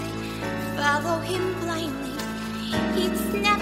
[0.77, 2.15] follow him blindly.
[2.95, 3.59] He'd snap